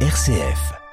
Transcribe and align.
RCF. 0.00 0.85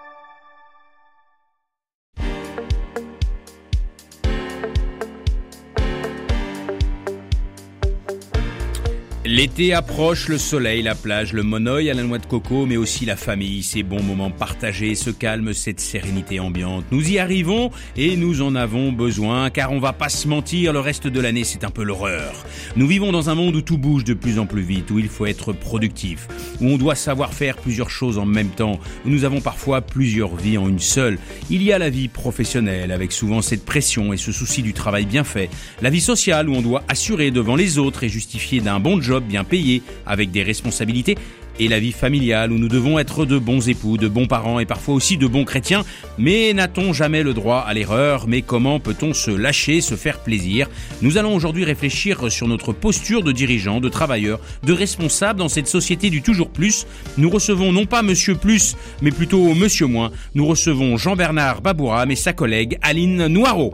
L'été 9.36 9.74
approche, 9.74 10.28
le 10.28 10.38
soleil, 10.38 10.84
la 10.84 10.94
plage, 10.94 11.34
le 11.34 11.42
monoeil 11.42 11.90
à 11.90 11.96
la 11.96 12.04
noix 12.04 12.20
de 12.20 12.26
coco, 12.28 12.68
mais 12.68 12.78
aussi 12.78 13.04
la 13.04 13.16
famille, 13.16 13.64
ces 13.64 13.82
bons 13.82 14.04
moments 14.04 14.30
partagés, 14.30 14.94
ce 14.94 15.10
calme, 15.10 15.54
cette 15.54 15.80
sérénité 15.80 16.40
ambiante. 16.40 16.86
Nous 16.92 17.10
y 17.10 17.18
arrivons 17.18 17.72
et 17.98 18.16
nous 18.16 18.44
en 18.44 18.54
avons 18.54 18.92
besoin, 18.92 19.50
car 19.50 19.72
on 19.72 19.80
va 19.80 19.92
pas 19.92 20.10
se 20.10 20.28
mentir, 20.28 20.72
le 20.72 20.80
reste 20.80 21.08
de 21.08 21.20
l'année 21.20 21.46
c'est 21.46 21.64
un 21.64 21.72
peu 21.72 21.82
l'horreur. 21.82 22.46
Nous 22.76 22.86
vivons 22.86 23.12
dans 23.12 23.32
un 23.32 23.34
monde 23.34 23.56
où 23.56 23.62
tout 23.62 23.80
bouge 23.80 24.04
de 24.04 24.14
plus 24.14 24.38
en 24.38 24.46
plus 24.46 24.62
vite, 24.62 24.92
où 24.92 25.00
il 25.00 25.10
faut 25.10 25.26
être 25.26 25.52
productif, 25.52 26.28
où 26.62 26.68
on 26.68 26.78
doit 26.78 26.94
savoir 26.94 27.34
faire 27.34 27.58
plusieurs 27.58 27.90
choses 27.90 28.20
en 28.20 28.28
même 28.28 28.52
temps, 28.52 28.80
où 29.04 29.10
nous 29.10 29.24
avons 29.26 29.42
parfois 29.42 29.82
plusieurs 29.82 30.36
vies 30.36 30.60
en 30.60 30.70
une 30.70 30.78
seule. 30.78 31.18
Il 31.50 31.64
y 31.64 31.74
a 31.74 31.80
la 31.80 31.90
vie 31.90 32.08
professionnelle, 32.08 32.92
avec 32.92 33.12
souvent 33.12 33.42
cette 33.42 33.66
pression 33.66 34.14
et 34.14 34.18
ce 34.18 34.32
souci 34.32 34.62
du 34.62 34.74
travail 34.74 35.08
bien 35.08 35.24
fait, 35.24 35.50
la 35.82 35.90
vie 35.90 36.02
sociale 36.02 36.50
où 36.50 36.54
on 36.54 36.62
doit 36.62 36.84
assurer 36.88 37.32
devant 37.32 37.56
les 37.56 37.80
autres 37.80 38.04
et 38.04 38.10
justifier 38.10 38.62
d'un 38.62 38.80
bon 38.80 39.02
job 39.02 39.23
bien 39.24 39.44
payé, 39.44 39.82
avec 40.06 40.32
des 40.32 40.44
responsabilités, 40.44 41.18
et 41.60 41.68
la 41.68 41.80
vie 41.80 41.92
familiale 41.92 42.52
où 42.52 42.58
nous 42.58 42.68
devons 42.68 43.00
être 43.00 43.26
de 43.26 43.38
bons 43.38 43.70
époux, 43.70 43.98
de 43.98 44.08
bons 44.08 44.28
parents 44.28 44.60
et 44.60 44.66
parfois 44.66 44.96
aussi 44.96 45.18
de 45.18 45.28
bons 45.28 45.46
chrétiens. 45.46 45.84
Mais 46.18 46.54
n'a-t-on 46.54 46.94
jamais 46.94 47.24
le 47.24 47.34
droit 47.34 47.60
à 47.60 47.74
l'erreur? 47.74 48.28
Mais 48.28 48.42
comment 48.42 48.80
peut-on 48.80 49.14
se 49.14 49.32
lâcher, 49.32 49.82
se 49.82 49.96
faire 49.96 50.20
plaisir? 50.20 50.70
Nous 51.02 51.18
allons 51.18 51.36
aujourd'hui 51.36 51.64
réfléchir 51.64 52.32
sur 52.32 52.48
notre 52.48 52.74
posture 52.74 53.24
de 53.24 53.32
dirigeant, 53.32 53.80
de 53.80 53.90
travailleur, 53.90 54.40
de 54.64 54.74
responsable 54.74 55.40
dans 55.40 55.50
cette 55.50 55.68
société 55.68 56.10
du 56.10 56.22
toujours 56.22 56.50
plus. 56.50 56.88
Nous 57.18 57.30
recevons 57.30 57.72
non 57.72 57.86
pas 57.86 58.02
Monsieur 58.02 58.36
Plus, 58.36 58.76
mais 59.02 59.12
plutôt 59.12 59.54
Monsieur 59.54 59.88
Moins. 59.88 60.12
Nous 60.36 60.46
recevons 60.46 60.98
Jean-Bernard 60.98 61.62
Babouram 61.62 62.10
et 62.10 62.16
sa 62.16 62.34
collègue 62.34 62.78
Aline 62.82 63.28
Noireau. 63.28 63.74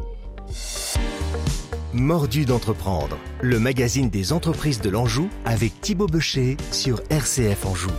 Mordu 1.99 2.45
d'entreprendre, 2.45 3.17
le 3.41 3.59
magazine 3.59 4.09
des 4.09 4.31
entreprises 4.31 4.79
de 4.79 4.89
l'Anjou 4.89 5.29
avec 5.43 5.81
Thibaut 5.81 6.07
Becher 6.07 6.55
sur 6.71 7.01
RCF 7.09 7.65
Anjou. 7.65 7.89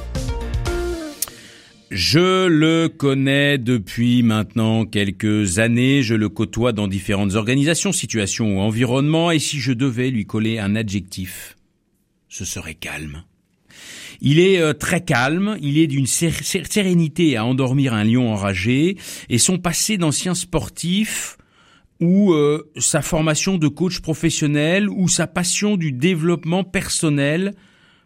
Je 1.90 2.46
le 2.46 2.88
connais 2.88 3.58
depuis 3.58 4.22
maintenant 4.22 4.86
quelques 4.86 5.58
années, 5.58 6.02
je 6.02 6.14
le 6.14 6.30
côtoie 6.30 6.72
dans 6.72 6.88
différentes 6.88 7.34
organisations, 7.34 7.92
situations 7.92 8.56
ou 8.56 8.60
environnements, 8.60 9.32
et 9.32 9.38
si 9.38 9.60
je 9.60 9.72
devais 9.72 10.10
lui 10.10 10.24
coller 10.24 10.58
un 10.58 10.76
adjectif, 10.76 11.56
ce 12.28 12.46
serait 12.46 12.74
calme. 12.74 13.24
Il 14.22 14.38
est 14.38 14.60
euh, 14.60 14.72
très 14.72 15.04
calme, 15.04 15.58
il 15.60 15.78
est 15.78 15.86
d'une 15.86 16.06
sérénité 16.06 17.36
à 17.36 17.44
endormir 17.44 17.92
un 17.92 18.04
lion 18.04 18.32
enragé, 18.32 18.96
et 19.28 19.38
son 19.38 19.58
passé 19.58 19.98
d'ancien 19.98 20.34
sportif 20.34 21.36
ou 22.00 22.32
euh, 22.32 22.70
sa 22.76 23.02
formation 23.02 23.58
de 23.58 23.68
coach 23.68 24.00
professionnel 24.00 24.88
ou 24.88 25.08
sa 25.08 25.26
passion 25.26 25.76
du 25.76 25.92
développement 25.92 26.64
personnel 26.64 27.54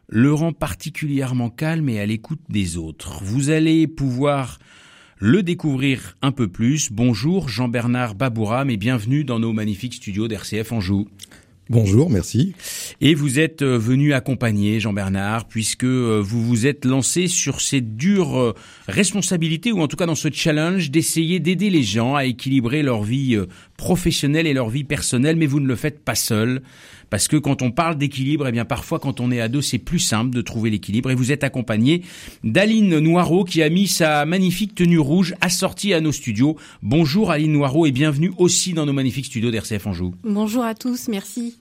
le 0.09 0.35
rend 0.35 0.53
particulièrement 0.53 1.49
calme 1.49 1.89
et 1.89 2.01
à 2.01 2.07
l'écoute 2.07 2.43
des 2.49 2.77
autres. 2.77 3.23
Vous 3.23 3.51
allez 3.51 3.87
pouvoir 3.87 4.59
le 5.19 5.43
découvrir 5.43 6.17
un 6.23 6.33
peu 6.33 6.49
plus. 6.49 6.93
Bonjour 6.93 7.49
Jean-Bernard 7.49 8.15
Babouram 8.15 8.69
et 8.69 8.77
bienvenue 8.77 9.25
dans 9.25 9.39
nos 9.39 9.53
magnifiques 9.53 9.95
studios 9.95 10.29
d'RCF 10.29 10.73
Anjou. 10.73 11.09
Bonjour, 11.71 12.11
merci. 12.11 12.55
Et 13.01 13.15
vous 13.15 13.41
êtes 13.41 13.63
euh, 13.63 13.79
venu 13.79 14.13
accompagner 14.13 14.81
Jean-Bernard 14.81 15.47
puisque 15.47 15.85
euh, 15.85 16.21
vous 16.23 16.45
vous 16.45 16.67
êtes 16.67 16.85
lancé 16.85 17.27
sur 17.27 17.63
cette 17.63 17.97
dure 17.97 18.39
euh, 18.39 18.55
responsabilité 18.87 19.73
ou 19.73 19.81
en 19.81 19.89
tout 19.89 19.97
cas 19.97 20.05
dans 20.05 20.15
ce 20.15 20.29
challenge 20.31 20.91
d'essayer 20.91 21.41
d'aider 21.41 21.71
les 21.71 21.83
gens 21.83 22.17
à 22.17 22.27
équilibrer 22.27 22.83
leur 22.83 23.03
vie 23.03 23.39
professionnelle 23.79 24.47
et 24.47 24.53
leur 24.53 24.69
vie 24.69 24.85
personnelle, 24.85 25.37
mais 25.37 25.47
vous 25.47 25.59
ne 25.59 25.67
le 25.67 25.77
faites 25.77 26.05
pas 26.05 26.15
seul. 26.15 26.61
Parce 27.15 27.29
que 27.29 27.37
quand 27.37 27.63
on 27.63 27.71
parle 27.71 27.97
d'équilibre, 27.97 28.49
eh 28.49 28.51
bien 28.51 28.65
parfois 28.65 28.99
quand 28.99 29.21
on 29.21 29.31
est 29.31 29.41
à 29.41 29.47
deux, 29.47 29.63
c'est 29.63 29.79
plus 29.79 30.01
simple 30.01 30.35
de 30.35 30.41
trouver 30.41 30.69
l'équilibre. 30.69 31.13
Et 31.13 31.15
vous 31.15 31.31
êtes 31.31 31.45
accompagné 31.45 32.03
d'Aline 32.43 32.99
Noireau 32.99 33.45
qui 33.45 33.63
a 33.63 33.71
mis 33.71 33.87
sa 33.87 34.27
magnifique 34.27 34.75
tenue 34.75 34.99
rouge 34.99 35.37
assortie 35.41 35.95
à 35.95 36.01
nos 36.01 36.11
studios. 36.11 36.57
Bonjour 36.83 37.31
Aline 37.31 37.53
Noireau 37.53 37.87
et 37.87 37.93
bienvenue 37.93 38.33
aussi 38.37 38.73
dans 38.73 38.85
nos 38.85 38.93
magnifiques 38.93 39.27
studios 39.27 39.53
d'RCF 39.53 39.87
Anjou. 39.87 40.13
Bonjour 40.25 40.65
à 40.65 40.75
tous, 40.75 41.07
merci. 41.07 41.57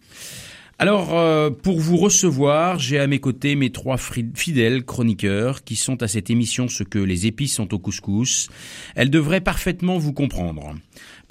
Alors, 0.79 1.15
euh, 1.15 1.51
pour 1.51 1.79
vous 1.79 1.97
recevoir, 1.97 2.79
j'ai 2.79 2.97
à 2.97 3.05
mes 3.05 3.19
côtés 3.19 3.55
mes 3.55 3.69
trois 3.69 3.97
fidèles 3.97 4.83
chroniqueurs 4.83 5.63
qui 5.63 5.75
sont 5.75 6.01
à 6.01 6.07
cette 6.07 6.31
émission 6.31 6.67
ce 6.67 6.83
que 6.83 6.97
les 6.97 7.27
épices 7.27 7.53
sont 7.53 7.75
au 7.75 7.79
couscous. 7.79 8.49
Elles 8.95 9.11
devraient 9.11 9.39
parfaitement 9.39 9.99
vous 9.99 10.13
comprendre 10.13 10.73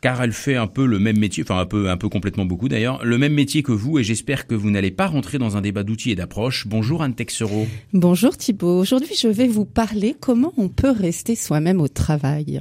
car 0.03 0.21
elle 0.21 0.33
fait 0.33 0.57
un 0.57 0.67
peu 0.67 0.85
le 0.85 0.99
même 0.99 1.17
métier, 1.17 1.45
enfin 1.45 1.59
un 1.59 1.65
peu, 1.65 1.89
un 1.89 1.97
peu 1.97 2.11
complètement 2.11 2.45
beaucoup 2.45 2.69
d'ailleurs, 2.69 3.03
le 3.05 3.17
même 3.17 3.33
métier 3.33 3.63
que 3.63 3.73
vous 3.73 3.99
et 3.99 4.05
j'espère 4.05 4.47
que 4.47 4.55
vous 4.55 4.71
n'allez 4.71 4.91
pas 4.91 5.07
rentrer 5.07 5.39
dans 5.39 5.57
un 5.57 5.63
débat 5.63 5.85
d'outils 5.85 6.11
et 6.11 6.17
d'approches. 6.17 6.67
Bonjour 6.67 7.03
Anne 7.03 7.15
Texero. 7.15 7.67
Bonjour 7.95 8.37
Thibault. 8.37 8.81
Aujourd'hui, 8.81 9.15
je 9.19 9.29
vais 9.29 9.47
vous 9.47 9.65
parler 9.65 10.15
comment 10.19 10.53
on 10.59 10.69
peut 10.69 10.91
rester 10.91 11.37
soi-même 11.37 11.81
au 11.81 11.89
travail. 11.89 12.61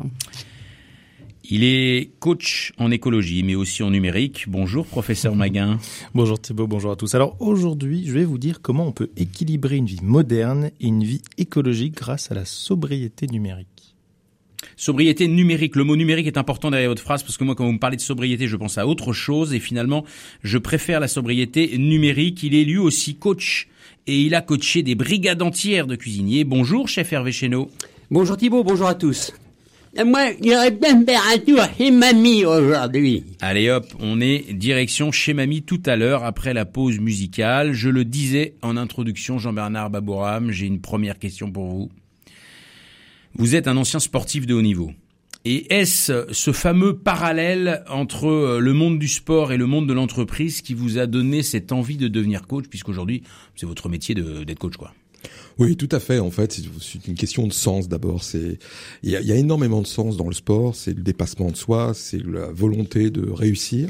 Il 1.50 1.64
est 1.64 2.12
coach 2.20 2.74
en 2.78 2.92
écologie, 2.92 3.42
mais 3.42 3.56
aussi 3.56 3.82
en 3.82 3.90
numérique. 3.90 4.46
Bonjour, 4.48 4.86
professeur 4.86 5.36
Maguin. 5.36 5.80
Bonjour 6.14 6.40
Thibault, 6.40 6.68
bonjour 6.68 6.92
à 6.92 6.96
tous. 6.96 7.16
Alors 7.16 7.36
aujourd'hui, 7.40 8.06
je 8.06 8.14
vais 8.14 8.24
vous 8.24 8.38
dire 8.38 8.62
comment 8.62 8.86
on 8.86 8.92
peut 8.92 9.10
équilibrer 9.18 9.78
une 9.78 9.88
vie 9.88 10.00
moderne 10.04 10.70
et 10.80 10.88
une 10.88 11.04
vie 11.04 11.24
écologique 11.40 11.96
grâce 11.96 12.32
à 12.32 12.36
la 12.36 12.46
sobriété 12.46 13.26
numérique. 13.26 13.81
Sobriété 14.76 15.28
numérique. 15.28 15.76
Le 15.76 15.84
mot 15.84 15.96
numérique 15.96 16.28
est 16.28 16.38
important 16.38 16.72
derrière 16.72 16.90
votre 16.90 17.02
phrase 17.02 17.24
parce 17.24 17.38
que 17.38 17.44
moi, 17.44 17.56
quand 17.56 17.66
vous 17.66 17.74
me 17.74 17.80
parlez 17.80 17.98
de 17.98 18.02
sobriété, 18.02 18.48
je 18.48 18.56
pense 18.56 18.78
à 18.78 18.88
autre 18.88 19.14
chose 19.14 19.54
et 19.54 19.60
finalement, 19.60 20.06
je 20.44 20.58
préfère 20.58 21.00
la 21.00 21.08
sobriété 21.08 21.78
numérique. 21.78 22.44
Il 22.44 22.56
est 22.56 22.64
lui 22.64 22.78
aussi 22.78 23.16
coach 23.16 23.68
et 24.08 24.22
il 24.22 24.36
a 24.36 24.42
coaché 24.42 24.84
des 24.84 24.96
brigades 24.96 25.42
entières 25.42 25.88
de 25.88 25.96
cuisiniers. 25.96 26.44
Bonjour, 26.44 26.88
chef 26.88 27.12
Hervé 27.14 27.32
Chéneau. 27.32 27.70
Bonjour 28.10 28.38
Thibault, 28.38 28.64
bonjour 28.64 28.88
à 28.88 28.96
tous. 28.96 29.34
Moi, 30.06 30.22
un 30.22 31.38
tour 31.46 31.60
chez 31.78 31.92
Mamie 31.92 32.46
aujourd'hui. 32.46 33.26
Allez 33.42 33.70
hop, 33.70 33.86
on 34.00 34.22
est 34.22 34.54
direction 34.54 35.12
chez 35.12 35.34
Mamie 35.34 35.64
tout 35.64 35.82
à 35.86 35.98
l'heure 35.98 36.24
après 36.24 36.54
la 36.54 36.64
pause 36.64 37.00
musicale. 37.00 37.74
Je 37.74 37.90
le 37.90 38.06
disais 38.06 38.54
en 38.62 38.78
introduction, 38.78 39.38
Jean-Bernard 39.38 39.90
Babouram, 39.90 40.50
j'ai 40.50 40.66
une 40.66 40.80
première 40.80 41.20
question 41.20 41.52
pour 41.52 41.66
vous. 41.66 41.90
Vous 43.36 43.56
êtes 43.56 43.68
un 43.68 43.78
ancien 43.78 44.00
sportif 44.00 44.46
de 44.46 44.54
haut 44.54 44.62
niveau. 44.62 44.92
Et 45.44 45.74
est-ce 45.74 46.28
ce 46.32 46.52
fameux 46.52 46.98
parallèle 46.98 47.84
entre 47.90 48.28
euh, 48.28 48.60
le 48.60 48.74
monde 48.74 49.00
du 49.00 49.08
sport 49.08 49.52
et 49.52 49.58
le 49.58 49.66
monde 49.66 49.88
de 49.88 49.94
l'entreprise 49.94 50.62
qui 50.62 50.76
vous 50.76 51.00
a 51.00 51.08
donné 51.08 51.42
cette 51.42 51.72
envie 51.72 51.98
de 51.98 52.08
devenir 52.08 52.46
coach, 52.46 52.66
puisqu'aujourd'hui, 52.70 53.24
c'est 53.56 53.66
votre 53.66 53.90
métier 53.90 54.14
d'être 54.14 54.60
coach, 54.60 54.78
quoi? 54.78 54.94
Oui, 55.62 55.78
tout 55.78 55.90
à 55.92 56.00
fait. 56.00 56.18
En 56.18 56.32
fait, 56.32 56.60
c'est 56.82 57.08
une 57.08 57.14
question 57.14 57.46
de 57.46 57.54
sens 57.54 57.88
d'abord. 57.88 58.24
C'est 58.24 58.58
il 59.04 59.12
y 59.12 59.32
a, 59.32 59.36
énormément 59.36 59.84
de 59.84 59.86
sens 59.88 60.18
dans 60.18 60.28
le 60.28 60.34
sport. 60.34 60.76
C'est 60.76 60.96
le 60.96 61.04
dépassement 61.04 61.52
de 61.52 61.56
soi, 61.56 61.94
c'est 61.94 62.18
la 62.26 62.48
volonté 62.48 63.12
de 63.12 63.30
réussir. 63.30 63.90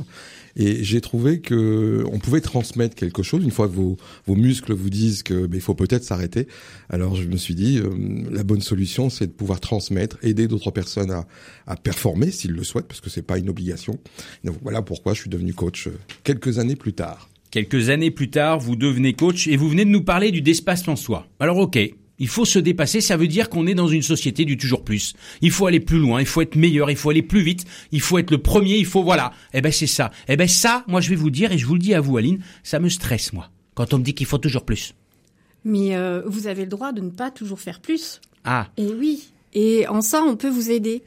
Et 0.57 0.83
j'ai 0.83 0.99
trouvé 0.99 1.39
que 1.39 2.03
on 2.11 2.19
pouvait 2.19 2.41
transmettre 2.41 2.93
quelque 2.93 3.23
chose 3.23 3.41
une 3.41 3.51
fois 3.51 3.69
que 3.69 3.73
vos, 3.73 3.97
muscles 4.27 4.73
vous 4.73 4.89
disent 4.89 5.23
que 5.23 5.49
il 5.49 5.61
faut 5.61 5.73
peut-être 5.73 6.03
s'arrêter. 6.03 6.49
Alors 6.89 7.15
je 7.15 7.23
me 7.23 7.37
suis 7.37 7.55
dit 7.55 7.77
euh, 7.77 7.89
la 8.29 8.43
bonne 8.43 8.59
solution 8.59 9.09
c'est 9.09 9.27
de 9.27 9.31
pouvoir 9.31 9.61
transmettre, 9.61 10.17
aider 10.23 10.49
d'autres 10.49 10.71
personnes 10.71 11.11
à, 11.11 11.25
à 11.67 11.77
performer 11.77 12.31
s'ils 12.31 12.51
le 12.51 12.65
souhaitent 12.65 12.89
parce 12.89 12.99
que 12.99 13.09
c'est 13.09 13.21
pas 13.21 13.37
une 13.37 13.47
obligation. 13.47 13.97
Voilà 14.61 14.81
pourquoi 14.81 15.13
je 15.13 15.21
suis 15.21 15.29
devenu 15.29 15.53
coach 15.53 15.87
euh, 15.87 15.97
quelques 16.25 16.59
années 16.59 16.75
plus 16.75 16.91
tard. 16.91 17.30
Quelques 17.51 17.89
années 17.89 18.11
plus 18.11 18.29
tard, 18.29 18.59
vous 18.59 18.77
devenez 18.77 19.11
coach 19.11 19.47
et 19.47 19.57
vous 19.57 19.67
venez 19.67 19.83
de 19.83 19.89
nous 19.89 20.05
parler 20.05 20.31
du 20.31 20.41
dépassement 20.41 20.95
soi. 20.95 21.27
Alors 21.37 21.57
ok, 21.57 21.77
il 22.17 22.27
faut 22.29 22.45
se 22.45 22.59
dépasser, 22.59 23.01
ça 23.01 23.17
veut 23.17 23.27
dire 23.27 23.49
qu'on 23.49 23.67
est 23.67 23.73
dans 23.73 23.89
une 23.89 24.03
société 24.03 24.45
du 24.45 24.55
toujours 24.55 24.85
plus. 24.85 25.15
Il 25.41 25.51
faut 25.51 25.65
aller 25.65 25.81
plus 25.81 25.99
loin, 25.99 26.21
il 26.21 26.25
faut 26.25 26.41
être 26.41 26.55
meilleur, 26.55 26.89
il 26.89 26.95
faut 26.95 27.09
aller 27.09 27.21
plus 27.21 27.41
vite, 27.41 27.65
il 27.91 27.99
faut 27.99 28.17
être 28.17 28.31
le 28.31 28.37
premier, 28.37 28.77
il 28.77 28.85
faut 28.85 29.03
voilà. 29.03 29.33
Eh 29.53 29.59
ben 29.59 29.69
c'est 29.69 29.85
ça. 29.85 30.11
Eh 30.29 30.37
ben 30.37 30.47
ça, 30.47 30.85
moi 30.87 31.01
je 31.01 31.09
vais 31.09 31.17
vous 31.17 31.29
dire 31.29 31.51
et 31.51 31.57
je 31.57 31.65
vous 31.65 31.73
le 31.73 31.81
dis 31.81 31.93
à 31.93 31.99
vous 31.99 32.15
Aline, 32.15 32.39
ça 32.63 32.79
me 32.79 32.87
stresse 32.87 33.33
moi 33.33 33.49
quand 33.73 33.93
on 33.93 33.97
me 33.97 34.03
dit 34.03 34.13
qu'il 34.13 34.27
faut 34.27 34.37
toujours 34.37 34.63
plus. 34.63 34.95
Mais 35.65 35.97
euh, 35.97 36.21
vous 36.25 36.47
avez 36.47 36.61
le 36.61 36.69
droit 36.69 36.93
de 36.93 37.01
ne 37.01 37.09
pas 37.09 37.31
toujours 37.31 37.59
faire 37.59 37.81
plus. 37.81 38.21
Ah. 38.45 38.69
Et 38.77 38.87
oui. 38.87 39.27
Et 39.53 39.87
en 39.89 40.01
ça, 40.01 40.23
on 40.23 40.37
peut 40.37 40.49
vous 40.49 40.71
aider 40.71 41.03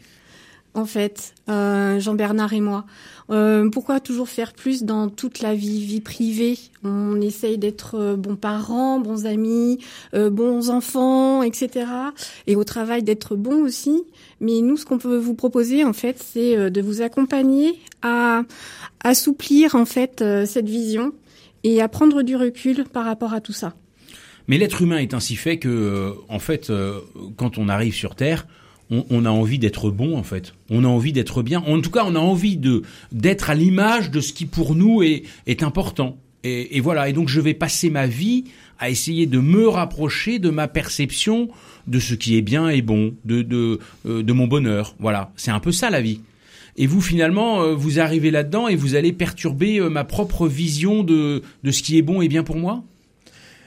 en 0.75 0.87
fait, 0.87 1.35
euh, 1.49 2.01
Jean-Bernard 2.01 2.53
et 2.53 2.61
moi. 2.61 2.85
Euh, 3.31 3.71
pourquoi 3.71 4.01
toujours 4.01 4.29
faire 4.29 4.53
plus 4.53 4.83
dans 4.83 5.09
toute 5.09 5.41
la 5.41 5.55
vie, 5.55 5.85
vie 5.85 6.01
privée? 6.01 6.59
On 6.83 7.21
essaye 7.21 7.59
d'être 7.59 7.95
euh, 7.95 8.17
bons 8.17 8.35
parents, 8.35 8.99
bons 8.99 9.25
amis, 9.25 9.79
bons 10.13 10.71
enfants, 10.71 11.43
etc. 11.43 11.87
Et 12.47 12.57
au 12.57 12.65
travail 12.65 13.03
d'être 13.03 13.37
bons 13.37 13.63
aussi. 13.63 14.05
Mais 14.41 14.61
nous, 14.61 14.77
ce 14.77 14.85
qu'on 14.85 14.99
peut 14.99 15.17
vous 15.17 15.35
proposer, 15.35 15.85
en 15.85 15.93
fait, 15.93 16.21
c'est 16.23 16.71
de 16.71 16.81
vous 16.81 17.03
accompagner 17.03 17.79
à 18.03 18.43
assouplir 19.03 19.75
en 19.77 19.85
fait 19.85 20.25
cette 20.47 20.69
vision 20.69 21.13
et 21.63 21.81
à 21.81 21.89
prendre 21.89 22.23
du 22.23 22.37
recul 22.37 22.85
par 22.85 23.05
rapport 23.05 23.33
à 23.33 23.41
tout 23.41 23.53
ça. 23.53 23.75
Mais 24.49 24.59
l'être 24.59 24.83
humain 24.83 24.99
est 24.99 25.15
ainsi 25.15 25.37
fait 25.37 25.59
que, 25.59 26.15
en 26.29 26.39
fait, 26.39 26.71
quand 27.37 27.59
on 27.59 27.69
arrive 27.69 27.95
sur 27.95 28.15
Terre, 28.15 28.47
on, 29.11 29.25
a 29.25 29.31
envie 29.31 29.59
d'être 29.59 29.91
bon 29.91 30.17
en 30.17 30.23
fait. 30.23 30.55
On 30.71 30.85
a 30.85 30.89
envie 30.89 31.13
d'être 31.13 31.43
bien. 31.43 31.63
En 31.67 31.81
tout 31.81 31.91
cas, 31.91 32.05
on 32.07 32.15
a 32.15 32.21
envie 32.21 32.57
de 32.57 32.83
d'être 33.13 33.51
à 33.51 33.55
l'image 33.55 34.11
de 34.11 34.21
ce 34.21 34.33
qui 34.33 34.47
pour 34.47 34.75
nous 34.75 35.03
est, 35.03 35.25
important. 35.63 36.19
Et, 36.43 36.81
voilà. 36.81 37.09
Et 37.09 37.15
donc, 37.15 37.29
je 37.29 37.41
vais 37.41 37.55
passer 37.55 37.89
ma 37.89 38.07
vie 38.07 38.45
à 38.79 38.91
essayer 38.91 39.27
de 39.27 39.39
me 39.39 39.67
rapprocher 39.67 40.39
de 40.39 40.51
ma 40.51 40.69
perception 40.69 41.49
de 41.87 41.99
ce 41.99 42.15
qui 42.15 42.37
est 42.37 42.43
bien 42.43 42.69
et 42.69 42.83
bon, 42.83 43.15
de 43.25 43.43
de, 43.43 43.79
euh, 44.07 44.35
mon 44.35 44.47
bonheur. 44.47 44.95
Voilà. 44.99 45.33
C'est 45.37 45.51
un 45.51 45.61
peu 45.61 45.73
ça 45.73 45.91
la 45.91 46.03
vie. 46.03 46.21
Et 46.77 46.87
vous, 46.87 47.01
finalement, 47.01 47.63
euh, 47.63 47.75
vous 47.75 48.01
arrivez 48.01 48.31
là-dedans 48.31 48.69
et 48.69 48.77
vous 48.77 48.95
allez 48.95 49.13
perturber 49.13 49.81
euh, 49.81 49.89
ma 49.89 50.05
propre 50.05 50.49
vision 50.49 51.03
de, 51.05 51.43
de 51.63 51.71
ce 51.71 51.83
qui 51.83 51.97
est 51.97 52.03
bon 52.03 52.21
et 52.21 52.29
bien 52.29 52.43
pour 52.43 52.57
moi? 52.57 52.83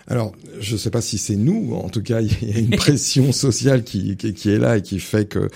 Alors, 0.10 0.32
je 0.60 0.74
ne 0.74 0.78
sais 0.78 0.90
pas 0.90 1.02
si 1.02 1.18
c'est 1.18 1.36
nous, 1.36 1.74
en 1.74 1.90
tout 1.90 2.02
cas, 2.02 2.22
il 2.42 2.50
y 2.50 2.56
a 2.56 2.60
une 2.60 2.70
pression 2.70 3.32
sociale 3.32 3.84
qui, 3.84 4.16
qui, 4.16 4.50
est 4.50 4.58
là 4.58 4.78
et 4.78 4.82
qui 4.82 5.00
fait 5.00 5.28
que, 5.28 5.40
vous 5.40 5.50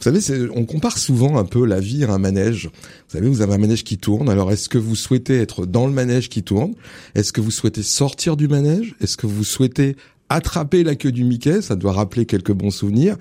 savez, 0.00 0.48
on 0.54 0.64
compare 0.64 0.96
souvent 0.96 1.38
un 1.38 1.44
peu 1.44 1.66
la 1.66 1.80
vie 1.80 2.04
à 2.04 2.12
un 2.12 2.18
manège. 2.18 2.66
Vous 2.66 3.16
savez, 3.16 3.28
vous 3.28 3.42
avez 3.42 3.54
un 3.54 3.58
manège 3.58 3.84
qui 3.84 3.98
tourne. 3.98 4.28
Alors, 4.28 4.52
est-ce 4.52 4.68
que 4.68 4.78
vous 4.78 4.94
souhaitez 4.94 5.40
être 5.40 5.66
dans 5.66 5.86
le 5.86 5.92
manège 5.92 6.28
qui 6.28 6.42
tourne? 6.42 6.74
Est-ce 7.14 7.32
que 7.32 7.40
vous 7.40 7.50
souhaitez 7.50 7.82
sortir 7.82 8.36
du 8.36 8.46
manège? 8.46 8.94
Est-ce 9.00 9.16
que 9.16 9.26
vous 9.26 9.44
souhaitez 9.44 9.96
attraper 10.28 10.82
la 10.82 10.94
queue 10.94 11.12
du 11.12 11.24
Mickey, 11.24 11.62
ça 11.62 11.76
doit 11.76 11.92
rappeler 11.92 12.26
quelques 12.26 12.52
bons 12.52 12.70
souvenirs. 12.70 13.16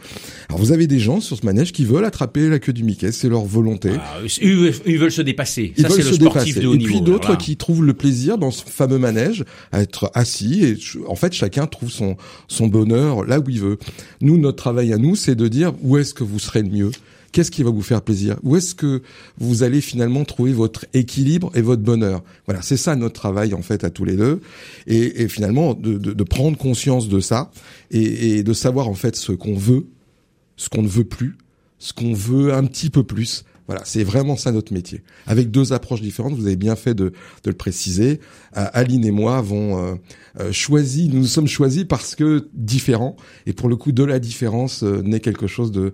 Alors 0.49 0.59
vous 0.59 0.71
avez 0.71 0.87
des 0.87 0.99
gens 0.99 1.21
sur 1.21 1.37
ce 1.37 1.45
manège 1.45 1.71
qui 1.71 1.85
veulent 1.85 2.05
attraper 2.05 2.49
la 2.49 2.59
queue 2.59 2.73
du 2.73 2.83
Mickey, 2.83 3.11
c'est 3.11 3.29
leur 3.29 3.45
volonté. 3.45 3.91
Ah, 3.95 4.19
ils, 4.41 4.97
veulent 4.97 5.11
se 5.11 5.21
dépasser. 5.21 5.73
Ils 5.77 5.83
ça, 5.83 5.89
veulent 5.89 6.03
se 6.03 6.15
dépasser. 6.15 6.59
et 6.59 6.77
puis 6.77 7.01
d'autres 7.01 7.37
qui 7.37 7.57
trouvent 7.57 7.83
le 7.83 7.93
plaisir 7.93 8.37
dans 8.37 8.51
ce 8.51 8.63
fameux 8.65 8.97
manège 8.97 9.43
à 9.71 9.81
être 9.81 10.11
assis 10.13 10.63
et 10.63 10.77
en 11.07 11.15
fait 11.15 11.33
chacun 11.33 11.67
trouve 11.67 11.91
son 11.91 12.17
son 12.47 12.67
bonheur 12.67 13.23
là 13.25 13.39
où 13.39 13.49
il 13.49 13.59
veut. 13.59 13.77
Nous 14.21 14.37
notre 14.37 14.57
travail 14.57 14.93
à 14.93 14.97
nous 14.97 15.15
c'est 15.15 15.35
de 15.35 15.47
dire 15.47 15.73
où 15.81 15.97
est-ce 15.97 16.13
que 16.13 16.23
vous 16.23 16.39
serez 16.39 16.63
le 16.63 16.69
mieux 16.69 16.91
Qu'est-ce 17.35 17.51
qui 17.51 17.63
va 17.63 17.69
vous 17.69 17.81
faire 17.81 18.01
plaisir? 18.01 18.37
Où 18.43 18.55
est-ce 18.55 18.73
que 18.73 19.01
vous 19.37 19.63
allez 19.63 19.81
finalement 19.81 20.23
trouver 20.23 20.53
votre 20.53 20.85
équilibre 20.93 21.51
et 21.53 21.61
votre 21.61 21.81
bonheur? 21.81 22.23
Voilà, 22.45 22.61
c'est 22.61 22.77
ça 22.77 22.95
notre 22.95 23.15
travail 23.15 23.53
en 23.53 23.61
fait 23.61 23.83
à 23.83 23.89
tous 23.89 24.05
les 24.05 24.15
deux, 24.15 24.39
et, 24.87 25.21
et 25.21 25.27
finalement 25.27 25.73
de, 25.73 25.97
de, 25.97 26.13
de, 26.13 26.23
prendre 26.23 26.57
conscience 26.57 27.09
de 27.09 27.19
ça 27.19 27.51
et, 27.91 28.37
et 28.37 28.43
de 28.43 28.53
savoir 28.53 28.87
en 28.87 28.93
fait 28.93 29.17
ce 29.17 29.33
qu'on 29.33 29.53
veut, 29.53 29.85
ce 30.55 30.69
qu'on 30.69 30.81
ne 30.81 30.87
veut 30.87 31.03
plus, 31.03 31.35
ce 31.77 31.91
qu'on 31.91 32.13
veut 32.13 32.53
un 32.53 32.63
petit 32.63 32.89
peu 32.89 33.03
plus. 33.03 33.43
Voilà, 33.67 33.81
c'est 33.83 34.05
vraiment 34.05 34.37
ça 34.37 34.53
notre 34.53 34.71
métier. 34.71 35.01
Avec 35.27 35.51
deux 35.51 35.73
approches 35.73 36.01
différentes, 36.01 36.35
vous 36.35 36.47
avez 36.47 36.55
bien 36.55 36.77
fait 36.77 36.93
de, 36.93 37.11
de 37.43 37.49
le 37.49 37.53
préciser. 37.57 38.21
Euh, 38.55 38.65
Aline 38.71 39.03
et 39.03 39.11
moi 39.11 39.35
avons 39.35 39.77
euh, 39.77 39.95
euh, 40.39 40.53
choisi, 40.53 41.09
nous 41.09 41.19
nous 41.19 41.25
sommes 41.25 41.47
choisis 41.47 41.83
parce 41.83 42.15
que 42.15 42.47
différents, 42.53 43.17
et 43.45 43.51
pour 43.51 43.67
le 43.67 43.75
coup 43.75 43.91
de 43.91 44.05
la 44.05 44.19
différence 44.19 44.83
euh, 44.83 45.01
naît 45.01 45.19
quelque 45.19 45.47
chose 45.47 45.73
de 45.73 45.93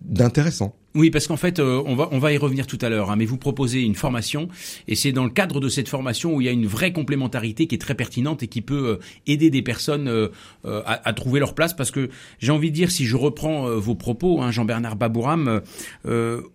d'intéressant. 0.00 0.77
Oui, 0.94 1.10
parce 1.10 1.26
qu'en 1.26 1.36
fait, 1.36 1.58
euh, 1.58 1.82
on 1.84 1.94
va 1.94 2.08
on 2.12 2.18
va 2.18 2.32
y 2.32 2.38
revenir 2.38 2.66
tout 2.66 2.78
à 2.80 2.88
l'heure. 2.88 3.10
Hein, 3.10 3.16
mais 3.16 3.26
vous 3.26 3.36
proposez 3.36 3.82
une 3.82 3.94
formation, 3.94 4.48
et 4.88 4.94
c'est 4.94 5.12
dans 5.12 5.24
le 5.24 5.30
cadre 5.30 5.60
de 5.60 5.68
cette 5.68 5.88
formation 5.88 6.34
où 6.34 6.40
il 6.40 6.46
y 6.46 6.48
a 6.48 6.52
une 6.52 6.66
vraie 6.66 6.92
complémentarité 6.92 7.66
qui 7.66 7.74
est 7.74 7.78
très 7.78 7.94
pertinente 7.94 8.42
et 8.42 8.46
qui 8.46 8.62
peut 8.62 8.88
euh, 8.88 8.96
aider 9.26 9.50
des 9.50 9.62
personnes 9.62 10.08
euh, 10.08 10.28
à, 10.64 11.08
à, 11.08 11.12
trouver 11.12 11.40
leur 11.40 11.54
place. 11.54 11.74
Parce 11.74 11.90
que 11.90 12.08
j'ai 12.38 12.52
envie 12.52 12.70
de 12.70 12.74
dire, 12.74 12.90
si 12.90 13.04
je 13.04 13.16
reprends 13.16 13.68
vos 13.76 13.94
propos, 13.94 14.40
hein, 14.40 14.50
Jean-Bernard 14.50 14.96
Babouram, 14.96 15.60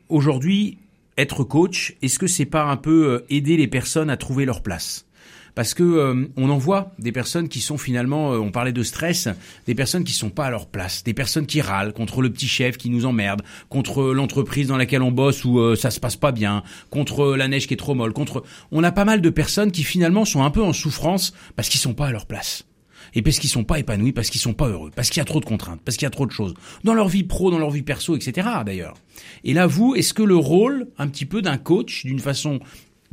aujourd'hui, 0.10 0.78
être 1.18 1.44
coach, 1.44 1.96
est-ce 2.02 2.18
que 2.18 2.28
c'est 2.28 2.46
pas 2.46 2.64
un 2.64 2.78
peu 2.78 3.24
aider 3.30 3.56
les 3.56 3.68
personnes 3.68 4.10
à 4.10 4.18
trouver 4.18 4.46
leur 4.46 4.62
place? 4.62 5.06
Parce 5.56 5.74
que 5.74 5.84
euh, 5.84 6.28
on 6.38 6.50
en 6.50 6.58
voit 6.58 6.92
des 7.00 7.12
personnes 7.12 7.50
qui 7.50 7.62
sont 7.62 7.78
finalement, 7.78 8.34
euh, 8.34 8.38
on 8.38 8.52
parlait 8.52 8.72
de 8.72 8.84
stress, 8.84 9.28
des 9.66 9.76
personnes 9.76 10.04
qui 10.04 10.14
sont 10.14 10.30
pas 10.30 10.46
à 10.46 10.50
leur 10.50 10.68
place, 10.68 11.04
des 11.04 11.14
personnes 11.14 11.46
qui 11.46 11.62
râlent 11.62 11.94
contre 11.94 12.22
le 12.22 12.32
petit 12.32 12.48
chef 12.48 12.78
qui 12.78 12.90
nous 12.90 13.06
emmerde, 13.06 13.42
contre 13.70 14.14
l'entreprise 14.14 14.68
dans 14.68 14.78
laquelle 14.78 15.02
on 15.02 15.12
bosse 15.12 15.46
où 15.46 15.60
euh, 15.60 15.76
ça 15.76 15.92
se 15.92 16.00
passe 16.00 16.16
pas 16.16 16.32
bien, 16.32 16.64
contre 16.90 17.36
la 17.36 17.48
neige 17.48 17.68
qui 17.68 17.74
est 17.74 17.78
trop 17.78 17.96
molle, 17.96 18.14
contre, 18.14 18.44
on 18.72 18.84
a 18.84 18.92
pas 18.92 19.06
mal 19.06 19.22
de 19.22 19.30
personnes 19.30 19.72
qui 19.72 19.84
finalement 19.84 20.26
sont 20.26 20.44
un 20.44 20.52
peu 20.52 20.62
en 20.62 20.74
souffrance 20.74 21.34
parce 21.56 21.70
qu'ils 21.70 21.82
sont 21.82 21.94
pas 21.94 22.08
à 22.08 22.12
leur 22.12 22.26
place 22.26 22.66
et 23.16 23.22
parce 23.22 23.40
qu'ils 23.40 23.50
sont 23.50 23.64
pas 23.64 23.80
épanouis, 23.80 24.12
parce 24.12 24.30
qu'ils 24.30 24.42
sont 24.42 24.54
pas 24.54 24.68
heureux, 24.68 24.92
parce 24.96 25.10
qu'il 25.10 25.20
y 25.20 25.22
a 25.22 25.26
trop 25.26 25.40
de 25.40 25.46
contraintes, 25.46 25.82
parce 25.84 25.98
qu'il 25.98 26.06
y 26.06 26.08
a 26.08 26.12
trop 26.12 26.26
de 26.26 26.32
choses 26.32 26.54
dans 26.84 26.94
leur 26.94 27.10
vie 27.10 27.24
pro, 27.24 27.52
dans 27.52 27.60
leur 27.60 27.70
vie 27.70 27.84
perso, 27.84 28.16
etc. 28.16 28.48
D'ailleurs. 28.66 28.96
Et 29.44 29.54
là, 29.54 29.68
vous, 29.68 29.96
est-ce 29.96 30.14
que 30.14 30.24
le 30.24 30.36
rôle, 30.36 30.88
un 30.98 31.08
petit 31.08 31.26
peu 31.26 31.42
d'un 31.42 31.58
coach, 31.58 32.06
d'une 32.06 32.20
façon 32.20 32.60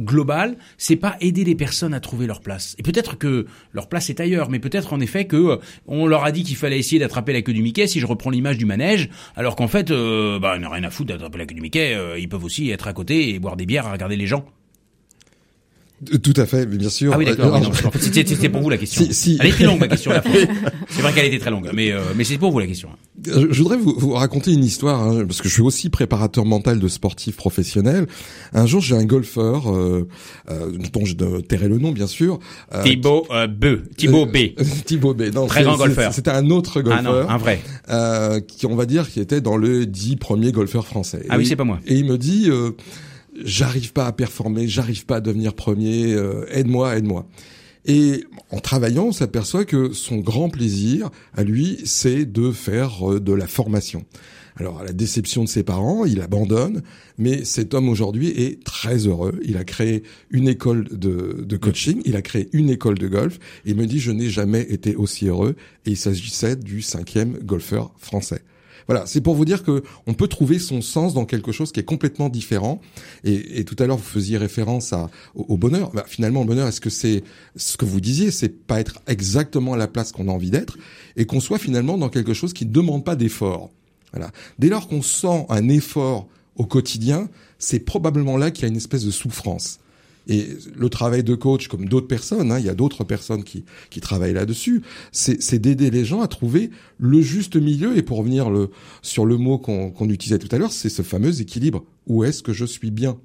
global, 0.01 0.57
c'est 0.79 0.97
pas 0.97 1.17
aider 1.21 1.45
les 1.45 1.55
personnes 1.55 1.95
à 1.95 2.01
trouver 2.01 2.27
leur 2.27 2.41
place. 2.41 2.75
Et 2.79 2.83
peut-être 2.83 3.17
que 3.17 3.47
leur 3.73 3.89
place 3.89 4.11
est 4.11 4.21
ailleurs, 4.21 4.51
mais 4.51 4.59
peut-être 4.59 4.93
en 4.93 5.01
effet 5.01 5.27
que 5.27 5.37
euh, 5.37 5.57
on 5.87 6.07
leur 6.07 6.25
a 6.25 6.33
dit 6.33 6.43
qu'il 6.43 6.57
fallait 6.57 6.79
essayer 6.79 6.99
d'attraper 6.99 7.33
la 7.33 7.43
queue 7.43 7.53
du 7.53 7.63
Mickey. 7.63 7.87
Si 7.87 8.01
je 8.01 8.07
reprends 8.07 8.31
l'image 8.31 8.59
du 8.59 8.67
manège, 8.67 9.11
alors 9.37 9.57
qu'en 9.57 9.69
fait, 9.69 9.91
euh, 9.91 10.39
bah, 10.39 10.55
on 10.57 10.61
n'a 10.61 10.69
rien 10.69 10.85
à 10.85 10.91
foutre 10.91 11.09
d'attraper 11.11 11.39
la 11.39 11.47
queue 11.47 11.55
du 11.55 11.61
Mickey. 11.61 11.95
Euh, 11.95 12.19
ils 12.19 12.29
peuvent 12.29 12.45
aussi 12.45 12.71
être 12.71 12.89
à 12.89 12.93
côté 12.93 13.31
et 13.31 13.39
boire 13.39 13.57
des 13.57 13.67
bières 13.67 13.87
à 13.87 13.93
regarder 13.93 14.17
les 14.17 14.27
gens. 14.27 14.45
Tout 16.23 16.33
à 16.37 16.47
fait, 16.47 16.65
bien 16.67 16.89
sûr. 16.89 17.13
Ah 17.15 17.19
oui, 17.19 17.27
d'accord. 17.27 17.55
Euh, 17.57 17.91
c'était 18.01 18.49
pour 18.49 18.63
vous 18.63 18.71
la 18.71 18.79
question. 18.79 19.05
Si, 19.05 19.13
si. 19.13 19.37
Elle 19.39 19.49
est 19.49 19.53
très 19.53 19.65
longue 19.65 19.81
ma 19.81 19.89
question. 19.89 20.13
C'est 20.89 21.03
vrai 21.03 21.13
qu'elle 21.13 21.27
était 21.27 21.39
très 21.39 21.51
longue, 21.51 21.71
mais 21.75 21.93
euh, 21.93 22.01
mais 22.17 22.25
c'est 22.25 22.39
pour 22.39 22.51
vous 22.51 22.59
la 22.59 22.67
question. 22.67 22.89
Je 23.25 23.63
voudrais 23.63 23.77
vous, 23.77 23.95
vous 23.97 24.13
raconter 24.13 24.53
une 24.53 24.65
histoire 24.65 25.03
hein, 25.03 25.25
parce 25.27 25.41
que 25.41 25.49
je 25.49 25.55
suis 25.55 25.63
aussi 25.63 25.91
préparateur 25.91 26.45
mental 26.45 26.81
de 26.81 26.89
sportifs 26.89 27.37
professionnels. 27.37 28.07
Un 28.53 28.67
jour, 28.67 28.81
j'ai 28.81 28.97
un 28.97 29.05
golfeur 29.05 29.73
euh, 29.73 30.09
euh, 30.51 30.71
dont 30.93 31.05
je 31.05 31.15
tairai 31.41 31.69
le 31.69 31.79
nom, 31.79 31.93
bien 31.93 32.07
sûr. 32.07 32.39
Euh, 32.75 32.83
Thibaut 32.83 33.27
euh, 33.31 33.47
B. 33.47 33.87
Thibaut 33.97 34.27
B. 34.27 34.37
Thibaut 34.85 35.15
B. 35.15 35.23
Non, 35.35 35.47
très 35.47 35.63
grand 35.63 35.77
golfeur. 35.77 36.13
C'était 36.13 36.31
un 36.31 36.51
autre 36.51 36.81
golfeur. 36.81 36.99
Ah 36.99 37.25
non, 37.25 37.29
un 37.29 37.39
vrai. 37.39 38.43
qui, 38.47 38.67
on 38.67 38.75
va 38.75 38.87
dire, 38.87 39.09
qui 39.09 39.21
était 39.21 39.41
dans 39.41 39.57
le 39.57 39.87
dix 39.87 40.17
premiers 40.17 40.53
golfeurs 40.53 40.87
français. 40.87 41.27
Ah 41.29 41.37
oui, 41.37 41.47
c'est 41.47 41.57
pas 41.57 41.65
moi. 41.65 41.79
Et 41.87 41.95
il 41.95 42.07
me 42.07 42.17
dit 42.19 42.49
j'arrive 43.45 43.93
pas 43.93 44.07
à 44.07 44.13
performer, 44.13 44.69
j'arrive 44.69 45.07
pas 45.07 45.17
à 45.17 45.21
devenir 45.21 45.55
premier, 45.55 46.15
euh, 46.15 46.45
aide-moi, 46.51 46.97
aide-moi. 46.97 47.29
Et 47.87 48.25
en 48.51 48.61
travaillant, 48.61 49.07
on 49.07 49.13
s'aperçoit 49.13 49.65
que 49.65 49.93
son 49.93 50.19
grand 50.19 50.51
plaisir 50.51 51.11
à 51.35 51.45
lui, 51.45 51.79
c'est 51.85 52.25
de 52.25 52.53
faire 52.53 53.11
euh, 53.11 53.21
de 53.21 53.33
la 53.33 53.47
formation. 53.47 54.05
Alors, 54.57 54.81
à 54.81 54.85
la 54.85 54.93
déception 54.93 55.45
de 55.45 55.49
ses 55.49 55.63
parents, 55.63 56.05
il 56.05 56.21
abandonne, 56.21 56.83
mais 57.17 57.45
cet 57.45 57.73
homme 57.73 57.89
aujourd'hui 57.89 58.29
est 58.29 58.63
très 58.63 59.07
heureux. 59.07 59.41
Il 59.43 59.57
a 59.57 59.65
créé 59.65 60.03
une 60.31 60.49
école 60.49 60.87
de, 60.91 61.57
coaching, 61.57 62.03
il 62.05 62.15
a 62.17 62.21
créé 62.21 62.51
une 62.53 62.69
école 62.69 62.99
de 62.99 63.09
golf, 63.09 63.39
il 63.65 63.77
me 63.77 63.87
dit, 63.87 64.01
je 64.01 64.11
n'ai 64.11 64.29
jamais 64.29 64.63
été 64.63 64.97
aussi 64.97 65.29
heureux, 65.29 65.57
et 65.87 65.91
il 65.93 65.97
s'agissait 65.97 66.57
du 66.57 66.83
cinquième 66.83 67.39
golfeur 67.39 67.95
français. 67.97 68.43
Voilà, 68.87 69.07
c'est 69.07 69.21
pour 69.21 69.35
vous 69.35 69.45
dire 69.45 69.63
que 69.63 69.83
on 70.07 70.15
peut 70.15 70.29
trouver 70.29 70.59
son 70.59 70.83
sens 70.83 71.15
dans 71.15 71.25
quelque 71.25 71.53
chose 71.53 71.73
qui 71.73 71.81
est 71.81 71.85
complètement 71.85 72.29
différent. 72.29 72.81
Et, 73.25 73.65
tout 73.65 73.77
à 73.79 73.87
l'heure, 73.87 73.97
vous 73.97 74.03
faisiez 74.03 74.39
référence 74.39 74.93
à, 74.93 75.11
au, 75.35 75.57
bonheur. 75.57 75.91
Bah, 75.93 76.05
finalement, 76.07 76.41
le 76.41 76.47
bonheur, 76.47 76.69
est-ce 76.69 76.81
que 76.81 76.91
c'est 76.91 77.23
ce 77.57 77.77
que 77.77 77.85
vous 77.85 78.01
disiez, 78.01 78.31
c'est 78.31 78.67
pas 78.67 78.81
être 78.81 79.01
exactement 79.07 79.75
à 79.75 79.77
la 79.77 79.89
place 79.89 80.13
qu'on 80.13 80.29
a 80.29 80.33
envie 80.33 80.51
d'être, 80.51 80.79
et 81.17 81.27
qu'on 81.27 81.41
soit 81.41 81.59
finalement 81.59 81.99
dans 81.99 82.09
quelque 82.09 82.35
chose 82.35 82.53
qui 82.53 82.67
ne 82.67 82.73
demande 82.73 83.05
pas 83.05 83.17
d'effort. 83.17 83.71
Voilà. 84.13 84.31
Dès 84.59 84.69
lors 84.69 84.89
qu'on 84.89 85.03
sent 85.03 85.47
un 85.49 85.69
effort 85.69 86.27
au 86.57 86.67
quotidien, 86.67 87.29
c'est 87.59 87.81
probablement 87.81 88.37
là 88.37 88.51
qu'il 88.51 88.63
y 88.63 88.65
a 88.67 88.69
une 88.69 88.77
espèce 88.77 89.05
de 89.05 89.11
souffrance. 89.11 89.81
Et 90.31 90.47
le 90.77 90.89
travail 90.89 91.25
de 91.25 91.35
coach, 91.35 91.67
comme 91.67 91.87
d'autres 91.87 92.07
personnes, 92.07 92.53
hein, 92.53 92.61
il 92.61 92.65
y 92.65 92.69
a 92.69 92.75
d'autres 92.75 93.03
personnes 93.03 93.43
qui, 93.43 93.65
qui 93.91 94.01
travaillent 94.01 94.33
là-dessus, 94.33 94.81
c'est 95.11 95.59
d'aider 95.59 95.91
les 95.91 96.05
gens 96.05 96.21
à 96.23 96.29
trouver 96.29 96.71
le 96.99 97.21
juste 97.21 97.57
milieu. 97.57 97.99
Et 97.99 98.03
pour 98.03 98.19
revenir 98.19 98.49
le, 98.49 98.71
sur 99.03 99.27
le 99.27 99.37
mot 99.37 99.59
qu'on 99.59 99.91
qu'on 99.91 100.09
utilisait 100.09 100.39
tout 100.39 100.55
à 100.55 100.59
l'heure, 100.59 100.71
c'est 100.71 100.89
ce 100.89 101.03
fameux 101.03 101.41
équilibre. 101.41 101.85
Où 102.07 102.23
est-ce 102.23 102.45
que 102.45 102.53
je 102.53 102.65
suis 102.65 102.93
bien? 102.93 103.19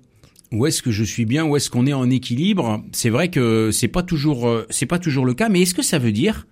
Où 0.51 0.65
est-ce 0.65 0.81
que 0.81 0.91
je 0.91 1.03
suis 1.03 1.25
bien, 1.25 1.45
où 1.45 1.55
est-ce 1.55 1.69
qu'on 1.69 1.85
est 1.85 1.93
en 1.93 2.09
équilibre? 2.09 2.83
C'est 2.91 3.09
vrai 3.11 3.29
que 3.29 3.69
c'est 3.71 3.87
pas 3.87 4.03
toujours 4.03 4.47
euh, 4.47 4.65
c'est 4.69 4.85
pas 4.85 4.99
toujours 4.99 5.25
le 5.25 5.33
cas, 5.33 5.49
mais 5.49 5.61
est-ce 5.61 5.73
que 5.73 5.83
ça 5.83 5.99
veut 5.99 6.11
dire 6.11 6.47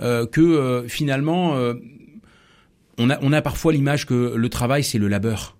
euh, 0.00 0.26
que 0.26 0.40
euh, 0.40 0.88
finalement 0.88 1.54
euh, 1.56 1.74
on 2.98 3.10
a 3.10 3.18
on 3.22 3.32
a 3.32 3.42
parfois 3.42 3.72
l'image 3.72 4.06
que 4.06 4.34
le 4.36 4.48
travail 4.48 4.82
c'est 4.82 4.98
le 4.98 5.08
labeur? 5.08 5.55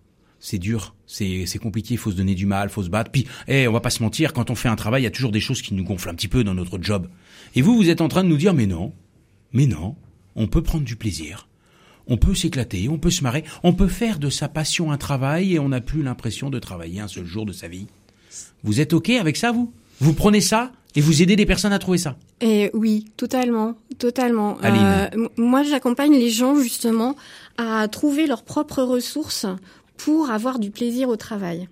C'est 0.47 0.59
dur, 0.59 0.95
c'est 1.09 1.45
c'est 1.45 1.59
compliqué, 1.59 1.97
faut 1.97 2.13
se 2.13 2.17
donner 2.17 2.37
du 2.37 2.47
mal, 2.47 2.71
faut 2.71 2.85
se 2.85 2.89
battre. 2.89 3.11
Puis, 3.11 3.27
eh, 3.49 3.67
on 3.67 3.73
va 3.73 3.81
pas 3.81 3.91
se 3.91 4.01
mentir, 4.01 4.33
quand 4.33 4.49
on 4.49 4.55
fait 4.55 4.69
un 4.69 4.77
travail, 4.77 5.03
il 5.03 5.05
y 5.05 5.09
a 5.09 5.11
toujours 5.11 5.33
des 5.33 5.41
choses 5.41 5.61
qui 5.61 5.75
nous 5.75 5.83
gonflent 5.83 6.09
un 6.09 6.15
petit 6.15 6.29
peu 6.29 6.45
dans 6.45 6.55
notre 6.55 6.81
job. 6.81 7.09
Et 7.57 7.63
vous, 7.63 7.75
vous 7.75 7.91
êtes 7.91 8.01
en 8.01 8.07
train 8.07 8.23
de 8.23 8.29
nous 8.29 8.37
dire, 8.37 8.55
mais 8.55 8.67
non, 8.67 8.93
mais 9.53 9.67
non, 9.67 9.97
on 10.37 10.47
peut 10.47 10.63
prendre 10.63 10.85
du 10.85 10.95
plaisir, 10.95 11.49
on 12.07 12.17
peut 12.17 12.37
s'éclater, 12.37 12.89
on 12.89 12.97
peut 12.97 13.11
se 13.11 13.25
marrer, 13.25 13.43
on 13.65 13.73
peut 13.73 13.89
faire 13.89 14.21
de 14.21 14.31
sa 14.31 14.47
passion 14.47 14.93
un 14.93 14.99
travail 14.99 15.55
et 15.55 15.59
on 15.59 15.71
n'a 15.71 15.81
plus 15.81 16.05
l'impression 16.05 16.49
de 16.49 16.61
travailler 16.61 17.01
un 17.01 17.09
seul 17.09 17.27
jour 17.27 17.45
de 17.45 17.53
sa 17.53 17.67
vie. 17.67 17.89
Vous 18.63 18.81
êtes 18.81 18.93
ok 18.93 19.11
avec 19.11 19.37
ça, 19.37 19.51
vous? 19.51 19.73
Vous 19.99 20.13
prenez 20.13 20.41
ça 20.41 20.71
et 20.95 21.01
vous 21.01 21.23
aidez 21.23 21.35
des 21.35 21.47
personnes 21.47 21.73
à 21.73 21.81
trouver 21.81 21.99
ça? 21.99 22.17
Et 22.41 22.71
oui, 22.73 23.07
totalement, 23.17 23.75
totalement. 23.99 24.59
Aline. 24.61 24.83
Euh, 24.85 25.29
moi, 25.37 25.65
j'accompagne 25.65 26.13
les 26.13 26.31
gens 26.31 26.55
justement 26.61 27.17
à 27.59 27.89
trouver 27.89 28.29
leurs 28.29 28.45
propres 28.45 28.85
ressources 28.85 29.47
pour 29.97 30.31
avoir 30.31 30.59
du 30.59 30.71
plaisir 30.71 31.09
au 31.09 31.17
travail. 31.17 31.69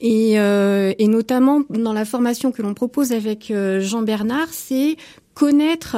Et, 0.00 0.38
euh, 0.38 0.92
et 0.98 1.08
notamment 1.08 1.62
dans 1.70 1.92
la 1.92 2.04
formation 2.04 2.52
que 2.52 2.62
l'on 2.62 2.74
propose 2.74 3.12
avec 3.12 3.50
euh, 3.50 3.80
Jean 3.80 4.02
Bernard, 4.02 4.48
c'est 4.52 4.96
connaître 5.34 5.96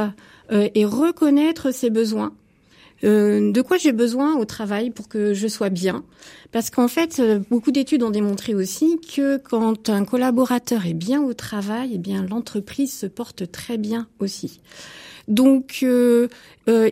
euh, 0.52 0.68
et 0.74 0.84
reconnaître 0.84 1.72
ses 1.72 1.90
besoins, 1.90 2.32
Euh, 3.02 3.50
de 3.50 3.62
quoi 3.62 3.78
j'ai 3.78 3.92
besoin 3.92 4.36
au 4.36 4.44
travail 4.44 4.90
pour 4.90 5.08
que 5.08 5.32
je 5.32 5.48
sois 5.48 5.70
bien? 5.70 6.04
Parce 6.52 6.68
qu'en 6.68 6.88
fait, 6.88 7.18
euh, 7.18 7.40
beaucoup 7.50 7.72
d'études 7.72 8.02
ont 8.02 8.10
démontré 8.10 8.54
aussi 8.54 9.00
que 9.00 9.38
quand 9.38 9.88
un 9.88 10.04
collaborateur 10.04 10.84
est 10.84 10.98
bien 11.08 11.22
au 11.22 11.32
travail, 11.32 11.92
eh 11.94 11.98
bien 11.98 12.26
l'entreprise 12.28 12.92
se 12.92 13.08
porte 13.08 13.50
très 13.50 13.78
bien 13.78 14.06
aussi. 14.18 14.60
Donc 15.28 15.80
euh, 15.82 16.28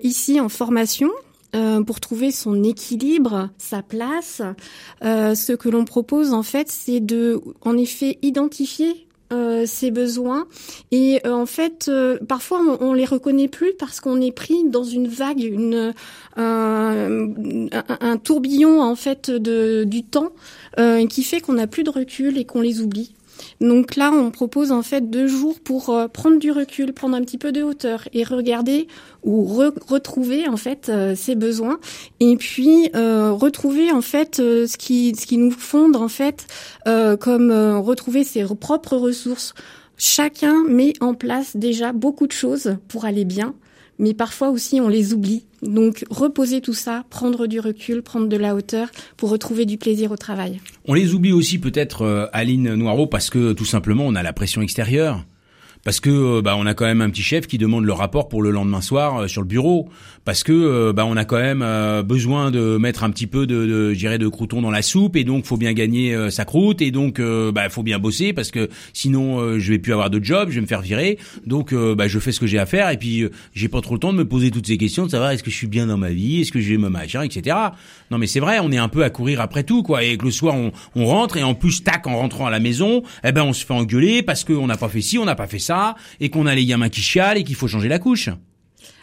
ici 0.03 0.41
en 0.41 0.49
formation, 0.49 1.11
pour 1.87 2.00
trouver 2.00 2.31
son 2.31 2.62
équilibre, 2.62 3.50
sa 3.59 3.83
place. 3.83 4.43
ce 5.02 5.52
que 5.52 5.69
l'on 5.69 5.85
propose 5.85 6.33
en 6.33 6.43
fait, 6.43 6.69
c'est 6.69 7.00
de, 7.00 7.40
en 7.62 7.76
effet, 7.76 8.19
identifier 8.23 9.09
euh, 9.31 9.67
ses 9.67 9.90
besoins 9.90 10.47
et 10.90 11.21
euh, 11.26 11.35
en 11.35 11.45
fait 11.45 11.88
euh, 11.90 12.17
parfois 12.26 12.62
on, 12.67 12.78
on, 12.81 12.95
les 12.95 13.05
reconnaît 13.05 13.47
plus 13.47 13.75
parce 13.78 14.00
qu'on 14.00 14.23
est 14.23 14.33
pris 14.33 14.64
dans 14.64 14.85
une 14.85 15.07
vague 15.07 15.43
une 15.43 15.93
un, 16.37 17.28
un, 18.00 18.17
tourbillon 18.17 18.81
en 18.81 18.95
fait 18.95 19.31
de 19.31 19.85
du 19.85 20.02
temps 20.02 20.33
qui 21.11 21.23
fait 21.25 21.43
qu'on 21.43 21.52
n'a 21.52 21.67
plus 21.67 21.85
de 21.85 21.90
recul 21.90 22.38
et 22.38 22.47
qu'on 22.47 22.62
les 22.62 22.81
oublie 22.81 23.12
donc 23.61 23.97
là, 23.97 24.12
on 24.12 24.31
propose 24.31 24.71
en 24.71 24.83
fait 24.83 25.11
deux 25.11 25.27
jours 25.27 25.59
pour 25.61 25.91
euh, 25.91 26.07
prendre 26.07 26.38
du 26.38 26.53
recul, 26.53 26.93
prendre 26.93 27.17
un 27.17 27.23
petit 27.23 27.38
peu 27.38 27.50
de 27.50 27.62
hauteur 27.62 28.09
et 28.12 28.23
regarder 28.23 28.87
ou 29.25 29.45
retrouver 29.45 30.49
en 30.49 30.57
fait 30.57 30.88
euh, 30.88 31.17
ses 31.17 31.35
besoins 31.35 31.81
et 32.21 32.37
puis 32.37 32.91
euh, 32.95 33.33
retrouver 33.33 33.91
en 33.91 34.00
fait 34.00 34.37
ce 34.37 34.77
qui 34.77 35.15
ce 35.17 35.27
qui 35.27 35.38
nous 35.38 35.50
fonde 35.50 35.97
en 35.97 36.09
fait 36.09 36.47
comme 37.21 37.50
retrouver 37.50 38.25
ses 38.25 38.45
propres 38.45 38.97
ressources. 38.97 39.55
Chacun 39.97 40.62
met 40.69 40.93
en 41.00 41.15
place 41.15 41.57
déjà 41.57 41.93
beaucoup 41.93 42.27
de 42.27 42.33
choses 42.33 42.77
pour 42.87 43.05
aller 43.05 43.25
bien 43.25 43.55
mais 43.99 44.14
parfois 44.14 44.50
aussi 44.50 44.81
on 44.81 44.88
les 44.88 45.12
oublie. 45.12 45.45
Donc 45.62 46.05
reposer 46.11 46.61
tout 46.61 46.75
ça, 46.75 47.05
prendre 47.11 47.47
du 47.47 47.61
recul, 47.61 48.02
prendre 48.02 48.28
de 48.28 48.37
la 48.37 48.55
hauteur 48.55 48.90
pour 49.17 49.31
retrouver 49.31 49.67
du 49.67 49.76
plaisir 49.76 50.12
au 50.12 50.17
travail. 50.17 50.61
On 50.87 50.95
les 50.95 51.14
oublie 51.14 51.33
aussi 51.33 51.59
peut-être, 51.59 52.02
euh, 52.02 52.26
Aline 52.33 52.75
Noireau, 52.75 53.07
parce 53.07 53.31
que 53.31 53.52
tout 53.52 53.64
simplement 53.64 54.07
on 54.07 54.14
a 54.14 54.23
la 54.23 54.33
pression 54.33 54.62
extérieure 54.62 55.25
parce 55.85 56.01
que 56.01 56.11
euh, 56.11 56.43
bah 56.43 56.55
on 56.59 56.67
a 56.67 56.75
quand 56.75 56.85
même 56.85 57.01
un 57.01 57.11
petit 57.11 57.23
chef 57.23 57.47
qui 57.47 57.59
demande 57.59 57.85
le 57.85 57.93
rapport 57.93 58.29
pour 58.29 58.43
le 58.43 58.51
lendemain 58.51 58.81
soir 58.81 59.23
euh, 59.23 59.29
sur 59.29 59.43
le 59.43 59.47
bureau. 59.47 59.89
Parce 60.25 60.43
que 60.43 60.53
euh, 60.53 60.93
bah 60.93 61.07
on 61.07 61.17
a 61.17 61.25
quand 61.25 61.39
même 61.39 61.65
besoin 62.03 62.51
de 62.51 62.77
mettre 62.77 63.05
un 63.05 63.11
petit 63.11 63.27
peu 63.27 63.47
de, 63.47 63.95
de 63.95 64.19
de 64.19 64.29
croutons 64.29 64.61
dans 64.61 64.71
la 64.71 64.83
soupe. 64.83 65.17
Et 65.17 65.25
donc 65.25 65.47
faut 65.47 65.57
bien 65.57 65.73
gagner 65.73 66.31
sa 66.31 66.45
croûte. 66.45 66.83
Et 66.83 66.91
donc 66.91 67.21
bah 67.21 67.71
faut 67.71 67.83
bien 67.83 67.99
bosser. 67.99 68.35
Parce 68.35 68.51
que 68.51 68.69
sinon 68.93 69.59
je 69.59 69.73
vais 69.73 69.79
plus 69.79 69.93
avoir 69.93 70.11
de 70.11 70.23
job, 70.23 70.51
je 70.51 70.57
vais 70.57 70.61
me 70.61 70.67
faire 70.67 70.83
virer. 70.83 71.19
Donc 71.47 71.73
bah 71.73 72.09
je 72.09 72.19
fais 72.19 72.33
ce 72.33 72.41
que 72.41 72.47
j'ai 72.47 72.59
à 72.59 72.67
faire. 72.67 72.91
Et 72.91 72.99
puis 72.99 73.25
j'ai 73.55 73.69
pas 73.69 73.81
trop 73.81 73.95
le 73.95 74.01
temps 74.01 74.13
de 74.13 74.19
me 74.19 74.27
poser 74.27 74.51
toutes 74.51 74.67
ces 74.67 74.77
questions 74.77 75.07
de 75.07 75.11
savoir 75.11 75.31
est-ce 75.31 75.43
que 75.43 75.51
je 75.51 75.57
suis 75.57 75.67
bien 75.67 75.87
dans 75.87 75.97
ma 75.97 76.11
vie, 76.11 76.43
est-ce 76.43 76.53
que 76.53 76.61
je 76.61 76.69
vais 76.69 76.79
me 76.79 76.91
machin, 76.91 77.23
etc. 77.23 77.57
Non 78.11 78.19
mais 78.19 78.27
c'est 78.27 78.41
vrai, 78.41 78.59
on 78.61 78.71
est 78.71 78.79
un 78.79 78.89
peu 78.89 79.05
à 79.05 79.11
courir 79.11 79.41
après 79.41 79.63
tout 79.63 79.83
quoi. 79.83 80.05
Et 80.05 80.19
que 80.19 80.27
le 80.27 80.31
soir 80.31 80.55
on, 80.55 80.73
on 80.95 81.07
rentre. 81.07 81.39
Et 81.39 81.43
en 81.43 81.55
plus 81.55 81.83
tac 81.83 82.07
en 82.07 82.19
rentrant 82.19 82.45
à 82.45 82.51
la 82.51 82.61
maison, 82.61 83.03
eh 83.25 83.33
ben 83.33 83.45
on 83.45 83.55
se 83.55 83.65
fait 83.65 83.75
engueuler 83.75 84.23
parce 84.23 84.45
qu'on 84.45 84.67
n'a 84.67 84.77
pas 84.77 84.89
fait 84.89 85.01
ci, 85.01 85.17
on 85.17 85.25
n'a 85.25 85.35
pas 85.35 85.47
fait 85.47 85.59
ça 85.59 85.78
et 86.21 86.31
qu'on 86.31 86.47
a 86.47 86.55
les 86.55 86.67
gamins 86.67 86.89
qui 86.89 87.01
chialent 87.01 87.39
et 87.39 87.45
qu'il 87.45 87.57
faut 87.57 87.69
changer 87.69 87.89
la 87.89 87.99
couche. 87.99 88.31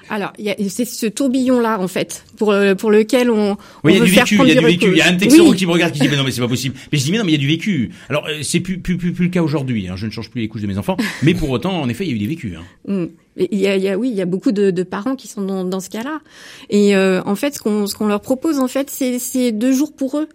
Alors, 0.10 0.34
c'est 0.70 0.86
ce 0.86 1.08
tourbillon-là, 1.08 1.79
en 1.79 1.88
fait, 1.88 2.25
pour 2.38 2.51
euh, 2.51 2.75
pour 2.75 2.91
lequel 2.91 3.32
on, 3.32 3.58
oui, 3.84 3.94
y 3.94 3.98
a 3.98 4.05
du 4.05 4.12
vécu, 4.12 4.39
il 4.39 4.50
y 4.50 4.51
a 4.51 4.60
du 4.60 4.65
vécu. 4.65 4.88
Il 4.91 4.98
y 4.98 5.01
a 5.01 5.08
un 5.08 5.15
texto 5.15 5.51
qui 5.53 5.65
me 5.65 5.72
regarde 5.72 5.94
qui 5.94 6.00
dit 6.00 6.08
mais 6.08 6.15
non 6.15 6.24
mais 6.24 6.32
c'est 6.32 6.41
pas 6.41 6.48
possible. 6.48 6.75
Mais 6.91 6.98
je 7.00 7.03
dis 7.03 7.12
mais 7.12 7.17
non 7.17 7.24
mais 7.24 7.32
il 7.32 7.36
y 7.36 7.38
a 7.38 7.41
du 7.41 7.48
vécu. 7.48 7.91
Alors 8.10 8.27
euh, 8.27 8.44
c'est 8.44 8.60
plus, 8.60 8.79
plus 8.79 8.98
plus 8.98 9.13
plus 9.13 9.25
le 9.25 9.32
cas 9.32 9.41
aujourd'hui. 9.41 9.88
Hein. 9.88 9.96
Je 9.96 10.05
ne 10.05 10.12
change 10.12 10.29
plus 10.29 10.41
les 10.41 10.48
couches 10.48 10.62
de 10.62 10.67
mes 10.67 10.77
enfants, 10.77 10.98
mais 11.24 11.34
pour 11.34 11.50
autant, 11.50 11.82
en 11.82 11.89
effet, 11.89 12.05
il 12.05 12.10
y 12.10 12.13
a 12.13 12.15
eu 12.15 12.20
des 12.20 12.27
vécus. 12.27 12.53
Hein. 12.55 12.63
Mm. 12.88 13.05
Il 13.38 13.60
y 13.60 13.67
a, 13.67 13.75
il 13.75 13.84
y 13.84 13.89
a, 13.89 13.98
oui, 13.98 14.10
il 14.12 14.15
y 14.15 14.22
a 14.22 14.25
beaucoup 14.25 14.51
de, 14.53 14.72
de 14.72 14.84
parents 14.84 15.15
qui 15.15 15.27
sont 15.27 15.41
dans, 15.41 15.65
dans 15.65 15.82
ce 15.82 15.89
cas-là. 15.89 16.22
Et 16.70 16.96
euh, 16.96 17.22
en 17.25 17.36
fait, 17.36 17.55
ce 17.55 17.60
qu'on 17.60 17.88
ce 17.88 17.96
qu'on 17.96 18.08
leur 18.08 18.22
propose, 18.22 18.60
en 18.60 18.67
fait, 18.67 18.89
c'est 18.89 19.51
deux 19.51 19.74
jours 19.74 19.94
pour 19.94 20.20
eux. 20.20 20.29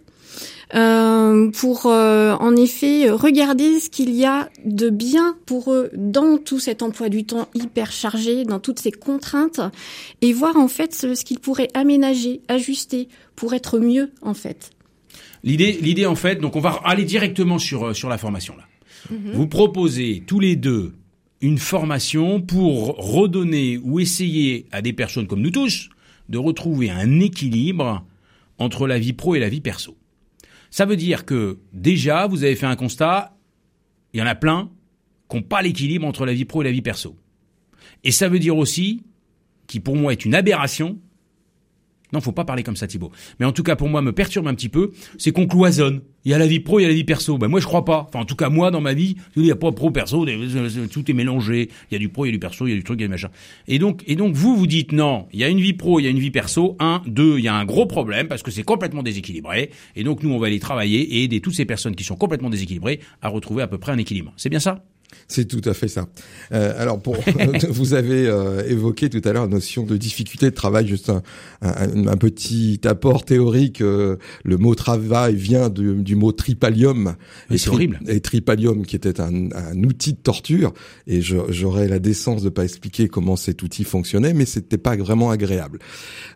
Euh, 0.73 1.51
pour 1.51 1.87
euh, 1.87 2.33
en 2.35 2.55
effet 2.55 3.09
regarder 3.09 3.81
ce 3.81 3.89
qu'il 3.89 4.11
y 4.11 4.23
a 4.23 4.49
de 4.63 4.89
bien 4.89 5.35
pour 5.45 5.73
eux 5.73 5.89
dans 5.93 6.37
tout 6.37 6.59
cet 6.59 6.81
emploi 6.81 7.09
du 7.09 7.25
temps 7.25 7.49
hyper 7.53 7.91
chargé, 7.91 8.45
dans 8.45 8.59
toutes 8.59 8.79
ces 8.79 8.91
contraintes, 8.91 9.59
et 10.21 10.31
voir 10.31 10.55
en 10.55 10.69
fait 10.69 10.95
ce, 10.95 11.21
qu'ils 11.25 11.39
pourraient 11.39 11.67
aménager, 11.73 12.39
ajuster 12.47 13.09
pour 13.35 13.53
être 13.53 13.79
mieux 13.79 14.11
en 14.21 14.33
fait. 14.33 14.71
L'idée, 15.43 15.77
l'idée 15.81 16.05
en 16.05 16.15
fait, 16.15 16.37
donc 16.37 16.55
on 16.55 16.61
va 16.61 16.79
aller 16.85 17.03
directement 17.03 17.59
sur 17.59 17.87
euh, 17.87 17.93
sur 17.93 18.07
la 18.07 18.17
formation 18.17 18.55
là. 18.55 18.63
Mhm. 19.09 19.31
Vous 19.33 19.47
proposez 19.47 20.23
tous 20.25 20.39
les 20.39 20.55
deux 20.55 20.93
une 21.41 21.57
formation 21.57 22.39
pour 22.39 22.95
redonner 22.97 23.77
ou 23.83 23.99
essayer 23.99 24.67
à 24.71 24.81
des 24.81 24.93
personnes 24.93 25.27
comme 25.27 25.41
nous 25.41 25.51
tous 25.51 25.89
de 26.29 26.37
retrouver 26.37 26.89
un 26.89 27.19
équilibre 27.19 28.05
entre 28.57 28.87
la 28.87 28.99
vie 28.99 29.13
pro 29.13 29.35
et 29.35 29.39
la 29.39 29.49
vie 29.49 29.59
perso. 29.59 29.97
Ça 30.71 30.85
veut 30.85 30.95
dire 30.95 31.25
que 31.25 31.59
déjà, 31.73 32.25
vous 32.25 32.43
avez 32.43 32.55
fait 32.55 32.65
un 32.65 32.77
constat, 32.77 33.37
il 34.13 34.19
y 34.19 34.23
en 34.23 34.25
a 34.25 34.35
plein 34.35 34.71
qui 35.29 35.35
n'ont 35.35 35.43
pas 35.43 35.61
l'équilibre 35.61 36.07
entre 36.07 36.25
la 36.25 36.33
vie 36.33 36.45
pro 36.45 36.61
et 36.61 36.65
la 36.65 36.71
vie 36.71 36.81
perso. 36.81 37.15
Et 38.03 38.11
ça 38.11 38.29
veut 38.29 38.39
dire 38.39 38.57
aussi, 38.57 39.03
qui 39.67 39.79
pour 39.79 39.95
moi 39.95 40.13
est 40.13 40.25
une 40.25 40.33
aberration, 40.33 40.97
non, 42.13 42.21
faut 42.21 42.31
pas 42.31 42.45
parler 42.45 42.63
comme 42.63 42.75
ça, 42.75 42.87
Thibaut. 42.87 43.11
Mais 43.39 43.45
en 43.45 43.51
tout 43.51 43.63
cas, 43.63 43.75
pour 43.75 43.89
moi, 43.89 44.01
me 44.01 44.11
perturbe 44.11 44.47
un 44.47 44.53
petit 44.53 44.69
peu, 44.69 44.91
c'est 45.17 45.31
qu'on 45.31 45.47
cloisonne. 45.47 46.01
Il 46.23 46.31
y 46.31 46.33
a 46.33 46.37
la 46.37 46.45
vie 46.45 46.59
pro, 46.59 46.79
il 46.79 46.83
y 46.83 46.85
a 46.85 46.87
la 46.87 46.93
vie 46.93 47.03
perso. 47.03 47.37
Ben 47.37 47.47
moi, 47.47 47.59
je 47.59 47.65
crois 47.65 47.83
pas. 47.83 48.05
Enfin, 48.07 48.19
en 48.19 48.25
tout 48.25 48.35
cas, 48.35 48.49
moi, 48.49 48.69
dans 48.69 48.81
ma 48.81 48.93
vie, 48.93 49.15
il 49.35 49.43
n'y 49.43 49.51
a 49.51 49.55
pas 49.55 49.71
pro, 49.71 49.89
perso, 49.89 50.25
tout 50.91 51.11
est 51.11 51.13
mélangé. 51.13 51.69
Il 51.89 51.93
y 51.93 51.95
a 51.95 51.99
du 51.99 52.09
pro, 52.09 52.25
il 52.25 52.27
y 52.27 52.29
a 52.29 52.33
du 52.33 52.39
perso, 52.39 52.67
il 52.67 52.71
y 52.71 52.73
a 52.73 52.75
du 52.75 52.83
truc, 52.83 52.99
il 52.99 53.03
y 53.03 53.05
a 53.05 53.07
du 53.07 53.11
machin. 53.11 53.29
Et 53.67 53.79
donc, 53.79 54.03
et 54.05 54.15
donc, 54.15 54.35
vous 54.35 54.55
vous 54.55 54.67
dites 54.67 54.91
non. 54.91 55.27
Il 55.33 55.39
y 55.39 55.43
a 55.43 55.49
une 55.49 55.59
vie 55.59 55.73
pro, 55.73 55.99
il 55.99 56.03
y 56.03 56.07
a 56.07 56.09
une 56.09 56.19
vie 56.19 56.31
perso. 56.31 56.75
Un, 56.79 57.01
deux, 57.07 57.39
il 57.39 57.43
y 57.43 57.47
a 57.47 57.55
un 57.55 57.65
gros 57.65 57.85
problème 57.85 58.27
parce 58.27 58.43
que 58.43 58.51
c'est 58.51 58.63
complètement 58.63 59.03
déséquilibré. 59.03 59.71
Et 59.95 60.03
donc, 60.03 60.21
nous, 60.21 60.31
on 60.31 60.37
va 60.37 60.47
aller 60.47 60.59
travailler 60.59 61.01
et 61.01 61.23
aider 61.23 61.39
toutes 61.39 61.55
ces 61.55 61.65
personnes 61.65 61.95
qui 61.95 62.03
sont 62.03 62.15
complètement 62.15 62.49
déséquilibrées 62.49 62.99
à 63.21 63.29
retrouver 63.29 63.63
à 63.63 63.67
peu 63.67 63.77
près 63.77 63.91
un 63.91 63.97
équilibre. 63.97 64.33
C'est 64.37 64.49
bien 64.49 64.59
ça? 64.59 64.83
C'est 65.27 65.45
tout 65.45 65.61
à 65.69 65.73
fait 65.73 65.87
ça. 65.87 66.07
Euh, 66.51 66.73
alors, 66.77 67.01
pour 67.01 67.15
vous 67.69 67.93
avez 67.93 68.27
euh, 68.27 68.67
évoqué 68.67 69.09
tout 69.09 69.21
à 69.23 69.33
l'heure 69.33 69.43
la 69.43 69.49
notion 69.49 69.83
de 69.83 69.97
difficulté 69.97 70.49
de 70.49 70.55
travail, 70.55 70.87
juste 70.87 71.09
un, 71.09 71.21
un, 71.61 72.07
un 72.07 72.17
petit 72.17 72.79
apport 72.85 73.25
théorique. 73.25 73.81
Euh, 73.81 74.17
le 74.43 74.57
mot 74.57 74.75
travail 74.75 75.35
vient 75.35 75.69
du, 75.69 75.95
du 75.95 76.15
mot 76.15 76.31
tripalium. 76.31 77.15
Et 77.49 77.57
c'est 77.57 77.69
horrible. 77.69 77.99
Et 78.07 78.19
tripalium, 78.19 78.85
qui 78.85 78.95
était 78.95 79.21
un, 79.21 79.51
un 79.51 79.83
outil 79.83 80.13
de 80.13 80.19
torture. 80.19 80.73
Et 81.07 81.21
j'aurais 81.21 81.87
la 81.87 81.99
décence 81.99 82.43
de 82.43 82.49
pas 82.49 82.63
expliquer 82.63 83.07
comment 83.07 83.35
cet 83.35 83.63
outil 83.63 83.83
fonctionnait, 83.83 84.33
mais 84.33 84.45
c'était 84.45 84.77
pas 84.77 84.95
vraiment 84.95 85.31
agréable. 85.31 85.79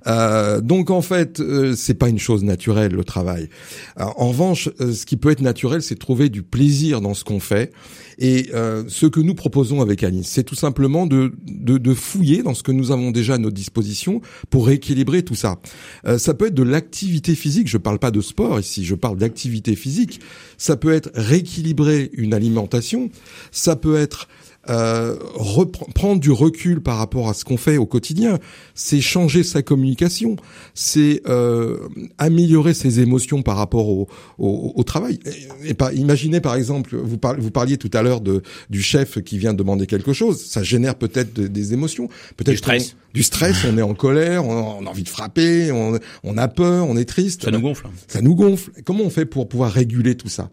Euh, 0.08 0.62
donc 0.62 0.90
en 0.90 1.02
fait, 1.02 1.42
c'est 1.76 1.96
pas 1.96 2.10
une 2.10 2.20
chose 2.20 2.44
naturelle 2.44 2.94
le 2.94 3.04
travail. 3.04 3.50
en 3.98 4.30
revanche, 4.30 4.70
ce 4.80 5.06
qui 5.06 5.18
peut 5.18 5.32
être 5.32 5.42
naturel, 5.42 5.82
c'est 5.82 5.96
trouver 5.96 6.30
du 6.30 6.44
plaisir 6.44 7.02
dans 7.02 7.14
ce 7.14 7.24
qu'on 7.24 7.40
fait. 7.40 7.72
Et 8.20 8.50
euh, 8.54 8.84
ce 8.88 9.06
que 9.06 9.20
nous 9.20 9.36
proposons 9.36 9.82
avec 9.82 10.04
Alice, 10.04 10.28
c'est 10.28 10.44
tout 10.44 10.56
simplement 10.56 11.06
de, 11.06 11.34
de, 11.46 11.78
de, 11.78 11.94
fouiller 11.94 12.44
dans 12.44 12.54
ce 12.54 12.64
que 12.64 12.72
nous 12.72 12.92
avons 12.92 13.12
déjà 13.12 13.36
à 13.36 13.38
notre 13.38 13.56
disposition 13.56 14.22
pour 14.50 14.68
rééquilibrer 14.68 15.24
tout 15.24 15.36
ça. 15.36 15.60
Euh, 16.06 16.18
ça 16.18 16.34
peut 16.34 16.48
être 16.48 16.54
de 16.54 16.64
l'activité 16.64 17.36
physique, 17.36 17.68
je 17.68 17.78
parle 17.78 18.00
pas 18.00 18.12
de 18.12 18.22
sport 18.22 18.60
ici, 18.60 18.86
je 18.86 18.96
parle 18.96 19.18
d'activité 19.18 19.76
physique. 19.76 20.20
Ça 20.58 20.78
peut 20.78 20.94
être 20.94 21.12
rééquilibrer 21.16 22.12
une 22.14 22.34
alimentation, 22.34 23.10
ça 23.52 23.76
peut 23.76 23.98
être 23.98 24.28
euh, 24.70 25.16
reprendre 25.36 26.20
du 26.20 26.32
recul 26.32 26.82
par 26.82 26.98
rapport 26.98 27.30
à 27.30 27.34
ce 27.34 27.46
qu'on 27.46 27.58
fait 27.58 27.78
au 27.78 27.86
quotidien, 27.86 28.40
c'est 28.74 29.02
changer 29.02 29.44
sa 29.44 29.62
communication, 29.62 30.36
c'est 30.74 31.22
euh, 31.28 31.78
améliorer 32.18 32.74
ses 32.74 33.00
émotions 33.00 33.42
par 33.42 33.58
rapport 33.58 33.90
au, 33.90 34.08
au, 34.38 34.74
au 34.76 34.84
travail. 34.84 35.20
Et, 35.64 35.72
et 35.72 35.96
imaginez 35.96 36.42
par 36.42 36.56
exemple, 36.56 36.96
vous, 36.96 37.18
parliez, 37.18 37.42
vous 37.42 37.52
parliez 37.52 37.78
tout 37.78 37.92
à 37.94 38.02
l'heure 38.02 38.22
de 38.22 38.42
du 38.70 38.82
chef 38.82 39.22
qui 39.22 39.38
vient 39.38 39.54
demander 39.54 39.88
quelque 39.88 40.14
chose, 40.14 40.44
ça 40.44 40.64
génère 40.64 40.96
peut-être 40.96 41.34
des 41.40 41.74
émotions, 41.74 42.08
peut-être 42.38 42.52
du 42.52 42.58
stress. 42.58 42.96
du 43.14 43.24
stress, 43.24 43.66
on 43.66 43.78
est 43.78 43.82
en 43.82 43.94
colère, 43.94 44.46
on, 44.46 44.80
on 44.80 44.86
a 44.86 44.90
envie 44.90 45.04
de 45.04 45.10
frapper, 45.10 45.72
on, 45.72 46.00
on, 46.24 46.38
a 46.38 46.48
peur, 46.48 46.88
on 46.88 46.98
est 46.98 47.06
triste. 47.06 47.44
Ça 47.44 47.52
nous 47.52 47.62
gonfle. 47.62 47.88
Ça 48.08 48.22
nous 48.22 48.36
gonfle. 48.36 48.72
Comment 48.84 49.04
on 49.04 49.10
fait 49.10 49.26
pour 49.26 49.48
pouvoir 49.48 49.72
réguler 49.72 50.16
tout 50.16 50.30
ça? 50.30 50.50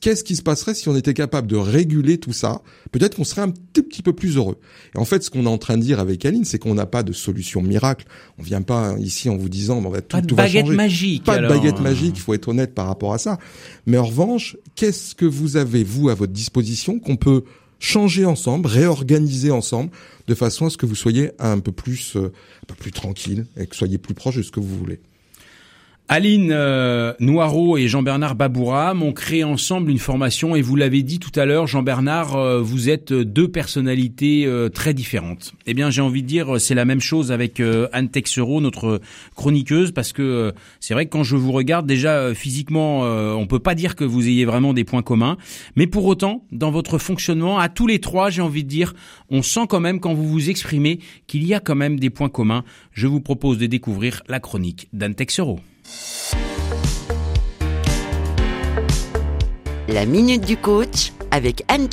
Qu'est-ce 0.00 0.24
qui 0.24 0.36
se 0.36 0.42
passerait 0.42 0.74
si 0.74 0.88
on 0.88 0.96
était 0.96 1.14
capable 1.14 1.46
de 1.46 1.56
réguler 1.56 2.18
tout 2.18 2.32
ça? 2.32 2.62
Peut-être 2.92 3.16
qu'on 3.16 3.24
serait 3.24 3.42
un 3.42 3.52
tout 3.72 3.82
petit 3.82 4.02
peu 4.02 4.12
plus 4.12 4.36
heureux. 4.36 4.56
Et 4.94 4.98
en 4.98 5.04
fait, 5.04 5.22
ce 5.22 5.30
qu'on 5.30 5.44
est 5.44 5.48
en 5.48 5.58
train 5.58 5.76
de 5.76 5.82
dire 5.82 6.00
avec 6.00 6.24
Aline, 6.24 6.44
c'est 6.44 6.58
qu'on 6.58 6.74
n'a 6.74 6.86
pas 6.86 7.02
de 7.02 7.12
solution 7.12 7.62
miracle. 7.62 8.06
On 8.38 8.42
vient 8.42 8.62
pas 8.62 8.96
ici 8.98 9.28
en 9.28 9.36
vous 9.36 9.48
disant, 9.48 9.76
on 9.84 9.90
va 9.90 10.00
tout, 10.00 10.16
pas 10.16 10.22
de 10.22 10.26
tout 10.26 10.34
baguette 10.34 10.54
va 10.54 10.60
changer. 10.62 10.76
magique. 10.76 11.24
Pas 11.24 11.38
de 11.38 11.48
baguette 11.48 11.80
magique. 11.80 12.16
Il 12.16 12.20
faut 12.20 12.34
être 12.34 12.48
honnête 12.48 12.74
par 12.74 12.86
rapport 12.86 13.12
à 13.12 13.18
ça. 13.18 13.38
Mais 13.86 13.98
en 13.98 14.06
revanche, 14.06 14.56
qu'est-ce 14.74 15.14
que 15.14 15.26
vous 15.26 15.56
avez 15.56 15.84
vous 15.84 16.08
à 16.08 16.14
votre 16.14 16.32
disposition 16.32 16.98
qu'on 16.98 17.16
peut 17.16 17.44
changer 17.78 18.24
ensemble, 18.24 18.68
réorganiser 18.68 19.50
ensemble, 19.50 19.90
de 20.26 20.34
façon 20.34 20.66
à 20.66 20.70
ce 20.70 20.78
que 20.78 20.86
vous 20.86 20.94
soyez 20.94 21.32
un 21.38 21.58
peu 21.58 21.72
plus, 21.72 22.16
euh, 22.16 22.32
un 22.62 22.66
peu 22.66 22.74
plus 22.74 22.92
tranquille 22.92 23.46
et 23.58 23.66
que 23.66 23.76
soyez 23.76 23.98
plus 23.98 24.14
proche 24.14 24.36
de 24.36 24.42
ce 24.42 24.50
que 24.50 24.60
vous 24.60 24.76
voulez? 24.76 25.00
Aline 26.08 26.52
euh, 26.52 27.14
Noireau 27.18 27.76
et 27.76 27.88
Jean-Bernard 27.88 28.36
Babouram 28.36 29.02
ont 29.02 29.12
créé 29.12 29.42
ensemble 29.42 29.90
une 29.90 29.98
formation 29.98 30.54
et 30.54 30.62
vous 30.62 30.76
l'avez 30.76 31.02
dit 31.02 31.18
tout 31.18 31.32
à 31.34 31.46
l'heure, 31.46 31.66
Jean-Bernard, 31.66 32.36
euh, 32.36 32.60
vous 32.60 32.88
êtes 32.88 33.12
deux 33.12 33.48
personnalités 33.48 34.46
euh, 34.46 34.68
très 34.68 34.94
différentes. 34.94 35.54
Eh 35.66 35.74
bien, 35.74 35.90
j'ai 35.90 36.02
envie 36.02 36.22
de 36.22 36.28
dire, 36.28 36.60
c'est 36.60 36.76
la 36.76 36.84
même 36.84 37.00
chose 37.00 37.32
avec 37.32 37.60
Anne 37.92 38.08
Texereau, 38.08 38.60
notre 38.60 39.00
chroniqueuse, 39.34 39.90
parce 39.90 40.12
que 40.12 40.52
c'est 40.78 40.94
vrai 40.94 41.06
que 41.06 41.10
quand 41.10 41.24
je 41.24 41.34
vous 41.34 41.50
regarde, 41.50 41.86
déjà 41.86 42.32
physiquement, 42.34 43.00
on 43.00 43.46
peut 43.46 43.58
pas 43.58 43.74
dire 43.74 43.96
que 43.96 44.04
vous 44.04 44.28
ayez 44.28 44.44
vraiment 44.44 44.72
des 44.74 44.84
points 44.84 45.02
communs, 45.02 45.36
mais 45.74 45.86
pour 45.86 46.04
autant, 46.04 46.44
dans 46.52 46.70
votre 46.70 46.98
fonctionnement, 46.98 47.58
à 47.58 47.68
tous 47.68 47.86
les 47.86 47.98
trois, 47.98 48.30
j'ai 48.30 48.42
envie 48.42 48.62
de 48.62 48.68
dire, 48.68 48.94
on 49.30 49.42
sent 49.42 49.66
quand 49.68 49.80
même 49.80 49.98
quand 49.98 50.14
vous 50.14 50.28
vous 50.28 50.50
exprimez 50.50 51.00
qu'il 51.26 51.44
y 51.44 51.54
a 51.54 51.60
quand 51.60 51.74
même 51.74 51.98
des 51.98 52.10
points 52.10 52.28
communs. 52.28 52.64
Je 52.92 53.06
vous 53.06 53.20
propose 53.20 53.58
de 53.58 53.66
découvrir 53.66 54.22
la 54.28 54.38
chronique 54.38 54.88
d'Anne 54.92 55.14
Texereau. 55.14 55.60
La 59.88 60.04
minute 60.04 60.44
du 60.44 60.56
coach 60.56 61.12
avec 61.30 61.64
Anne. 61.68 61.88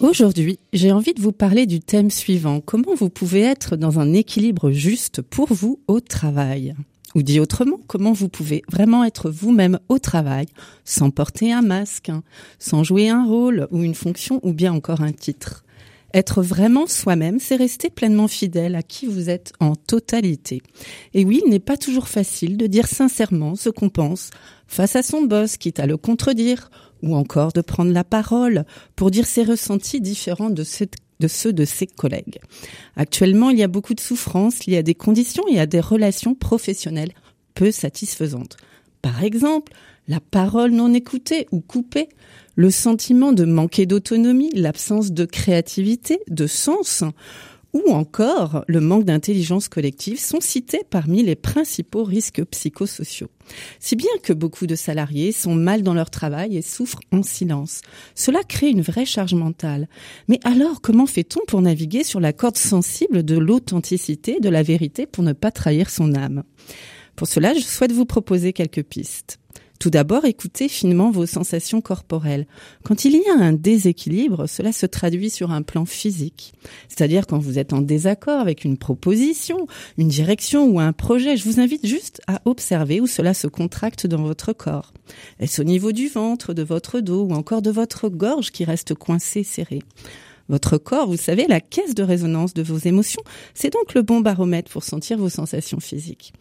Aujourd'hui, 0.00 0.58
j'ai 0.72 0.90
envie 0.90 1.14
de 1.14 1.20
vous 1.20 1.32
parler 1.32 1.66
du 1.66 1.80
thème 1.80 2.10
suivant. 2.10 2.60
Comment 2.60 2.94
vous 2.94 3.10
pouvez 3.10 3.42
être 3.42 3.76
dans 3.76 4.00
un 4.00 4.12
équilibre 4.12 4.70
juste 4.72 5.22
pour 5.22 5.52
vous 5.52 5.80
au 5.86 6.00
travail? 6.00 6.74
Ou 7.14 7.22
dit 7.22 7.38
autrement, 7.38 7.78
comment 7.86 8.12
vous 8.12 8.28
pouvez 8.28 8.62
vraiment 8.70 9.04
être 9.04 9.30
vous-même 9.30 9.78
au 9.88 9.98
travail 9.98 10.46
sans 10.84 11.10
porter 11.10 11.52
un 11.52 11.62
masque, 11.62 12.08
hein, 12.08 12.22
sans 12.58 12.82
jouer 12.82 13.10
un 13.10 13.24
rôle 13.24 13.68
ou 13.70 13.82
une 13.82 13.94
fonction 13.94 14.40
ou 14.42 14.52
bien 14.52 14.72
encore 14.72 15.02
un 15.02 15.12
titre? 15.12 15.64
Être 16.14 16.42
vraiment 16.42 16.86
soi-même, 16.86 17.38
c'est 17.40 17.56
rester 17.56 17.90
pleinement 17.90 18.28
fidèle 18.28 18.74
à 18.74 18.82
qui 18.82 19.06
vous 19.06 19.30
êtes 19.30 19.52
en 19.60 19.74
totalité. 19.74 20.62
Et 21.14 21.24
oui, 21.24 21.42
il 21.44 21.50
n'est 21.50 21.58
pas 21.58 21.76
toujours 21.76 22.08
facile 22.08 22.56
de 22.56 22.66
dire 22.66 22.86
sincèrement 22.86 23.54
ce 23.54 23.70
qu'on 23.70 23.88
pense 23.88 24.30
face 24.66 24.96
à 24.96 25.02
son 25.02 25.22
boss, 25.22 25.56
quitte 25.56 25.80
à 25.80 25.86
le 25.86 25.96
contredire, 25.96 26.70
ou 27.02 27.16
encore 27.16 27.52
de 27.52 27.60
prendre 27.60 27.92
la 27.92 28.04
parole 28.04 28.64
pour 28.96 29.10
dire 29.10 29.26
ses 29.26 29.42
ressentis 29.42 30.00
différents 30.00 30.50
de, 30.50 30.62
ceux 30.64 31.52
de 31.52 31.64
ses 31.64 31.86
collègues. 31.86 32.38
Actuellement, 32.96 33.50
il 33.50 33.58
y 33.58 33.62
a 33.62 33.68
beaucoup 33.68 33.94
de 33.94 34.00
souffrances 34.00 34.66
liées 34.66 34.78
à 34.78 34.82
des 34.82 34.94
conditions 34.94 35.46
et 35.48 35.58
à 35.58 35.66
des 35.66 35.80
relations 35.80 36.34
professionnelles 36.34 37.12
peu 37.54 37.70
satisfaisantes. 37.70 38.56
Par 39.02 39.24
exemple, 39.24 39.72
la 40.08 40.20
parole 40.20 40.70
non 40.70 40.94
écoutée 40.94 41.46
ou 41.52 41.60
coupée, 41.60 42.08
le 42.54 42.70
sentiment 42.70 43.32
de 43.32 43.44
manquer 43.44 43.86
d'autonomie, 43.86 44.50
l'absence 44.54 45.12
de 45.12 45.24
créativité, 45.24 46.20
de 46.28 46.46
sens, 46.46 47.04
ou 47.72 47.90
encore 47.90 48.64
le 48.68 48.80
manque 48.80 49.04
d'intelligence 49.04 49.68
collective 49.68 50.20
sont 50.20 50.40
cités 50.40 50.82
parmi 50.88 51.22
les 51.22 51.36
principaux 51.36 52.04
risques 52.04 52.44
psychosociaux. 52.44 53.30
Si 53.80 53.96
bien 53.96 54.10
que 54.22 54.34
beaucoup 54.34 54.66
de 54.66 54.74
salariés 54.74 55.32
sont 55.32 55.54
mal 55.54 55.82
dans 55.82 55.94
leur 55.94 56.10
travail 56.10 56.56
et 56.56 56.62
souffrent 56.62 57.00
en 57.12 57.22
silence. 57.22 57.80
Cela 58.14 58.42
crée 58.42 58.68
une 58.68 58.82
vraie 58.82 59.06
charge 59.06 59.34
mentale. 59.34 59.88
Mais 60.28 60.38
alors, 60.44 60.82
comment 60.82 61.06
fait-on 61.06 61.40
pour 61.46 61.62
naviguer 61.62 62.04
sur 62.04 62.20
la 62.20 62.32
corde 62.32 62.58
sensible 62.58 63.22
de 63.22 63.38
l'authenticité, 63.38 64.38
de 64.40 64.50
la 64.50 64.62
vérité 64.62 65.06
pour 65.06 65.24
ne 65.24 65.32
pas 65.32 65.50
trahir 65.50 65.88
son 65.88 66.14
âme? 66.14 66.42
Pour 67.16 67.28
cela, 67.28 67.54
je 67.54 67.60
souhaite 67.60 67.92
vous 67.92 68.06
proposer 68.06 68.52
quelques 68.52 68.82
pistes. 68.82 69.38
Tout 69.82 69.90
d'abord, 69.90 70.26
écoutez 70.26 70.68
finement 70.68 71.10
vos 71.10 71.26
sensations 71.26 71.80
corporelles. 71.80 72.46
Quand 72.84 73.04
il 73.04 73.16
y 73.16 73.28
a 73.28 73.44
un 73.44 73.52
déséquilibre, 73.52 74.48
cela 74.48 74.70
se 74.70 74.86
traduit 74.86 75.28
sur 75.28 75.50
un 75.50 75.62
plan 75.62 75.86
physique. 75.86 76.52
C'est-à-dire 76.86 77.26
quand 77.26 77.40
vous 77.40 77.58
êtes 77.58 77.72
en 77.72 77.80
désaccord 77.80 78.38
avec 78.38 78.64
une 78.64 78.76
proposition, 78.76 79.66
une 79.98 80.06
direction 80.06 80.66
ou 80.66 80.78
un 80.78 80.92
projet, 80.92 81.36
je 81.36 81.42
vous 81.42 81.58
invite 81.58 81.84
juste 81.84 82.22
à 82.28 82.42
observer 82.44 83.00
où 83.00 83.08
cela 83.08 83.34
se 83.34 83.48
contracte 83.48 84.06
dans 84.06 84.22
votre 84.22 84.52
corps. 84.52 84.92
Est-ce 85.40 85.60
au 85.60 85.64
niveau 85.64 85.90
du 85.90 86.06
ventre, 86.06 86.54
de 86.54 86.62
votre 86.62 87.00
dos 87.00 87.24
ou 87.24 87.32
encore 87.32 87.60
de 87.60 87.72
votre 87.72 88.08
gorge 88.08 88.52
qui 88.52 88.64
reste 88.64 88.94
coincée, 88.94 89.42
serrée 89.42 89.82
votre 90.48 90.78
corps, 90.78 91.06
vous 91.06 91.16
savez, 91.16 91.46
la 91.46 91.60
caisse 91.60 91.94
de 91.94 92.02
résonance 92.02 92.54
de 92.54 92.62
vos 92.62 92.78
émotions, 92.78 93.22
c'est 93.54 93.72
donc 93.72 93.94
le 93.94 94.02
bon 94.02 94.20
baromètre 94.20 94.70
pour 94.70 94.82
sentir 94.82 95.18
vos 95.18 95.28
sensations 95.28 95.80
physiques. 95.80 96.32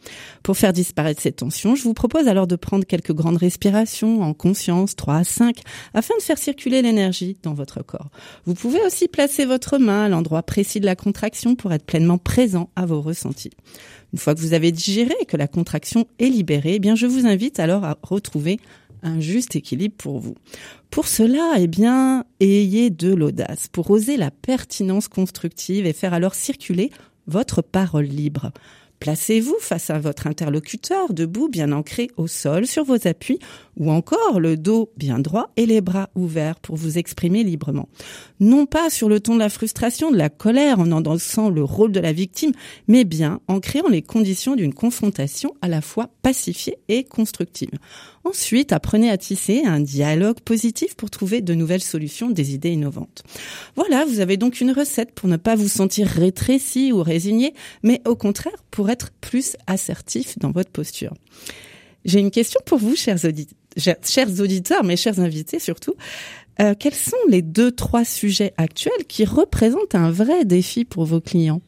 Pour 0.43 0.57
faire 0.57 0.73
disparaître 0.73 1.21
ces 1.21 1.31
tensions, 1.31 1.75
je 1.75 1.83
vous 1.83 1.93
propose 1.93 2.27
alors 2.27 2.47
de 2.47 2.55
prendre 2.55 2.85
quelques 2.85 3.13
grandes 3.13 3.37
respirations 3.37 4.21
en 4.21 4.33
conscience, 4.33 4.95
3 4.95 5.15
à 5.15 5.23
5, 5.23 5.57
afin 5.93 6.15
de 6.17 6.21
faire 6.23 6.37
circuler 6.37 6.81
l'énergie 6.81 7.37
dans 7.43 7.53
votre 7.53 7.83
corps. 7.83 8.09
Vous 8.45 8.53
pouvez 8.53 8.81
aussi 8.85 9.07
placer 9.07 9.45
votre 9.45 9.77
main 9.77 10.05
à 10.05 10.09
l'endroit 10.09 10.43
précis 10.43 10.79
de 10.79 10.85
la 10.85 10.95
contraction 10.95 11.55
pour 11.55 11.73
être 11.73 11.85
pleinement 11.85 12.17
présent 12.17 12.69
à 12.75 12.85
vos 12.85 13.01
ressentis. 13.01 13.51
Une 14.13 14.19
fois 14.19 14.35
que 14.35 14.41
vous 14.41 14.53
avez 14.53 14.71
digéré 14.71 15.13
et 15.21 15.25
que 15.25 15.37
la 15.37 15.47
contraction 15.47 16.05
est 16.19 16.27
libérée, 16.27 16.75
eh 16.75 16.79
bien, 16.79 16.95
je 16.95 17.07
vous 17.07 17.25
invite 17.25 17.59
alors 17.59 17.85
à 17.85 17.97
retrouver 18.01 18.59
un 19.03 19.19
juste 19.19 19.55
équilibre 19.55 19.95
pour 19.97 20.19
vous. 20.19 20.35
Pour 20.89 21.07
cela, 21.07 21.53
eh 21.57 21.67
bien, 21.67 22.25
ayez 22.39 22.89
de 22.89 23.13
l'audace 23.13 23.67
pour 23.71 23.89
oser 23.91 24.17
la 24.17 24.31
pertinence 24.31 25.07
constructive 25.07 25.85
et 25.85 25.93
faire 25.93 26.13
alors 26.13 26.35
circuler 26.35 26.91
votre 27.27 27.61
parole 27.61 28.05
libre. 28.05 28.51
Placez-vous 29.01 29.55
face 29.59 29.89
à 29.89 29.97
votre 29.97 30.27
interlocuteur, 30.27 31.11
debout, 31.11 31.49
bien 31.49 31.71
ancré 31.71 32.11
au 32.17 32.27
sol, 32.27 32.67
sur 32.67 32.83
vos 32.83 33.07
appuis, 33.07 33.39
ou 33.81 33.89
encore 33.89 34.39
le 34.39 34.57
dos 34.57 34.91
bien 34.95 35.17
droit 35.17 35.49
et 35.57 35.65
les 35.65 35.81
bras 35.81 36.11
ouverts 36.13 36.59
pour 36.59 36.75
vous 36.75 36.99
exprimer 36.99 37.43
librement. 37.43 37.89
Non 38.39 38.67
pas 38.67 38.91
sur 38.91 39.09
le 39.09 39.19
ton 39.19 39.33
de 39.33 39.39
la 39.39 39.49
frustration, 39.49 40.11
de 40.11 40.17
la 40.17 40.29
colère, 40.29 40.79
en 40.79 40.91
endossant 40.91 41.49
le 41.49 41.63
rôle 41.63 41.91
de 41.91 41.99
la 41.99 42.13
victime, 42.13 42.51
mais 42.87 43.05
bien 43.05 43.39
en 43.47 43.59
créant 43.59 43.89
les 43.89 44.03
conditions 44.03 44.55
d'une 44.55 44.75
confrontation 44.75 45.55
à 45.63 45.67
la 45.67 45.81
fois 45.81 46.11
pacifiée 46.21 46.77
et 46.89 47.03
constructive. 47.03 47.71
Ensuite, 48.23 48.71
apprenez 48.71 49.09
à 49.09 49.17
tisser 49.17 49.63
un 49.65 49.79
dialogue 49.79 50.41
positif 50.41 50.95
pour 50.95 51.09
trouver 51.09 51.41
de 51.41 51.55
nouvelles 51.55 51.81
solutions, 51.81 52.29
des 52.29 52.53
idées 52.53 52.73
innovantes. 52.73 53.23
Voilà, 53.75 54.05
vous 54.05 54.19
avez 54.19 54.37
donc 54.37 54.61
une 54.61 54.73
recette 54.73 55.11
pour 55.15 55.27
ne 55.27 55.37
pas 55.37 55.55
vous 55.55 55.67
sentir 55.67 56.05
rétréci 56.07 56.91
ou 56.91 57.01
résigné, 57.01 57.55
mais 57.81 57.99
au 58.05 58.15
contraire 58.15 58.63
pour 58.69 58.91
être 58.91 59.09
plus 59.21 59.57
assertif 59.65 60.37
dans 60.37 60.51
votre 60.51 60.69
posture. 60.69 61.15
J'ai 62.05 62.19
une 62.19 62.31
question 62.31 62.59
pour 62.65 62.79
vous, 62.79 62.95
chers, 62.95 63.25
auditeurs, 63.25 63.57
mes 64.83 64.97
chers 64.97 65.19
invités 65.19 65.59
surtout. 65.59 65.95
Euh, 66.59 66.73
quels 66.77 66.95
sont 66.95 67.17
les 67.27 67.41
deux, 67.41 67.71
trois 67.71 68.05
sujets 68.05 68.53
actuels 68.57 69.05
qui 69.07 69.25
représentent 69.25 69.95
un 69.95 70.11
vrai 70.11 70.45
défi 70.45 70.85
pour 70.85 71.05
vos 71.05 71.21
clients? 71.21 71.61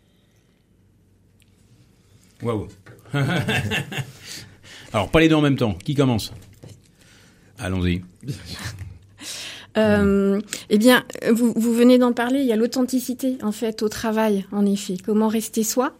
Waouh 2.41 2.67
Alors, 4.93 5.09
pas 5.09 5.19
les 5.19 5.29
deux 5.29 5.35
en 5.35 5.41
même 5.41 5.57
temps. 5.57 5.73
Qui 5.83 5.95
commence? 5.95 6.33
Allons-y. 7.57 8.01
Euh, 9.77 10.39
eh 10.69 10.77
bien, 10.77 11.03
vous, 11.31 11.53
vous 11.55 11.73
venez 11.73 11.97
d'en 11.97 12.13
parler. 12.13 12.41
Il 12.41 12.45
y 12.45 12.53
a 12.53 12.55
l'authenticité 12.55 13.37
en 13.41 13.51
fait 13.51 13.81
au 13.81 13.89
travail, 13.89 14.45
en 14.51 14.65
effet. 14.65 14.97
Comment 15.03 15.27
rester 15.27 15.63
soi? 15.63 15.93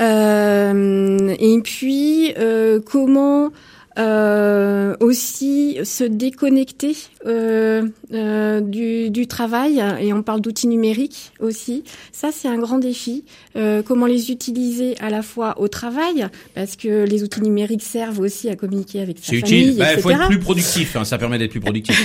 Euh, 0.00 1.34
et 1.38 1.60
puis 1.62 2.32
euh, 2.38 2.80
comment 2.80 3.50
euh, 3.98 4.96
aussi 5.00 5.78
se 5.84 6.04
déconnecter 6.04 6.96
euh, 7.26 7.88
euh, 8.12 8.60
du, 8.60 9.10
du, 9.10 9.26
travail 9.26 9.82
et 10.00 10.12
on 10.12 10.22
parle 10.22 10.40
d'outils 10.40 10.66
numériques 10.66 11.32
aussi. 11.40 11.84
Ça 12.10 12.30
c'est 12.32 12.48
un 12.48 12.58
grand 12.58 12.78
défi. 12.78 13.24
Euh, 13.56 13.82
comment 13.82 14.06
les 14.06 14.30
utiliser 14.30 14.96
à 15.00 15.10
la 15.10 15.22
fois 15.22 15.60
au 15.60 15.68
travail 15.68 16.26
parce 16.54 16.76
que 16.76 17.04
les 17.04 17.22
outils 17.22 17.42
numériques 17.42 17.82
servent 17.82 18.20
aussi 18.20 18.48
à 18.48 18.56
communiquer 18.56 19.00
avec 19.00 19.18
sa 19.18 19.24
famille. 19.24 19.42
C'est 19.46 19.56
utile. 19.56 19.76
Bah, 19.78 19.94
il 19.94 20.00
faut 20.00 20.10
être 20.10 20.28
plus 20.28 20.38
productif. 20.38 20.96
Hein, 20.96 21.04
ça 21.04 21.18
permet 21.18 21.38
d'être 21.38 21.50
plus 21.50 21.60
productif. 21.60 22.00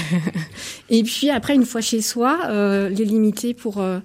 et 0.89 1.03
puis 1.03 1.29
après 1.29 1.55
une 1.55 1.65
fois 1.65 1.81
chez 1.81 2.01
soi, 2.01 2.39
euh, 2.49 2.89
les 2.89 3.05
limiter 3.05 3.53
pour 3.53 3.81
euh, 3.81 3.99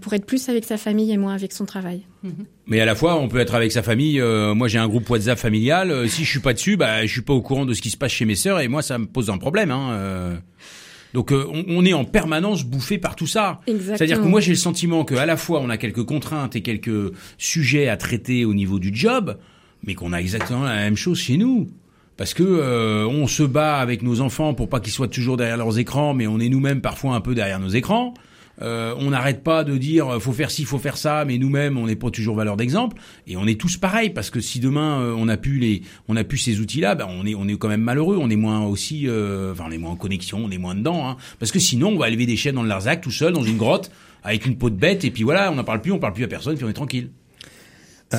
pour 0.00 0.12
être 0.12 0.26
plus 0.26 0.48
avec 0.48 0.64
sa 0.64 0.76
famille 0.76 1.12
et 1.12 1.16
moins 1.16 1.34
avec 1.34 1.52
son 1.52 1.64
travail. 1.64 2.02
Mhm. 2.22 2.46
Mais 2.66 2.80
à 2.80 2.84
la 2.84 2.94
fois, 2.94 3.16
on 3.16 3.28
peut 3.28 3.40
être 3.40 3.54
avec 3.54 3.72
sa 3.72 3.82
famille. 3.82 4.20
Euh, 4.20 4.54
moi, 4.54 4.68
j'ai 4.68 4.78
un 4.78 4.88
groupe 4.88 5.08
WhatsApp 5.10 5.38
familial. 5.38 5.90
Euh, 5.90 6.06
si 6.06 6.24
je 6.24 6.30
suis 6.30 6.40
pas 6.40 6.52
dessus, 6.52 6.76
bah, 6.76 7.04
je 7.04 7.10
suis 7.10 7.22
pas 7.22 7.32
au 7.32 7.42
courant 7.42 7.66
de 7.66 7.74
ce 7.74 7.82
qui 7.82 7.90
se 7.90 7.96
passe 7.96 8.12
chez 8.12 8.24
mes 8.24 8.36
sœurs 8.36 8.60
et 8.60 8.68
moi, 8.68 8.82
ça 8.82 8.98
me 8.98 9.06
pose 9.06 9.30
un 9.30 9.38
problème. 9.38 9.70
Hein, 9.70 10.40
donc, 11.12 11.30
on, 11.32 11.64
on, 11.68 11.84
est 11.84 11.92
en 11.92 12.04
permanence 12.04 12.64
bouffé 12.64 12.96
par 12.96 13.16
tout 13.16 13.26
ça. 13.26 13.60
C'est-à-dire 13.66 14.22
que 14.22 14.26
moi, 14.26 14.40
j'ai 14.40 14.52
le 14.52 14.56
sentiment 14.56 15.04
que 15.04 15.14
à 15.14 15.26
la 15.26 15.36
fois, 15.36 15.60
on 15.60 15.68
a 15.68 15.76
quelques 15.76 16.04
contraintes 16.04 16.56
et 16.56 16.62
quelques 16.62 17.12
sujets 17.36 17.88
à 17.88 17.96
traiter 17.96 18.44
au 18.46 18.54
niveau 18.54 18.78
du 18.78 18.92
job, 18.94 19.36
mais 19.84 19.94
qu'on 19.94 20.12
a 20.12 20.18
exactement 20.18 20.62
la 20.62 20.76
même 20.76 20.96
chose 20.96 21.18
chez 21.18 21.36
nous 21.36 21.68
parce 22.16 22.32
que 22.34 23.04
on 23.06 23.26
se 23.26 23.42
bat 23.42 23.78
avec 23.78 24.02
nos 24.02 24.20
enfants 24.20 24.54
pour 24.54 24.68
pas 24.68 24.80
qu'ils 24.80 24.92
soient 24.92 25.08
toujours 25.08 25.36
derrière 25.36 25.58
leurs 25.58 25.78
écrans, 25.78 26.14
mais 26.14 26.26
on 26.26 26.38
est 26.38 26.48
nous-mêmes 26.48 26.80
parfois 26.80 27.14
un 27.14 27.20
peu 27.20 27.34
derrière 27.34 27.60
nos 27.60 27.68
écrans. 27.68 28.14
Euh, 28.60 28.94
on 28.98 29.10
n'arrête 29.10 29.42
pas 29.42 29.64
de 29.64 29.76
dire 29.76 30.08
euh, 30.08 30.18
faut 30.18 30.32
faire 30.32 30.50
ci, 30.50 30.64
faut 30.64 30.78
faire 30.78 30.96
ça, 30.96 31.24
mais 31.24 31.38
nous-mêmes 31.38 31.78
on 31.78 31.86
n'est 31.86 31.96
pas 31.96 32.10
toujours 32.10 32.36
valeur 32.36 32.56
d'exemple. 32.56 33.00
Et 33.26 33.36
on 33.36 33.46
est 33.46 33.58
tous 33.58 33.76
pareils 33.76 34.10
parce 34.10 34.30
que 34.30 34.40
si 34.40 34.60
demain 34.60 35.00
euh, 35.00 35.14
on 35.16 35.28
a 35.28 35.36
pu 35.36 35.58
les, 35.58 35.82
on 36.08 36.16
a 36.16 36.24
pu 36.24 36.36
ces 36.36 36.60
outils-là, 36.60 36.94
ben 36.94 37.06
on 37.08 37.24
est 37.26 37.34
on 37.34 37.48
est 37.48 37.56
quand 37.56 37.68
même 37.68 37.82
malheureux. 37.82 38.18
On 38.20 38.30
est 38.30 38.36
moins 38.36 38.64
aussi, 38.64 39.08
enfin 39.08 39.64
on 39.68 39.70
est 39.70 39.78
moins 39.78 39.92
en 39.92 39.96
connexion, 39.96 40.42
on 40.44 40.50
est 40.50 40.58
moins 40.58 40.74
dedans. 40.74 41.08
Hein. 41.08 41.16
parce 41.38 41.52
que 41.52 41.58
sinon 41.58 41.88
on 41.88 41.98
va 41.98 42.08
élever 42.08 42.26
des 42.26 42.36
chiens 42.36 42.52
dans 42.52 42.62
le 42.62 42.68
Larzac 42.68 43.00
tout 43.00 43.10
seul 43.10 43.32
dans 43.32 43.42
une 43.42 43.56
grotte 43.56 43.90
avec 44.22 44.46
une 44.46 44.56
peau 44.56 44.70
de 44.70 44.76
bête 44.76 45.04
et 45.04 45.10
puis 45.10 45.24
voilà, 45.24 45.50
on 45.50 45.56
n'en 45.56 45.64
parle 45.64 45.80
plus, 45.80 45.92
on 45.92 45.98
parle 45.98 46.12
plus 46.12 46.24
à 46.24 46.28
personne, 46.28 46.54
puis 46.56 46.64
on 46.64 46.68
est 46.68 46.74
tranquille. 46.74 47.10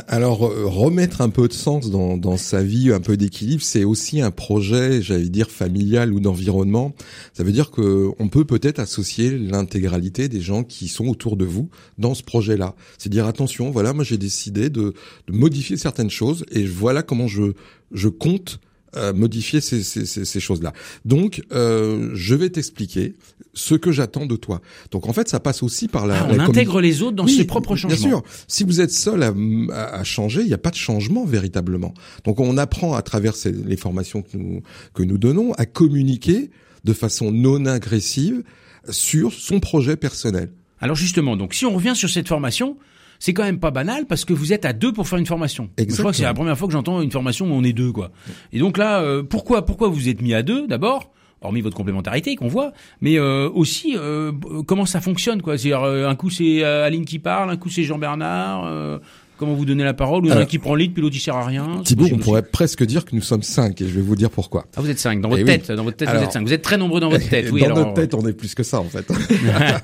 Alors 0.07 0.45
euh, 0.45 0.65
remettre 0.65 1.21
un 1.21 1.29
peu 1.29 1.47
de 1.47 1.53
sens 1.53 1.91
dans, 1.91 2.17
dans 2.17 2.35
sa 2.35 2.63
vie, 2.63 2.91
un 2.91 2.99
peu 2.99 3.15
d'équilibre, 3.15 3.61
c'est 3.61 3.83
aussi 3.83 4.21
un 4.21 4.31
projet, 4.31 5.03
j'allais 5.03 5.29
dire 5.29 5.51
familial 5.51 6.13
ou 6.13 6.19
d'environnement. 6.19 6.95
Ça 7.33 7.43
veut 7.43 7.51
dire 7.51 7.69
que 7.69 8.09
on 8.17 8.27
peut 8.27 8.43
peut-être 8.43 8.79
associer 8.79 9.37
l'intégralité 9.37 10.29
des 10.29 10.41
gens 10.41 10.63
qui 10.63 10.87
sont 10.87 11.05
autour 11.07 11.37
de 11.37 11.45
vous 11.45 11.69
dans 11.99 12.15
ce 12.15 12.23
projet-là. 12.23 12.75
C'est 12.97 13.09
dire 13.09 13.27
attention, 13.27 13.69
voilà, 13.69 13.93
moi 13.93 14.03
j'ai 14.03 14.17
décidé 14.17 14.71
de, 14.71 14.95
de 15.27 15.33
modifier 15.33 15.77
certaines 15.77 16.09
choses 16.09 16.43
et 16.51 16.65
voilà 16.65 17.03
comment 17.03 17.27
je 17.27 17.53
je 17.91 18.09
compte 18.09 18.59
euh, 18.95 19.13
modifier 19.13 19.61
ces, 19.61 19.83
ces, 19.83 20.05
ces, 20.05 20.25
ces 20.25 20.39
choses-là. 20.39 20.73
Donc, 21.05 21.41
euh, 21.51 22.11
je 22.13 22.35
vais 22.35 22.49
t'expliquer 22.49 23.15
ce 23.53 23.75
que 23.75 23.91
j'attends 23.91 24.25
de 24.25 24.35
toi. 24.35 24.61
Donc, 24.91 25.07
en 25.07 25.13
fait, 25.13 25.27
ça 25.29 25.39
passe 25.39 25.63
aussi 25.63 25.87
par 25.87 26.07
la. 26.07 26.21
Ah, 26.23 26.27
on 26.29 26.35
la 26.35 26.43
intègre 26.45 26.81
les 26.81 27.01
autres 27.01 27.15
dans 27.15 27.25
Oui, 27.25 27.35
ses 27.35 27.45
propres 27.45 27.75
changements. 27.75 27.97
Bien 27.97 28.07
sûr. 28.09 28.23
Si 28.47 28.63
vous 28.63 28.81
êtes 28.81 28.91
seul 28.91 29.23
à, 29.23 29.33
à- 29.71 29.95
à 29.99 30.03
changer, 30.03 30.41
il 30.41 30.47
n'y 30.47 30.53
a 30.53 30.57
pas 30.57 30.71
de 30.71 30.75
changement 30.75 31.25
véritablement. 31.25 31.93
Donc, 32.25 32.39
on 32.39 32.57
apprend 32.57 32.93
à 32.95 33.01
travers 33.01 33.35
ces- 33.35 33.51
les 33.51 33.77
formations 33.77 34.21
que 34.21 34.37
nous 34.37 34.61
que 34.93 35.03
nous 35.03 35.17
donnons 35.17 35.53
à 35.53 35.65
communiquer 35.65 36.49
de 36.83 36.93
façon 36.93 37.31
non 37.31 37.65
agressive 37.65 38.43
sur 38.89 39.31
son 39.33 39.59
projet 39.59 39.95
personnel. 39.95 40.51
Alors 40.81 40.97
justement, 40.97 41.37
donc 41.37 41.53
si 41.53 41.65
on 41.65 41.73
revient 41.73 41.93
sur 41.95 42.09
cette 42.09 42.27
formation, 42.27 42.75
c'est 43.23 43.33
quand 43.33 43.43
même 43.43 43.59
pas 43.59 43.71
banal 43.71 44.05
parce 44.05 44.25
que 44.25 44.33
vous 44.33 44.51
êtes 44.51 44.65
à 44.65 44.73
deux 44.73 44.91
pour 44.91 45.07
faire 45.07 45.17
une 45.17 45.25
formation. 45.25 45.69
Je 45.79 45.83
crois 45.85 46.11
que 46.11 46.17
c'est 46.17 46.23
la 46.23 46.31
Exactement. 46.31 46.33
première 46.33 46.57
fois 46.57 46.67
que 46.67 46.73
j'entends 46.73 47.01
une 47.01 47.09
formation 47.09 47.45
où 47.45 47.53
on 47.53 47.63
est 47.63 47.71
deux, 47.71 47.93
quoi. 47.93 48.11
Et 48.51 48.59
donc 48.59 48.77
là, 48.77 48.99
euh, 49.01 49.23
pourquoi, 49.23 49.65
pourquoi 49.65 49.87
vous 49.87 50.09
êtes 50.09 50.21
mis 50.21 50.33
à 50.33 50.43
deux 50.43 50.67
d'abord 50.67 51.09
Hormis 51.41 51.61
votre 51.61 51.75
complémentarité 51.77 52.35
qu'on 52.35 52.49
voit, 52.49 52.73
mais 52.99 53.17
euh, 53.17 53.49
aussi 53.49 53.95
euh, 53.97 54.33
comment 54.67 54.85
ça 54.85 54.99
fonctionne 54.99 55.41
quoi? 55.41 55.57
C'est-à-dire 55.57 55.83
euh, 55.83 56.09
un 56.09 56.15
coup 56.15 56.29
c'est 56.29 56.65
euh, 56.65 56.85
Aline 56.85 57.05
qui 57.05 57.19
parle, 57.19 57.49
un 57.49 57.55
coup 57.55 57.69
c'est 57.69 57.83
Jean 57.83 57.97
Bernard. 57.97 58.99
Euh, 59.33 59.37
comment 59.37 59.53
vous 59.53 59.65
donnez 59.65 59.83
la 59.83 59.93
parole? 59.93 60.23
Ou 60.23 60.27
il 60.27 60.29
y 60.29 60.31
en 60.31 60.35
a 60.35 60.35
un 60.35 60.37
Alors, 60.39 60.49
qui 60.49 60.59
prend 60.59 60.75
le 60.75 60.81
lead, 60.83 60.93
puis 60.93 61.01
l'autre 61.01 61.15
il 61.15 61.19
sert 61.19 61.35
à 61.35 61.45
rien. 61.45 61.81
Thibaut, 61.83 62.07
on 62.11 62.17
pourrait 62.17 62.43
presque 62.43 62.83
dire 62.83 63.05
que 63.05 63.15
nous 63.15 63.21
sommes 63.21 63.43
cinq 63.43 63.81
et 63.81 63.87
je 63.87 63.93
vais 63.93 64.01
vous 64.01 64.15
dire 64.15 64.29
pourquoi. 64.29 64.65
Ah 64.75 64.81
vous 64.81 64.89
êtes 64.89 64.99
cinq 64.99 65.21
dans 65.21 65.29
votre 65.29 65.41
Eh 65.41 65.45
oui. 65.45 65.49
tête, 65.59 65.71
dans 65.71 65.83
votre 65.83 65.97
tête 65.97 66.09
vous 66.09 66.23
êtes 66.23 66.31
cinq. 66.31 66.45
Vous 66.45 66.53
êtes 66.53 66.61
très 66.61 66.77
nombreux 66.77 66.99
dans 66.99 67.09
votre 67.09 67.27
tête. 67.29 67.49
Oui, 67.51 67.61
dans 67.61 67.67
alors, 67.67 67.77
notre 67.79 67.93
tête, 67.93 68.13
on 68.13 68.25
est 68.27 68.33
plus 68.33 68.55
que 68.55 68.63
ça 68.63 68.79
en 68.79 68.85
fait. 68.85 69.05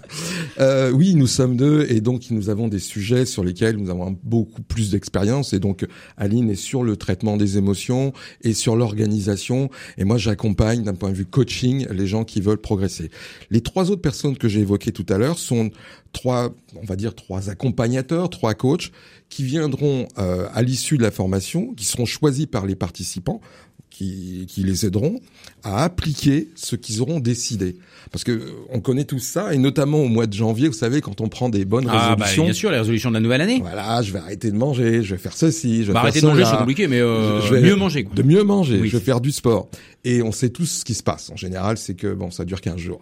Euh, 0.60 0.92
oui, 0.92 1.16
nous 1.16 1.28
sommes 1.28 1.56
deux 1.56 1.86
et 1.90 2.02
donc 2.02 2.32
nous 2.32 2.50
avons 2.50 2.68
des 2.68 2.80
sujets 2.80 3.26
sur 3.26 3.46
lesquels 3.46 3.78
nous 3.78 3.90
avons 3.90 4.18
beaucoup 4.24 4.62
plus 4.62 4.92
d'expérience 4.92 5.54
et 5.54 5.60
donc 5.60 5.86
Aline 6.18 6.50
est 6.50 6.56
sur 6.56 6.84
le 6.84 6.98
traitement 6.98 7.38
des 7.38 7.58
émotions 7.58 8.12
et 8.42 8.54
sur 8.54 8.76
l'organisation 8.76 9.70
et 9.98 10.04
moi 10.04 10.18
j'accompagne 10.18 10.84
d'un 10.84 10.96
point 10.96 11.12
de 11.12 11.16
vue 11.16 11.26
coaching 11.26 11.88
les 11.92 12.08
gens 12.08 12.26
qui 12.26 12.42
veulent 12.42 12.58
progresser. 12.58 13.10
Les 13.52 13.62
trois 13.62 13.90
autres 13.90 14.02
personnes 14.02 14.38
que 14.38 14.50
j'ai 14.50 14.60
évoquées 14.60 14.92
tout 14.92 15.06
à 15.08 15.18
l'heure 15.18 15.40
sont 15.40 15.70
trois, 16.12 16.50
on 16.76 16.86
va 16.86 16.96
dire 16.96 17.16
trois 17.16 17.50
accompagnateurs, 17.50 18.30
trois 18.30 18.54
coachs 18.54 18.92
qui 19.30 19.44
viendront 19.44 20.08
euh, 20.18 20.48
à 20.54 20.62
l'issue 20.62 20.98
de 20.98 21.04
la 21.04 21.12
formation, 21.12 21.74
qui 21.76 21.86
seront 21.86 22.06
choisis 22.06 22.48
par 22.48 22.66
les 22.66 22.76
participants 22.76 23.42
qui, 24.00 24.46
qui 24.48 24.64
les 24.64 24.86
aideront 24.86 25.20
à 25.64 25.84
appliquer 25.84 26.48
ce 26.56 26.78
qu'ils 26.78 27.02
auront 27.02 27.20
décidé. 27.20 27.76
Parce 28.12 28.24
que 28.24 28.32
euh, 28.32 28.52
on 28.72 28.80
connaît 28.80 29.04
tout 29.04 29.20
ça, 29.20 29.54
et 29.54 29.58
notamment 29.58 29.98
au 30.00 30.08
mois 30.08 30.26
de 30.26 30.34
janvier, 30.34 30.70
vous 30.70 30.74
savez, 30.74 31.02
quand 31.02 31.20
on 31.20 31.28
prend 31.28 31.50
des 31.50 31.66
bonnes 31.66 31.88
ah 31.90 32.16
bah 32.16 32.24
résolutions. 32.26 32.44
bien 32.46 32.54
sûr 32.54 32.72
les 32.72 32.78
résolutions 32.78 33.10
de 33.10 33.16
la 33.16 33.20
nouvelle 33.20 33.42
année. 33.42 33.60
Voilà, 33.62 34.02
je 34.02 34.14
vais 34.14 34.20
arrêter 34.20 34.52
de 34.52 34.56
manger, 34.56 35.04
je 35.04 35.16
vais 35.16 35.22
faire 35.22 35.36
ceci, 35.36 35.82
je 35.84 35.88
vais 35.88 35.94
Bah, 35.94 36.00
faire 36.00 36.02
arrêter 36.04 36.22
de 36.22 36.28
manger 36.28 36.46
c'est 36.50 36.58
compliqué, 36.58 36.88
mais 36.88 37.02
euh, 37.02 37.42
Je 37.42 37.54
vais- 37.54 37.62
mieux 37.62 37.76
manger 37.76 38.06
quoi. 38.06 38.16
De 38.16 38.24
mieux 38.24 38.44
manger, 38.44 38.80
Oui. 38.80 38.88
je 38.88 38.96
vais 38.98 39.04
faire 39.04 39.20
du 39.20 39.32
sport. 39.34 39.70
Et 40.06 40.22
on 40.24 40.32
sait 40.32 40.50
tous 40.50 40.66
ce 40.80 40.86
qui 40.86 40.94
se 40.94 41.04
passe. 41.04 41.30
En 41.30 41.36
général, 41.36 41.78
c'est 41.78 41.94
que 41.96 42.14
bon, 42.14 42.32
ça 42.32 42.46
dure 42.46 42.62
15 42.62 42.78
jours. 42.78 43.02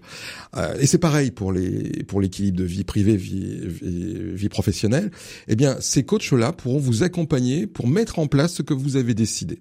Euh, 0.57 0.73
et 0.79 0.88
c'est 0.88 0.97
pareil 0.97 1.29
pour 1.29 1.51
les 1.51 2.03
pour 2.07 2.21
l'équilibre 2.21 2.57
de 2.57 2.63
vie 2.63 2.83
privée, 2.83 3.15
vie, 3.17 3.60
vie, 3.67 4.15
vie 4.33 4.49
professionnelle. 4.49 5.12
Eh 5.47 5.55
bien, 5.55 5.77
ces 5.79 6.01
coachs-là 6.03 6.53
pourront 6.53 6.79
vous 6.79 7.03
accompagner 7.03 7.67
pour 7.67 7.88
mettre 7.88 8.17
en 8.17 8.25
place 8.25 8.55
ce 8.55 8.63
que 8.63 8.73
vous 8.73 8.95
avez 8.95 9.13
décidé. 9.13 9.60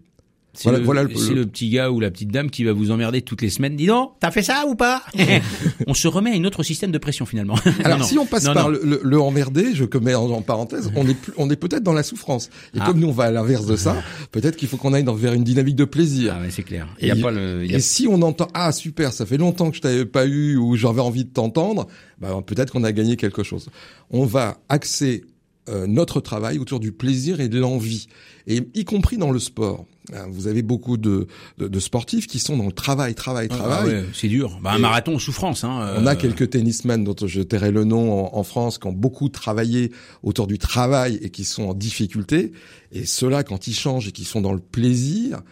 C'est 0.57 0.65
Voilà- 0.65 0.79
le, 0.79 0.85
voilà 0.85 1.03
le- 1.05 1.15
c'est 1.17 1.31
le- 1.35 1.43
le 1.43 1.47
petit 1.47 1.69
gars 1.69 1.91
ou 1.91 2.01
la 2.01 2.11
petite 2.11 2.31
dame 2.31 2.51
qui 2.51 2.65
va 2.65 2.73
vous 2.73 2.91
emmerder 2.91 3.21
toutes 3.23 3.43
les 3.43 3.51
semaines. 3.51 3.77
Dis 3.77 3.87
donc, 3.87 4.13
t'as 4.21 4.31
fait 4.31 4.43
ça 4.43 4.65
ou 4.67 4.75
pas? 4.75 5.03
On 5.87 5.95
se 5.95 6.09
remet 6.09 6.31
à 6.33 6.35
un 6.35 6.45
autre 6.45 6.63
système 6.63 6.91
de 6.93 6.99
pression 6.99 7.27
finalement. 7.27 7.57
Alors 7.85 7.99
Non, 7.99 8.05
si 8.05 8.19
on 8.19 8.27
passe 8.27 8.45
Non, 8.45 8.55
par 8.55 8.71
non. 8.71 8.79
le, 8.83 9.21
emmerder, 9.21 9.75
je 9.75 9.85
mets 9.99 10.15
en, 10.15 10.31
en 10.31 10.43
parenthèse, 10.43 10.91
on 10.97 11.07
est 11.09 11.17
on 11.37 11.51
est 11.51 11.57
peut-être 11.57 11.83
dans 11.83 11.93
la 11.93 12.03
souffrance. 12.03 12.49
Et 12.75 12.79
Ah. 12.81 12.87
comme 12.87 12.99
nous 13.01 13.09
on 13.09 13.13
va 13.13 13.25
à 13.25 13.31
l'inverse 13.31 13.67
de 13.67 13.77
ça, 13.77 13.97
peut-être 14.33 14.57
qu'il 14.57 14.69
faut 14.69 14.77
qu'on 14.79 14.93
aille 14.93 15.05
dans, 15.05 15.15
vers 15.15 15.33
une 15.35 15.45
dynamique 15.45 15.77
de 15.77 15.85
plaisir. 15.85 16.35
Ah 16.39 16.41
ouais, 16.41 16.51
c'est 16.51 16.63
clair. 16.63 16.87
Il 17.01 17.09
y 17.09 17.11
a 17.11 17.17
Et- 17.17 17.21
pas 17.21 17.31
le. 17.31 17.65
il 17.65 17.71
y 17.71 17.75
a- 17.75 17.79
Et 17.79 17.81
si 17.81 18.07
on 18.09 18.23
entend 18.23 18.49
ah 18.55 18.73
super, 18.73 19.13
ça 19.13 19.27
fait 19.27 19.37
longtemps 19.39 19.71
que 19.71 19.77
je 19.77 19.83
t'avais 19.83 20.07
pas 20.07 20.27
eu 20.27 20.57
ou 20.57 20.77
j'avais 20.77 21.01
envie 21.01 21.25
de 21.25 21.31
t'entendre, 21.31 21.87
bah, 22.21 22.31
peut-être 22.47 22.73
qu'on 22.73 22.85
a 22.85 22.93
gagné 22.93 23.17
quelque 23.17 23.43
chose. 23.43 23.69
On 24.11 24.25
va 24.25 24.59
axer 24.69 25.25
euh, 25.69 25.87
notre 25.89 26.21
travail 26.21 26.59
autour 26.61 26.79
du 26.79 26.93
plaisir 26.93 27.41
et 27.41 27.49
de 27.49 27.59
l'envie, 27.59 28.07
et 28.47 28.63
y 28.75 28.85
compris 28.85 29.17
dans 29.19 29.33
le 29.33 29.41
sport. 29.41 29.85
Hein, 30.15 30.27
Vous 30.31 30.47
avez 30.47 30.63
beaucoup 30.63 30.97
de, 30.97 31.27
de, 31.59 31.69
de 31.69 31.81
sportifs 31.81 32.27
qui 32.27 32.39
sont 32.39 32.57
dans 32.57 32.67
le 32.67 32.73
travail, 32.73 33.15
travail, 33.15 33.49
Ah, 33.51 33.57
travail. 33.57 33.87
ouais, 33.89 34.05
c'est 34.13 34.29
dur. 34.29 34.59
Bah, 34.63 34.73
un 34.73 34.79
Et- 34.79 34.81
marathon 34.81 35.19
souffrance. 35.19 35.65
Hein, 35.65 35.95
On 35.99 36.07
euh, 36.07 36.11
a 36.11 36.17
quelques 36.17 36.51
tennismen 36.51 37.03
dont 37.05 37.17
je 37.27 37.43
tairai 37.43 37.71
le 37.71 37.85
nom 37.85 38.27
en, 38.27 38.39
en 38.39 38.43
France 38.45 38.79
qui 38.79 38.87
ont 38.87 38.93
beaucoup 38.93 39.29
travaillé 39.29 39.91
autour 40.23 40.47
du 40.47 40.59
travail 40.59 41.19
et 41.23 41.31
qui 41.31 41.45
sont 41.45 41.65
en 41.65 41.75
difficulté. 41.75 42.53
Et 42.93 43.05
ceux-là, 43.07 43.43
quand 43.43 43.67
ils 43.67 43.75
changent 43.75 44.09
et 44.09 44.13
qui 44.13 44.25
sont 44.25 44.41
dans 44.41 44.53
le 44.53 44.61
plaisir, 44.61 45.43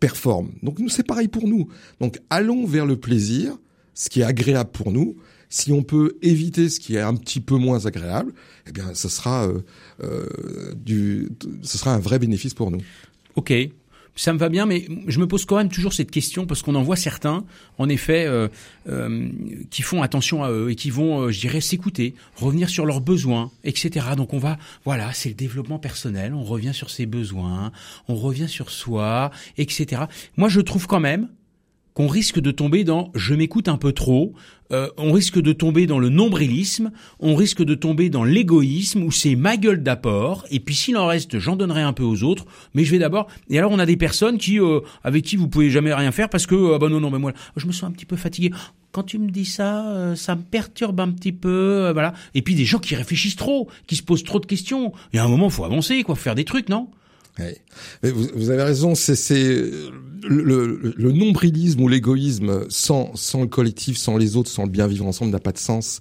performent. 0.00 0.50
Donc 0.62 0.78
nous, 0.78 0.88
c'est 0.88 1.04
pareil 1.06 1.28
pour 1.28 1.46
nous. 1.48 1.68
Donc 2.00 2.18
allons 2.28 2.66
vers 2.66 2.86
le 2.86 2.96
plaisir, 2.96 3.56
ce 3.94 4.10
qui 4.10 4.20
est 4.20 4.24
agréable 4.24 4.70
pour 4.72 4.92
nous. 4.92 5.16
Si 5.48 5.70
on 5.70 5.82
peut 5.82 6.16
éviter 6.22 6.70
ce 6.70 6.80
qui 6.80 6.96
est 6.96 7.00
un 7.00 7.14
petit 7.14 7.38
peu 7.40 7.56
moins 7.56 7.84
agréable, 7.84 8.32
eh 8.66 8.72
bien, 8.72 8.94
ce 8.94 9.08
sera 9.10 9.46
euh, 9.46 9.60
euh, 10.02 10.26
du, 10.74 11.28
ce 11.62 11.76
sera 11.76 11.92
un 11.94 11.98
vrai 11.98 12.18
bénéfice 12.18 12.54
pour 12.54 12.70
nous. 12.70 12.80
Ok. 13.36 13.52
Ça 14.14 14.32
me 14.34 14.38
va 14.38 14.50
bien, 14.50 14.66
mais 14.66 14.86
je 15.06 15.18
me 15.18 15.26
pose 15.26 15.46
quand 15.46 15.56
même 15.56 15.70
toujours 15.70 15.94
cette 15.94 16.10
question 16.10 16.44
parce 16.44 16.60
qu'on 16.60 16.74
en 16.74 16.82
voit 16.82 16.96
certains, 16.96 17.44
en 17.78 17.88
effet, 17.88 18.26
euh, 18.26 18.48
euh, 18.88 19.30
qui 19.70 19.80
font 19.80 20.02
attention 20.02 20.44
à 20.44 20.50
eux 20.50 20.70
et 20.70 20.74
qui 20.74 20.90
vont, 20.90 21.22
euh, 21.22 21.30
je 21.30 21.40
dirais, 21.40 21.62
s'écouter, 21.62 22.14
revenir 22.36 22.68
sur 22.68 22.84
leurs 22.84 23.00
besoins, 23.00 23.50
etc. 23.64 24.06
Donc 24.16 24.34
on 24.34 24.38
va, 24.38 24.58
voilà, 24.84 25.14
c'est 25.14 25.30
le 25.30 25.34
développement 25.34 25.78
personnel. 25.78 26.34
On 26.34 26.42
revient 26.42 26.74
sur 26.74 26.90
ses 26.90 27.06
besoins, 27.06 27.72
on 28.06 28.14
revient 28.14 28.48
sur 28.48 28.70
soi, 28.70 29.30
etc. 29.56 30.02
Moi, 30.36 30.50
je 30.50 30.60
trouve 30.60 30.86
quand 30.86 31.00
même 31.00 31.28
qu'on 31.94 32.06
risque 32.06 32.40
de 32.40 32.50
tomber 32.50 32.84
dans 32.84 33.10
je 33.14 33.34
m'écoute 33.34 33.68
un 33.68 33.76
peu 33.76 33.92
trop, 33.92 34.32
euh, 34.72 34.88
on 34.96 35.12
risque 35.12 35.40
de 35.40 35.52
tomber 35.52 35.86
dans 35.86 35.98
le 35.98 36.08
nombrilisme, 36.08 36.90
on 37.20 37.34
risque 37.34 37.62
de 37.62 37.74
tomber 37.74 38.08
dans 38.08 38.24
l'égoïsme 38.24 39.02
où 39.02 39.10
c'est 39.10 39.36
ma 39.36 39.56
gueule 39.56 39.82
d'apport 39.82 40.46
et 40.50 40.60
puis 40.60 40.74
s'il 40.74 40.96
en 40.96 41.06
reste 41.06 41.38
j'en 41.38 41.56
donnerai 41.56 41.82
un 41.82 41.92
peu 41.92 42.04
aux 42.04 42.22
autres, 42.22 42.46
mais 42.74 42.84
je 42.84 42.90
vais 42.90 42.98
d'abord 42.98 43.28
et 43.50 43.58
alors 43.58 43.72
on 43.72 43.78
a 43.78 43.86
des 43.86 43.96
personnes 43.96 44.38
qui 44.38 44.58
euh, 44.58 44.80
avec 45.04 45.24
qui 45.24 45.36
vous 45.36 45.48
pouvez 45.48 45.70
jamais 45.70 45.92
rien 45.92 46.12
faire 46.12 46.28
parce 46.28 46.46
que 46.46 46.74
ah 46.74 46.78
bah 46.78 46.88
non 46.88 47.00
non 47.00 47.10
mais 47.10 47.18
moi 47.18 47.32
je 47.56 47.66
me 47.66 47.72
sens 47.72 47.84
un 47.84 47.92
petit 47.92 48.06
peu 48.06 48.16
fatigué. 48.16 48.50
Quand 48.92 49.04
tu 49.04 49.18
me 49.18 49.30
dis 49.30 49.46
ça, 49.46 49.86
euh, 49.88 50.14
ça 50.14 50.36
me 50.36 50.42
perturbe 50.42 51.00
un 51.00 51.10
petit 51.10 51.32
peu, 51.32 51.48
euh, 51.48 51.92
voilà. 51.94 52.12
Et 52.34 52.42
puis 52.42 52.54
des 52.54 52.66
gens 52.66 52.78
qui 52.78 52.94
réfléchissent 52.94 53.36
trop, 53.36 53.70
qui 53.86 53.96
se 53.96 54.02
posent 54.02 54.22
trop 54.22 54.38
de 54.38 54.44
questions. 54.44 54.92
Il 55.12 55.16
y 55.16 55.18
a 55.18 55.24
un 55.24 55.28
moment, 55.28 55.48
faut 55.48 55.64
avancer, 55.64 56.02
quoi, 56.02 56.14
faire 56.14 56.34
des 56.34 56.44
trucs, 56.44 56.68
non? 56.68 56.90
Ouais. 57.38 57.56
Mais 58.02 58.10
vous, 58.10 58.26
vous 58.34 58.50
avez 58.50 58.62
raison, 58.62 58.94
c'est 58.94 59.14
le, 60.24 60.42
le, 60.44 60.94
le 60.96 61.12
nombrilisme 61.12 61.80
ou 61.80 61.88
l'égoïsme 61.88 62.66
sans 62.68 63.10
sans 63.16 63.40
le 63.40 63.46
collectif, 63.48 63.96
sans 63.96 64.16
les 64.18 64.36
autres, 64.36 64.50
sans 64.50 64.64
le 64.64 64.70
bien 64.70 64.86
vivre 64.86 65.06
ensemble 65.06 65.32
n'a 65.32 65.38
pas 65.40 65.52
de 65.52 65.58
sens. 65.58 65.98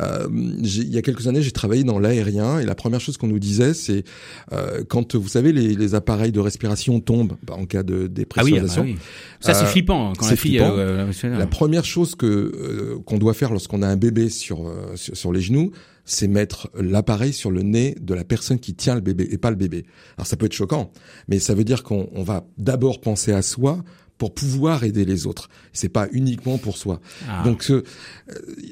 Euh, 0.00 0.26
il 0.32 0.88
y 0.88 0.96
a 0.98 1.02
quelques 1.02 1.26
années, 1.28 1.42
j'ai 1.42 1.52
travaillé 1.52 1.84
dans 1.84 1.98
l'aérien 1.98 2.58
et 2.60 2.64
la 2.64 2.74
première 2.74 3.00
chose 3.00 3.16
qu'on 3.18 3.28
nous 3.28 3.38
disait, 3.38 3.74
c'est 3.74 4.04
euh, 4.52 4.82
quand 4.88 5.14
vous 5.14 5.28
savez 5.28 5.52
les, 5.52 5.74
les 5.74 5.94
appareils 5.94 6.32
de 6.32 6.40
respiration 6.40 6.98
tombent 7.00 7.36
bah, 7.46 7.54
en 7.58 7.66
cas 7.66 7.82
de 7.82 7.94
Ah 7.94 7.98
oui, 7.98 8.02
ah 8.02 8.08
bah 8.08 8.12
dépressurisation. 8.14 8.82
oui. 8.82 8.96
Ça 9.40 9.52
c'est 9.54 9.64
Euh, 9.64 9.66
flippant 9.66 10.10
hein, 10.10 10.12
quand 10.18 10.30
la 10.30 10.36
fille. 10.36 10.58
euh, 10.60 11.06
euh, 11.24 11.38
La 11.38 11.46
première 11.46 11.84
chose 11.84 12.14
que 12.14 12.26
euh, 12.26 12.98
qu'on 13.04 13.18
doit 13.18 13.34
faire 13.34 13.50
lorsqu'on 13.52 13.82
a 13.82 13.86
un 13.88 13.96
bébé 13.96 14.30
sur, 14.30 14.66
euh, 14.66 14.96
sur 14.96 15.14
sur 15.16 15.32
les 15.32 15.42
genoux, 15.42 15.72
c'est 16.12 16.26
mettre 16.28 16.68
l'appareil 16.74 17.32
sur 17.32 17.50
le 17.52 17.62
nez 17.62 17.94
de 18.00 18.14
la 18.14 18.24
personne 18.24 18.58
qui 18.58 18.74
tient 18.74 18.94
le 18.96 19.00
bébé 19.00 19.28
et 19.30 19.38
pas 19.38 19.50
le 19.50 19.56
bébé. 19.56 19.84
Alors 20.16 20.26
ça 20.26 20.36
peut 20.36 20.46
être 20.46 20.52
choquant, 20.52 20.90
mais 21.28 21.38
ça 21.38 21.54
veut 21.54 21.62
dire 21.64 21.82
qu'on 21.84 22.08
on 22.12 22.22
va 22.24 22.44
d'abord 22.58 23.00
penser 23.00 23.32
à 23.32 23.42
soi 23.42 23.84
pour 24.18 24.34
pouvoir 24.34 24.82
aider 24.84 25.04
les 25.04 25.26
autres. 25.26 25.48
C'est 25.72 25.88
pas 25.88 26.08
uniquement 26.12 26.58
pour 26.58 26.76
soi. 26.76 27.00
Ah. 27.28 27.42
Donc 27.44 27.70
euh, 27.70 27.82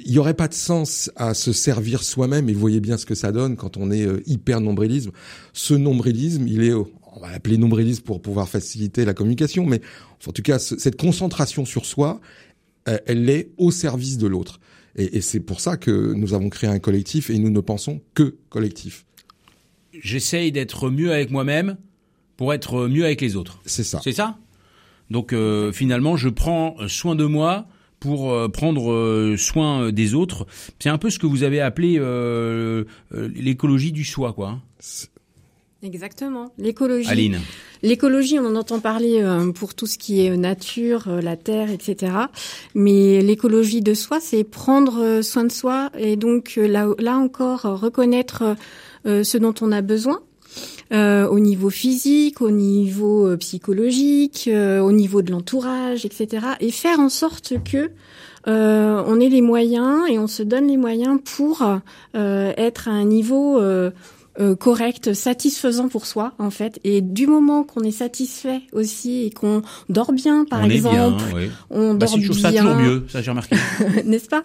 il 0.05 0.13
y 0.13 0.19
aurait 0.19 0.35
pas 0.35 0.49
de 0.49 0.55
sens 0.55 1.11
à 1.17 1.33
se 1.35 1.53
servir 1.53 2.03
soi-même 2.03 2.49
et 2.49 2.53
vous 2.53 2.61
voyez 2.61 2.81
bien 2.81 2.97
ce 2.99 3.07
que 3.07 3.15
ça 3.15 3.33
donne 3.33 3.57
quand 3.57 3.77
on 3.77 3.91
est 3.91 4.05
euh, 4.07 4.21
hyper 4.27 4.61
nombrilisme. 4.61 5.13
Ce 5.53 5.75
nombrilisme, 5.75 6.47
il 6.49 6.63
est 6.65 6.73
au- 6.73 6.91
on 7.17 7.21
va 7.21 7.31
l'appeler 7.31 7.57
nombrilisme 7.57 8.03
pour 8.03 8.21
pouvoir 8.21 8.49
faciliter 8.49 9.05
la 9.05 9.15
communication, 9.15 9.65
mais 9.65 9.81
en 10.27 10.33
tout 10.33 10.43
cas 10.43 10.59
ce- 10.59 10.79
cette 10.79 10.97
concentration 11.01 11.65
sur 11.65 11.85
soi, 11.87 12.21
euh, 12.89 12.99
elle 13.07 13.31
est 13.31 13.51
au 13.59 13.71
service 13.71 14.19
de 14.19 14.27
l'autre. 14.27 14.61
Et, 14.99 15.17
et 15.17 15.21
c'est 15.23 15.41
pour 15.41 15.61
ça 15.61 15.79
que 15.79 16.13
nous 16.13 16.35
avons 16.35 16.51
créé 16.51 16.69
un 16.69 16.79
collectif 16.79 17.31
et 17.31 17.39
nous 17.39 17.51
ne 17.51 17.61
pensons 17.61 18.03
que 18.15 18.37
collectif. 18.51 19.07
j'essaye 19.93 20.53
d'être 20.53 20.91
mieux 20.91 21.13
avec 21.13 21.31
moi-même 21.31 21.77
pour 22.37 22.53
être 22.53 22.87
mieux 22.89 23.05
avec 23.05 23.21
les 23.21 23.37
autres. 23.37 23.61
C'est 23.65 23.85
ça. 23.85 24.01
C'est 24.05 24.13
ça? 24.13 24.39
Donc 25.11 25.33
euh, 25.33 25.73
finalement, 25.73 26.17
je 26.17 26.29
prends 26.29 26.77
soin 26.87 27.15
de 27.15 27.25
moi 27.25 27.67
pour 28.01 28.31
euh, 28.31 28.49
prendre 28.49 28.93
euh, 28.93 29.37
soin 29.37 29.91
des 29.91 30.15
autres. 30.15 30.47
C'est 30.79 30.89
un 30.91 30.99
peu 30.99 31.11
ce 31.11 31.19
que 31.19 31.27
vous 31.27 31.43
avez 31.43 31.61
appelé 31.61 31.97
euh, 31.99 32.85
euh, 33.13 33.29
l'écologie 33.35 33.91
du 33.91 34.05
soi, 34.05 34.33
quoi. 34.33 34.61
Exactement. 35.83 36.53
L'écologie. 36.59 37.09
Aline. 37.09 37.41
L'écologie, 37.83 38.39
on 38.41 38.47
en 38.47 38.57
entend 38.57 38.81
parler 38.81 39.23
euh, 39.23 39.53
pour 39.53 39.75
tout 39.75 39.87
ce 39.87 39.97
qui 39.97 40.27
est 40.27 40.37
nature, 40.37 41.05
euh, 41.07 41.21
la 41.21 41.37
terre, 41.37 41.71
etc. 41.71 42.13
Mais 42.75 43.23
l'écologie 43.23 43.81
de 43.81 43.95
soi, 43.95 44.19
c'est 44.21 44.43
prendre 44.43 45.01
euh, 45.01 45.23
soin 45.23 45.45
de 45.45 45.53
soi 45.53 45.91
et 45.97 46.17
donc 46.17 46.57
là, 46.57 46.89
là 46.99 47.17
encore 47.17 47.63
reconnaître 47.63 48.57
ce 49.05 49.39
dont 49.39 49.55
on 49.61 49.73
a 49.73 49.81
besoin. 49.81 50.21
au 50.91 51.39
niveau 51.39 51.71
physique, 51.71 52.43
au 52.43 52.51
niveau 52.51 53.37
psychologique, 53.37 54.51
au 54.53 54.93
niveau 54.93 55.23
de 55.23 55.31
l'entourage, 55.31 56.05
etc. 56.05 56.47
Et 56.61 56.71
faire 56.71 56.99
en 56.99 57.09
sorte 57.09 57.55
que 57.65 57.91
on 58.47 59.21
ait 59.21 59.29
les 59.29 59.41
moyens 59.41 60.09
et 60.11 60.19
on 60.19 60.27
se 60.27 60.43
donne 60.43 60.67
les 60.67 60.77
moyens 60.77 61.21
pour 61.25 61.65
être 62.15 62.89
à 62.89 62.91
un 62.91 63.05
niveau 63.05 63.61
euh, 64.41 64.55
correct, 64.55 65.15
satisfaisant 65.15 65.89
pour 65.89 66.07
soi 66.07 66.33
en 66.39 66.51
fait. 66.51 66.79
Et 66.85 67.01
du 67.01 67.27
moment 67.27 67.65
qu'on 67.65 67.83
est 67.83 67.91
satisfait 67.91 68.61
aussi 68.73 69.25
et 69.25 69.31
qu'on 69.31 69.63
dort 69.89 70.13
bien, 70.13 70.45
par 70.45 70.61
on 70.61 70.71
exemple, 70.71 71.23
est 71.37 71.47
bien, 71.47 71.51
on 71.71 71.95
bah, 71.95 72.07
dort 72.07 72.15
si, 72.15 72.21
bien, 72.21 72.33
ça 72.33 72.53
toujours 72.53 72.75
mieux, 72.77 73.05
ça 73.09 73.23
j'ai 73.23 73.31
remarqué. 73.31 73.57
n'est-ce 74.05 74.29
pas? 74.29 74.45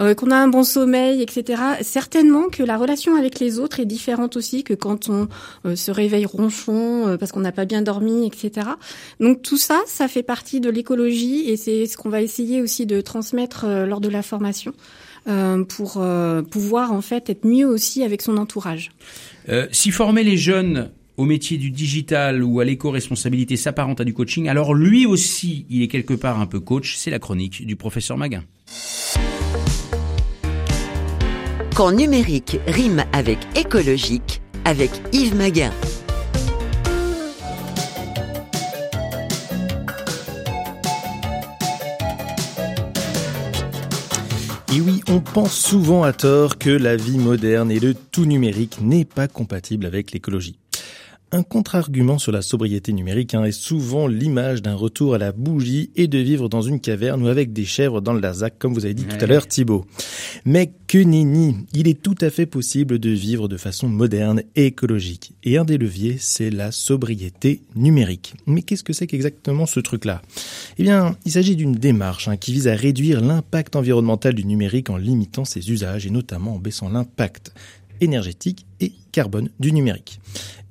Euh, 0.00 0.14
Qu'on 0.14 0.30
a 0.30 0.36
un 0.36 0.48
bon 0.48 0.64
sommeil, 0.64 1.22
etc. 1.22 1.62
Certainement 1.82 2.48
que 2.48 2.62
la 2.62 2.76
relation 2.76 3.16
avec 3.16 3.40
les 3.40 3.58
autres 3.58 3.80
est 3.80 3.86
différente 3.86 4.36
aussi 4.36 4.64
que 4.64 4.74
quand 4.74 5.08
on 5.08 5.28
euh, 5.66 5.76
se 5.76 5.90
réveille 5.90 6.26
ronchon 6.26 7.08
euh, 7.08 7.16
parce 7.16 7.32
qu'on 7.32 7.40
n'a 7.40 7.52
pas 7.52 7.64
bien 7.64 7.82
dormi, 7.82 8.26
etc. 8.26 8.68
Donc 9.20 9.42
tout 9.42 9.58
ça, 9.58 9.80
ça 9.86 10.08
fait 10.08 10.22
partie 10.22 10.60
de 10.60 10.70
l'écologie 10.70 11.50
et 11.50 11.56
c'est 11.56 11.86
ce 11.86 11.96
qu'on 11.96 12.10
va 12.10 12.22
essayer 12.22 12.62
aussi 12.62 12.86
de 12.86 13.00
transmettre 13.00 13.66
lors 13.66 14.00
de 14.00 14.08
la 14.08 14.22
formation. 14.22 14.72
Euh, 15.26 15.64
pour 15.64 15.94
euh, 15.96 16.42
pouvoir 16.42 16.92
en 16.92 17.00
fait 17.00 17.30
être 17.30 17.46
mieux 17.46 17.66
aussi 17.66 18.02
avec 18.02 18.20
son 18.20 18.36
entourage. 18.36 18.90
Euh, 19.48 19.66
si 19.72 19.90
former 19.90 20.22
les 20.22 20.36
jeunes 20.36 20.90
au 21.16 21.24
métier 21.24 21.56
du 21.56 21.70
digital 21.70 22.42
ou 22.44 22.60
à 22.60 22.64
l'éco-responsabilité 22.64 23.56
s'apparente 23.56 24.02
à 24.02 24.04
du 24.04 24.12
coaching, 24.12 24.48
alors 24.48 24.74
lui 24.74 25.06
aussi, 25.06 25.64
il 25.70 25.82
est 25.82 25.88
quelque 25.88 26.12
part 26.12 26.40
un 26.40 26.46
peu 26.46 26.60
coach. 26.60 26.96
C'est 26.96 27.10
la 27.10 27.18
chronique 27.18 27.64
du 27.64 27.74
professeur 27.74 28.18
Maguin. 28.18 28.44
Quand 31.74 31.90
numérique 31.90 32.58
rime 32.66 33.02
avec 33.12 33.38
écologique, 33.56 34.42
avec 34.66 34.90
Yves 35.12 35.36
Maguin. 35.36 35.72
On 45.14 45.20
pense 45.20 45.56
souvent 45.56 46.02
à 46.02 46.12
tort 46.12 46.58
que 46.58 46.70
la 46.70 46.96
vie 46.96 47.18
moderne 47.18 47.70
et 47.70 47.78
le 47.78 47.94
tout 47.94 48.24
numérique 48.24 48.80
n'est 48.80 49.04
pas 49.04 49.28
compatible 49.28 49.86
avec 49.86 50.10
l'écologie. 50.10 50.58
Un 51.34 51.42
contre-argument 51.42 52.18
sur 52.18 52.30
la 52.30 52.42
sobriété 52.42 52.92
numérique 52.92 53.34
hein, 53.34 53.42
est 53.42 53.50
souvent 53.50 54.06
l'image 54.06 54.62
d'un 54.62 54.76
retour 54.76 55.16
à 55.16 55.18
la 55.18 55.32
bougie 55.32 55.90
et 55.96 56.06
de 56.06 56.18
vivre 56.18 56.48
dans 56.48 56.62
une 56.62 56.78
caverne 56.78 57.24
ou 57.24 57.26
avec 57.26 57.52
des 57.52 57.64
chèvres 57.64 58.00
dans 58.00 58.12
le 58.12 58.20
Larzac, 58.20 58.56
comme 58.56 58.72
vous 58.72 58.84
avez 58.84 58.94
dit 58.94 59.02
tout 59.02 59.16
à 59.18 59.26
l'heure 59.26 59.48
Thibault. 59.48 59.84
Mais 60.44 60.70
que 60.86 60.98
nenni, 60.98 61.56
il 61.72 61.88
est 61.88 62.00
tout 62.00 62.14
à 62.20 62.30
fait 62.30 62.46
possible 62.46 63.00
de 63.00 63.10
vivre 63.10 63.48
de 63.48 63.56
façon 63.56 63.88
moderne 63.88 64.44
et 64.54 64.66
écologique. 64.66 65.32
Et 65.42 65.58
un 65.58 65.64
des 65.64 65.76
leviers, 65.76 66.18
c'est 66.20 66.50
la 66.50 66.70
sobriété 66.70 67.62
numérique. 67.74 68.34
Mais 68.46 68.62
qu'est-ce 68.62 68.84
que 68.84 68.92
c'est 68.92 69.08
qu'exactement 69.08 69.66
ce 69.66 69.80
truc-là? 69.80 70.22
Eh 70.78 70.84
bien, 70.84 71.16
il 71.24 71.32
s'agit 71.32 71.56
d'une 71.56 71.74
démarche 71.74 72.28
hein, 72.28 72.36
qui 72.36 72.52
vise 72.52 72.68
à 72.68 72.76
réduire 72.76 73.20
l'impact 73.20 73.74
environnemental 73.74 74.34
du 74.34 74.44
numérique 74.44 74.88
en 74.88 74.98
limitant 74.98 75.44
ses 75.44 75.68
usages 75.72 76.06
et 76.06 76.10
notamment 76.10 76.54
en 76.54 76.58
baissant 76.60 76.88
l'impact 76.88 77.52
énergétique 78.04 78.66
et 78.80 78.92
carbone 79.12 79.50
du 79.60 79.72
numérique. 79.72 80.20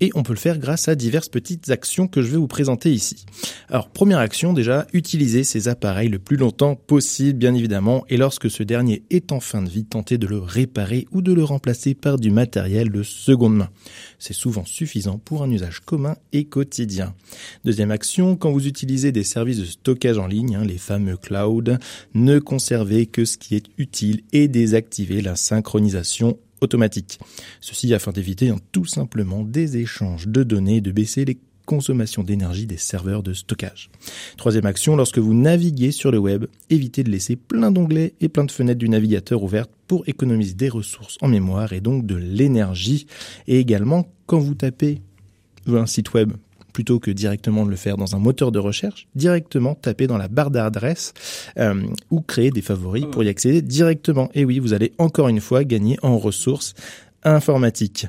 Et 0.01 0.11
on 0.15 0.23
peut 0.23 0.33
le 0.33 0.39
faire 0.39 0.57
grâce 0.57 0.89
à 0.89 0.95
diverses 0.95 1.29
petites 1.29 1.69
actions 1.69 2.07
que 2.07 2.21
je 2.21 2.27
vais 2.27 2.37
vous 2.37 2.47
présenter 2.47 2.91
ici. 2.91 3.25
Alors, 3.69 3.87
première 3.87 4.19
action 4.19 4.51
déjà, 4.51 4.85
utiliser 4.91 5.45
ces 5.45 5.69
appareils 5.69 6.09
le 6.09 6.19
plus 6.19 6.35
longtemps 6.35 6.75
possible, 6.75 7.39
bien 7.39 7.53
évidemment, 7.53 8.03
et 8.09 8.17
lorsque 8.17 8.51
ce 8.51 8.63
dernier 8.63 9.03
est 9.09 9.31
en 9.31 9.39
fin 9.39 9.61
de 9.61 9.69
vie, 9.69 9.85
tenter 9.85 10.17
de 10.17 10.27
le 10.27 10.39
réparer 10.39 11.07
ou 11.11 11.21
de 11.21 11.31
le 11.31 11.43
remplacer 11.43 11.93
par 11.93 12.17
du 12.17 12.31
matériel 12.31 12.91
de 12.91 13.01
seconde 13.01 13.55
main. 13.55 13.69
C'est 14.19 14.33
souvent 14.33 14.65
suffisant 14.65 15.19
pour 15.19 15.43
un 15.43 15.49
usage 15.49 15.79
commun 15.79 16.17
et 16.33 16.43
quotidien. 16.43 17.13
Deuxième 17.63 17.91
action, 17.91 18.35
quand 18.35 18.51
vous 18.51 18.67
utilisez 18.67 19.13
des 19.13 19.23
services 19.23 19.59
de 19.59 19.65
stockage 19.65 20.17
en 20.17 20.27
ligne, 20.27 20.55
hein, 20.55 20.65
les 20.65 20.77
fameux 20.77 21.15
clouds, 21.15 21.77
ne 22.13 22.39
conservez 22.39 23.05
que 23.05 23.23
ce 23.23 23.37
qui 23.37 23.55
est 23.55 23.67
utile 23.77 24.23
et 24.33 24.49
désactivez 24.49 25.21
la 25.21 25.37
synchronisation 25.37 26.37
automatique. 26.63 27.19
Ceci 27.61 27.93
afin 27.93 28.11
d'éviter 28.11 28.51
tout 28.71 28.85
simplement 28.85 29.43
des 29.43 29.77
échanges 29.77 30.27
de 30.27 30.43
données 30.43 30.77
et 30.77 30.81
de 30.81 30.91
baisser 30.91 31.25
les 31.25 31.37
consommations 31.65 32.23
d'énergie 32.23 32.65
des 32.65 32.77
serveurs 32.77 33.23
de 33.23 33.33
stockage. 33.33 33.89
Troisième 34.37 34.65
action, 34.65 34.95
lorsque 34.95 35.19
vous 35.19 35.33
naviguez 35.33 35.91
sur 35.91 36.11
le 36.11 36.17
web, 36.17 36.45
évitez 36.69 37.03
de 37.03 37.09
laisser 37.09 37.35
plein 37.35 37.71
d'onglets 37.71 38.13
et 38.19 38.29
plein 38.29 38.43
de 38.43 38.51
fenêtres 38.51 38.79
du 38.79 38.89
navigateur 38.89 39.43
ouvertes 39.43 39.71
pour 39.87 40.03
économiser 40.07 40.55
des 40.55 40.69
ressources 40.69 41.17
en 41.21 41.27
mémoire 41.27 41.73
et 41.73 41.81
donc 41.81 42.05
de 42.05 42.15
l'énergie. 42.15 43.07
Et 43.47 43.59
également, 43.59 44.07
quand 44.25 44.39
vous 44.39 44.55
tapez 44.55 45.01
un 45.67 45.85
site 45.85 46.13
web 46.13 46.33
plutôt 46.73 46.99
que 46.99 47.11
directement 47.11 47.65
de 47.65 47.69
le 47.69 47.75
faire 47.75 47.95
dans 47.97 48.15
un 48.15 48.19
moteur 48.19 48.51
de 48.51 48.59
recherche, 48.59 49.07
directement 49.15 49.75
taper 49.75 50.07
dans 50.07 50.17
la 50.17 50.27
barre 50.27 50.51
d'adresse 50.51 51.13
euh, 51.59 51.81
ou 52.11 52.19
créer 52.21 52.49
des 52.49 52.61
favoris 52.63 53.05
pour 53.11 53.23
y 53.23 53.29
accéder 53.29 53.61
directement. 53.61 54.29
Et 54.33 54.43
oui, 54.43 54.59
vous 54.59 54.73
allez 54.73 54.91
encore 54.97 55.27
une 55.29 55.39
fois 55.39 55.63
gagner 55.63 55.97
en 56.01 56.17
ressources 56.17 56.73
informatiques. 57.23 58.07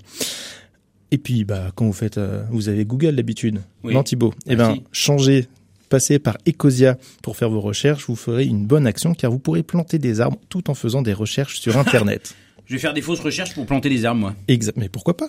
Et 1.10 1.18
puis, 1.18 1.44
bah, 1.44 1.70
quand 1.74 1.86
vous 1.86 1.92
faites, 1.92 2.18
euh, 2.18 2.42
vous 2.50 2.68
avez 2.68 2.84
Google 2.84 3.14
d'habitude, 3.16 3.60
Oui. 3.84 3.94
non 3.94 4.02
Thibaut 4.02 4.34
Eh 4.46 4.56
ben, 4.56 4.78
changez, 4.90 5.46
passez 5.88 6.18
par 6.18 6.36
Ecosia 6.48 6.96
pour 7.22 7.36
faire 7.36 7.50
vos 7.50 7.60
recherches. 7.60 8.06
Vous 8.08 8.16
ferez 8.16 8.44
une 8.44 8.66
bonne 8.66 8.86
action 8.86 9.14
car 9.14 9.30
vous 9.30 9.38
pourrez 9.38 9.62
planter 9.62 9.98
des 9.98 10.20
arbres 10.20 10.38
tout 10.48 10.70
en 10.70 10.74
faisant 10.74 11.02
des 11.02 11.12
recherches 11.12 11.60
sur 11.60 11.76
Internet. 11.78 12.34
Je 12.66 12.72
vais 12.74 12.80
faire 12.80 12.94
des 12.94 13.02
fausses 13.02 13.20
recherches 13.20 13.54
pour 13.54 13.66
planter 13.66 13.90
des 13.90 14.04
arbres, 14.06 14.20
moi. 14.20 14.34
Exact, 14.48 14.76
mais 14.78 14.88
pourquoi 14.88 15.16
pas? 15.16 15.28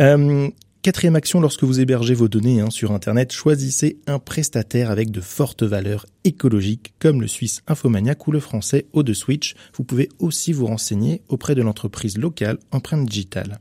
Euh, 0.00 0.48
Quatrième 0.86 1.16
action, 1.16 1.40
lorsque 1.40 1.64
vous 1.64 1.80
hébergez 1.80 2.14
vos 2.14 2.28
données 2.28 2.60
hein, 2.60 2.70
sur 2.70 2.92
Internet, 2.92 3.32
choisissez 3.32 3.98
un 4.06 4.20
prestataire 4.20 4.88
avec 4.88 5.10
de 5.10 5.20
fortes 5.20 5.64
valeurs 5.64 6.06
écologiques, 6.22 6.94
comme 7.00 7.20
le 7.20 7.26
suisse 7.26 7.62
Infomaniac 7.66 8.28
ou 8.28 8.30
le 8.30 8.38
français 8.38 8.86
Eau 8.92 9.02
de 9.02 9.12
Switch. 9.12 9.56
Vous 9.74 9.82
pouvez 9.82 10.08
aussi 10.20 10.52
vous 10.52 10.66
renseigner 10.66 11.22
auprès 11.26 11.56
de 11.56 11.62
l'entreprise 11.62 12.18
locale 12.18 12.58
Empreinte 12.70 13.04
Digitale. 13.04 13.58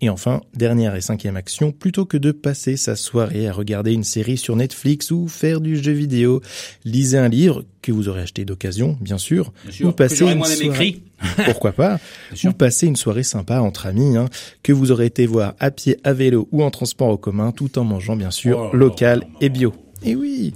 Et 0.00 0.08
enfin, 0.10 0.42
dernière 0.54 0.94
et 0.94 1.00
cinquième 1.00 1.36
action, 1.36 1.72
plutôt 1.72 2.04
que 2.04 2.16
de 2.16 2.30
passer 2.30 2.76
sa 2.76 2.94
soirée 2.94 3.48
à 3.48 3.52
regarder 3.52 3.92
une 3.92 4.04
série 4.04 4.38
sur 4.38 4.54
Netflix 4.54 5.10
ou 5.10 5.26
faire 5.26 5.60
du 5.60 5.76
jeu 5.76 5.90
vidéo, 5.90 6.40
lisez 6.84 7.18
un 7.18 7.28
livre 7.28 7.64
que 7.82 7.92
vous 7.92 8.08
aurez 8.08 8.22
acheté 8.22 8.44
d'occasion, 8.44 8.96
bien 9.00 9.18
sûr, 9.18 9.52
Bien 9.64 9.72
sûr, 9.72 9.88
ou 9.88 9.94
j'aurais 10.14 10.32
une 10.34 10.44
soirée- 10.44 11.00
pourquoi 11.44 11.72
pas, 11.72 11.98
ou 12.44 12.52
passer 12.52 12.86
une 12.86 12.96
soirée 12.96 13.22
sympa 13.22 13.60
entre 13.60 13.86
amis, 13.86 14.16
hein, 14.16 14.26
que 14.62 14.72
vous 14.72 14.90
aurez 14.90 15.06
été 15.06 15.26
voir 15.26 15.54
à 15.58 15.70
pied, 15.70 15.98
à 16.04 16.12
vélo 16.12 16.48
ou 16.52 16.62
en 16.62 16.70
transport 16.70 17.08
en 17.08 17.16
commun, 17.16 17.52
tout 17.52 17.78
en 17.78 17.84
mangeant 17.84 18.16
bien 18.16 18.30
sûr 18.30 18.70
Oh 18.72 18.76
local 18.76 19.24
oh 19.26 19.36
et 19.40 19.48
bio. 19.48 19.72
Et 20.02 20.14
oui, 20.14 20.54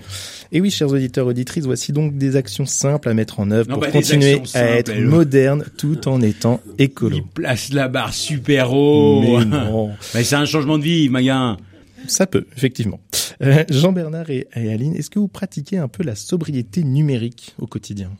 et 0.52 0.60
oui, 0.62 0.70
chers 0.70 0.88
auditeurs 0.88 1.26
auditrices, 1.26 1.66
voici 1.66 1.92
donc 1.92 2.16
des 2.16 2.36
actions 2.36 2.64
simples 2.64 3.10
à 3.10 3.14
mettre 3.14 3.40
en 3.40 3.50
œuvre 3.50 3.68
Non, 3.68 3.74
pour 3.74 3.82
bah, 3.82 3.90
continuer 3.90 4.40
à 4.54 4.78
être 4.78 4.94
moderne 4.94 5.64
tout 5.76 6.08
en 6.08 6.22
étant 6.22 6.60
écolo. 6.78 7.16
Il 7.16 7.24
place 7.24 7.70
la 7.72 7.88
barre 7.88 8.14
super 8.14 8.72
haut. 8.72 9.20
Mais 9.20 9.44
non. 9.44 9.90
Mais 10.14 10.24
c'est 10.24 10.36
un 10.36 10.46
changement 10.46 10.78
de 10.78 10.84
vie, 10.84 11.10
Maguin. 11.10 11.58
Ça 12.06 12.26
peut, 12.26 12.46
effectivement. 12.56 13.00
Euh, 13.42 13.64
Jean-Bernard 13.70 14.30
et, 14.30 14.46
et 14.54 14.72
Aline, 14.72 14.94
est-ce 14.94 15.10
que 15.10 15.18
vous 15.18 15.28
pratiquez 15.28 15.78
un 15.78 15.88
peu 15.88 16.02
la 16.04 16.14
sobriété 16.14 16.84
numérique 16.84 17.54
au 17.58 17.66
quotidien? 17.66 18.10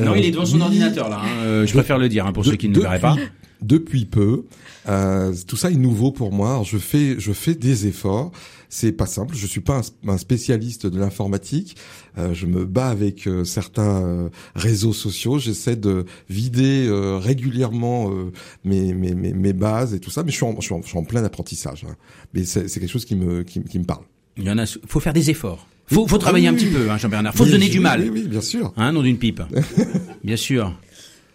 Non, 0.00 0.14
il 0.14 0.24
est 0.24 0.30
devant 0.30 0.46
son 0.46 0.56
oui, 0.58 0.62
ordinateur 0.62 1.08
là. 1.08 1.20
hein. 1.24 1.28
Euh, 1.44 1.66
je 1.66 1.72
préfère 1.72 1.98
le 1.98 2.08
dire 2.08 2.24
hein, 2.26 2.32
pour 2.32 2.44
de- 2.44 2.50
ceux 2.50 2.56
qui 2.56 2.68
ne 2.68 2.74
le 2.76 2.80
verraient 2.82 3.00
pas. 3.00 3.16
Depuis 3.62 4.06
peu, 4.06 4.44
euh, 4.88 5.34
tout 5.46 5.56
ça 5.56 5.70
est 5.70 5.74
nouveau 5.74 6.12
pour 6.12 6.32
moi. 6.32 6.50
Alors, 6.50 6.64
je 6.64 6.78
fais, 6.78 7.16
je 7.18 7.32
fais 7.32 7.54
des 7.54 7.86
efforts. 7.86 8.32
C'est 8.72 8.92
pas 8.92 9.06
simple. 9.06 9.34
Je 9.36 9.46
suis 9.46 9.60
pas 9.60 9.80
un, 10.06 10.10
un 10.12 10.16
spécialiste 10.18 10.86
de 10.86 10.98
l'informatique. 10.98 11.76
Euh, 12.18 12.32
je 12.34 12.46
me 12.46 12.64
bats 12.64 12.88
avec 12.88 13.26
euh, 13.26 13.44
certains 13.44 14.02
euh, 14.02 14.28
réseaux 14.54 14.92
sociaux. 14.92 15.38
J'essaie 15.38 15.76
de 15.76 16.04
vider 16.28 16.86
euh, 16.86 17.18
régulièrement 17.18 18.10
euh, 18.12 18.30
mes, 18.64 18.94
mes, 18.94 19.14
mes, 19.14 19.32
mes 19.32 19.52
bases 19.52 19.92
et 19.94 20.00
tout 20.00 20.10
ça. 20.10 20.22
Mais 20.22 20.30
je 20.30 20.36
suis 20.36 20.44
en, 20.46 20.54
je 20.60 20.64
suis 20.66 20.74
en, 20.74 20.82
je 20.82 20.88
suis 20.88 20.98
en 20.98 21.04
plein 21.04 21.24
apprentissage. 21.24 21.84
hein. 21.88 21.96
Mais 22.32 22.44
c'est 22.44 22.68
c'est 22.68 22.78
quelque 22.80 22.90
chose 22.92 23.04
qui 23.04 23.16
me, 23.16 23.42
qui, 23.42 23.60
qui 23.64 23.78
me 23.78 23.84
parle. 23.84 24.04
Il 24.36 24.44
y 24.44 24.50
en 24.50 24.58
a. 24.58 24.66
Faut 24.86 25.00
faire 25.00 25.12
des 25.12 25.30
efforts. 25.30 25.66
Faut, 25.92 26.06
faut 26.06 26.18
travailler 26.18 26.46
Ah 26.46 26.50
un 26.52 26.54
petit 26.54 26.66
peu, 26.66 26.88
hein, 26.88 26.96
Jean-Bernard. 26.98 27.34
Faut 27.34 27.44
se 27.44 27.50
donner 27.50 27.64
oui, 27.64 27.70
du 27.72 27.80
mal. 27.80 28.00
Oui, 28.02 28.10
oui, 28.12 28.28
bien 28.28 28.40
sûr. 28.40 28.72
Hein, 28.76 28.92
nom 28.92 29.02
d'une 29.02 29.18
pipe. 29.18 29.42
Bien 30.24 30.36
sûr. 30.36 30.72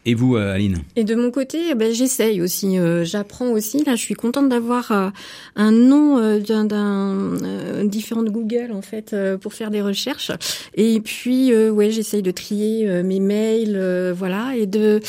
Et 0.07 0.13
vous, 0.13 0.35
euh, 0.35 0.53
Aline? 0.53 0.77
Et 0.95 1.03
de 1.03 1.15
mon 1.15 1.31
côté, 1.31 1.69
eh 1.71 1.75
ben, 1.75 1.91
j'essaye 1.91 2.39
aussi. 2.39 2.77
Euh, 2.77 3.03
J'apprends 3.03 3.49
aussi. 3.49 3.83
Là, 3.83 3.95
je 3.95 4.01
suis 4.01 4.13
contente 4.13 4.49
d'avoir 4.49 4.91
euh, 4.91 5.09
un 5.55 5.71
nom 5.71 6.19
euh, 6.19 6.39
d'un 6.39 6.65
d'un, 6.65 7.85
différent 7.85 8.21
de 8.21 8.29
Google 8.29 8.71
en 8.71 8.81
fait 8.81 9.15
pour 9.41 9.53
faire 9.53 9.71
des 9.71 9.81
recherches. 9.81 10.31
Et 10.75 10.99
puis, 10.99 11.55
ouais, 11.55 11.89
j'essaye 11.91 12.21
de 12.21 12.31
trier 12.31 13.03
mes 13.03 13.19
mails, 13.19 14.13
voilà, 14.15 14.55
et 14.55 14.65
de 14.65 14.99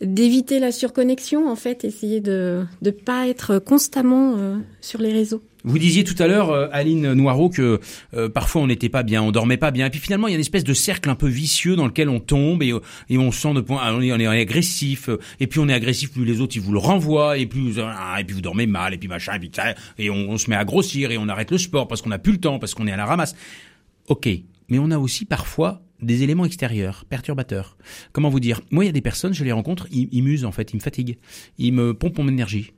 d'éviter 0.00 0.58
la 0.58 0.72
surconnexion 0.72 1.48
en 1.48 1.56
fait, 1.56 1.84
essayer 1.84 2.20
de 2.20 2.64
de 2.82 2.90
pas 2.90 3.28
être 3.28 3.58
constamment 3.58 4.36
sur 4.80 5.00
les 5.00 5.12
réseaux. 5.12 5.42
Vous 5.64 5.78
disiez 5.78 6.04
tout 6.04 6.20
à 6.22 6.26
l'heure, 6.26 6.50
euh, 6.50 6.68
Aline 6.72 7.12
Noireau, 7.12 7.50
que 7.50 7.80
euh, 8.14 8.28
parfois 8.28 8.62
on 8.62 8.66
n'était 8.66 8.88
pas 8.88 9.02
bien, 9.02 9.22
on 9.22 9.30
dormait 9.30 9.56
pas 9.56 9.70
bien, 9.70 9.86
et 9.86 9.90
puis 9.90 10.00
finalement 10.00 10.28
il 10.28 10.30
y 10.30 10.34
a 10.34 10.36
une 10.36 10.40
espèce 10.40 10.64
de 10.64 10.74
cercle 10.74 11.10
un 11.10 11.14
peu 11.14 11.28
vicieux 11.28 11.76
dans 11.76 11.86
lequel 11.86 12.08
on 12.08 12.20
tombe 12.20 12.62
et, 12.62 12.72
et 13.08 13.18
on 13.18 13.30
sent 13.30 13.54
de 13.54 13.60
point, 13.60 13.94
on 13.94 14.00
est, 14.00 14.12
on 14.12 14.18
est 14.18 14.26
agressif, 14.26 15.10
et 15.38 15.46
puis 15.46 15.60
on 15.60 15.68
est 15.68 15.74
agressif 15.74 16.12
plus 16.12 16.24
les 16.24 16.40
autres 16.40 16.56
ils 16.56 16.62
vous 16.62 16.72
le 16.72 16.78
renvoient, 16.78 17.36
et 17.36 17.46
puis 17.46 17.78
et 17.78 18.24
puis 18.24 18.34
vous 18.34 18.40
dormez 18.40 18.66
mal, 18.66 18.94
et 18.94 18.98
puis 18.98 19.08
machin, 19.08 19.34
et 19.34 19.38
puis 19.38 19.50
et 19.98 20.10
on, 20.10 20.30
on 20.30 20.38
se 20.38 20.48
met 20.48 20.56
à 20.56 20.64
grossir 20.64 21.10
et 21.10 21.18
on 21.18 21.28
arrête 21.28 21.50
le 21.50 21.58
sport 21.58 21.88
parce 21.88 22.02
qu'on 22.02 22.10
n'a 22.10 22.18
plus 22.18 22.32
le 22.32 22.40
temps, 22.40 22.58
parce 22.58 22.74
qu'on 22.74 22.86
est 22.86 22.92
à 22.92 22.96
la 22.96 23.06
ramasse. 23.06 23.34
Ok, 24.08 24.28
mais 24.68 24.78
on 24.78 24.90
a 24.90 24.98
aussi 24.98 25.24
parfois 25.24 25.82
des 26.02 26.22
éléments 26.22 26.44
extérieurs, 26.44 27.04
perturbateurs. 27.08 27.76
Comment 28.12 28.28
vous 28.28 28.40
dire? 28.40 28.60
Moi, 28.70 28.84
il 28.84 28.86
y 28.86 28.90
a 28.90 28.92
des 28.92 29.00
personnes, 29.00 29.34
je 29.34 29.44
les 29.44 29.52
rencontre, 29.52 29.86
ils, 29.90 30.08
ils 30.12 30.22
m'usent 30.22 30.44
en 30.44 30.52
fait, 30.52 30.72
ils 30.72 30.76
me 30.76 30.80
fatiguent, 30.80 31.18
ils 31.58 31.72
me 31.72 31.94
pompent 31.94 32.18
mon 32.18 32.28
énergie. 32.28 32.72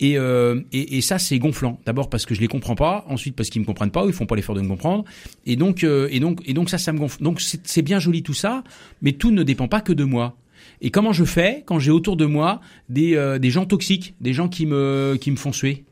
Et, 0.00 0.18
euh, 0.18 0.60
et, 0.72 1.00
ça, 1.00 1.18
c'est 1.18 1.38
gonflant. 1.38 1.80
D'abord 1.84 2.08
parce 2.08 2.26
que 2.26 2.34
je 2.34 2.40
les 2.40 2.48
comprends 2.48 2.74
pas, 2.74 3.04
ensuite 3.08 3.36
parce 3.36 3.50
qu'ils 3.50 3.60
me 3.60 3.66
comprennent 3.66 3.90
pas, 3.90 4.04
ou 4.04 4.08
ils 4.08 4.14
font 4.14 4.26
pas 4.26 4.36
l'effort 4.36 4.54
de 4.54 4.60
me 4.60 4.68
comprendre. 4.68 5.04
Et 5.46 5.56
donc, 5.56 5.84
euh, 5.84 6.08
et 6.10 6.20
donc, 6.20 6.40
et 6.46 6.54
donc 6.54 6.70
ça, 6.70 6.78
ça 6.78 6.92
me 6.92 6.98
gonfle. 6.98 7.22
Donc 7.22 7.40
c'est 7.40 7.82
bien 7.82 7.98
joli 7.98 8.22
tout 8.22 8.34
ça, 8.34 8.64
mais 9.02 9.12
tout 9.12 9.30
ne 9.30 9.42
dépend 9.42 9.68
pas 9.68 9.80
que 9.80 9.92
de 9.92 10.04
moi. 10.04 10.36
Et 10.80 10.90
comment 10.90 11.12
je 11.12 11.24
fais 11.24 11.64
quand 11.66 11.78
j'ai 11.78 11.90
autour 11.90 12.16
de 12.16 12.24
moi 12.24 12.60
des, 12.88 13.16
euh, 13.16 13.38
des 13.38 13.50
gens 13.50 13.66
toxiques, 13.66 14.14
des 14.20 14.32
gens 14.32 14.48
qui 14.48 14.66
me, 14.66 15.16
qui 15.20 15.30
me 15.30 15.36
font 15.36 15.52
suer? 15.52 15.84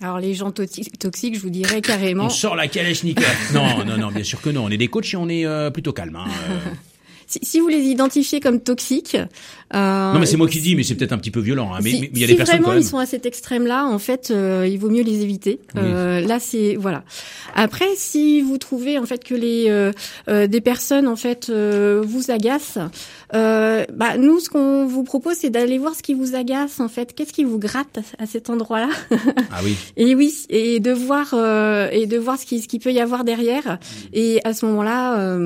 Alors 0.00 0.20
les 0.20 0.34
gens 0.34 0.52
toxiques, 0.52 1.34
je 1.34 1.40
vous 1.40 1.50
dirais 1.50 1.80
carrément. 1.80 2.26
On 2.26 2.30
sort 2.30 2.54
la 2.54 2.68
Kalachnikov. 2.68 3.24
non, 3.54 3.84
non, 3.84 3.96
non, 3.98 4.08
bien 4.12 4.22
sûr 4.22 4.40
que 4.40 4.50
non. 4.50 4.64
On 4.64 4.70
est 4.70 4.76
des 4.76 4.88
coachs 4.88 5.12
et 5.12 5.16
on 5.16 5.28
est 5.28 5.44
euh, 5.44 5.70
plutôt 5.70 5.92
calme. 5.92 6.16
Hein, 6.16 6.26
si, 7.28 7.38
si, 7.42 7.60
vous 7.60 7.68
les 7.68 7.82
identifiez 7.84 8.40
comme 8.40 8.60
toxiques. 8.60 9.16
Euh, 9.74 10.12
non, 10.12 10.18
mais 10.18 10.26
c'est 10.26 10.38
moi 10.38 10.48
qui 10.48 10.60
dis, 10.60 10.74
mais 10.74 10.82
c'est 10.82 10.94
peut-être 10.94 11.12
un 11.12 11.18
petit 11.18 11.30
peu 11.30 11.40
violent. 11.40 11.74
Hein, 11.74 11.80
mais 11.82 11.90
il 11.90 12.18
y 12.18 12.24
a 12.24 12.26
des 12.26 12.34
personnes 12.34 12.62
vraiment 12.62 12.78
ils 12.78 12.84
sont 12.84 12.98
à 12.98 13.06
cet 13.06 13.26
extrême-là, 13.26 13.86
en 13.86 13.98
fait, 13.98 14.30
euh, 14.30 14.66
il 14.68 14.78
vaut 14.78 14.90
mieux 14.90 15.02
les 15.02 15.22
éviter. 15.22 15.60
Euh, 15.76 16.20
là, 16.20 16.38
c'est 16.40 16.76
voilà. 16.76 17.04
Après, 17.54 17.88
si 17.96 18.40
vous 18.40 18.58
trouvez 18.58 18.98
en 18.98 19.06
fait 19.06 19.24
que 19.24 19.34
les 19.34 19.66
euh, 19.68 19.92
euh, 20.28 20.46
des 20.46 20.60
personnes 20.60 21.06
en 21.06 21.16
fait 21.16 21.50
vous 21.50 22.30
agacent, 22.30 22.78
bah 23.32 24.16
nous, 24.18 24.40
ce 24.40 24.48
qu'on 24.48 24.86
vous 24.86 25.04
propose, 25.04 25.36
c'est 25.36 25.50
d'aller 25.50 25.78
voir 25.78 25.94
ce 25.94 26.02
qui 26.02 26.14
vous 26.14 26.34
agace 26.34 26.80
en 26.80 26.88
fait. 26.88 27.14
Qu'est-ce 27.14 27.32
qui 27.32 27.44
vous 27.44 27.58
gratte 27.58 27.98
à, 28.18 28.26
cet 28.26 28.48
endroit-là? 28.50 28.88
Ah 29.50 29.60
oui. 29.62 29.76
et 29.96 30.14
oui, 30.14 30.34
et 30.48 30.80
de 30.80 30.92
voir 30.92 31.34
et 31.92 32.06
de 32.06 32.16
voir 32.16 32.38
ce 32.38 32.46
qui 32.46 32.62
ce 32.62 32.68
qui 32.68 32.78
peut 32.78 32.92
y 32.92 33.00
avoir 33.00 33.24
derrière. 33.24 33.78
Et 34.12 34.40
à 34.44 34.54
ce 34.54 34.64
moment-là, 34.66 35.38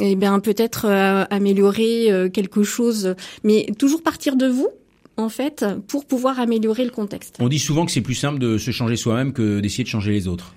eh 0.00 0.16
bien 0.16 0.40
peut-être 0.40 0.86
améliorer 1.30 2.30
quelque 2.32 2.62
chose, 2.62 3.14
mais 3.44 3.66
toujours 3.78 4.02
partir 4.02 4.36
de 4.36 4.46
vous 4.46 4.68
en 5.16 5.28
fait, 5.28 5.64
pour 5.88 6.06
pouvoir 6.06 6.38
améliorer 6.38 6.84
le 6.84 6.90
contexte. 6.90 7.36
On 7.40 7.48
dit 7.48 7.58
souvent 7.58 7.84
que 7.84 7.90
c'est 7.90 8.00
plus 8.00 8.14
simple 8.14 8.38
de 8.38 8.56
se 8.56 8.70
changer 8.70 8.96
soi-même 8.96 9.32
que 9.32 9.58
d'essayer 9.60 9.82
de 9.82 9.88
changer 9.88 10.12
les 10.12 10.28
autres. 10.28 10.54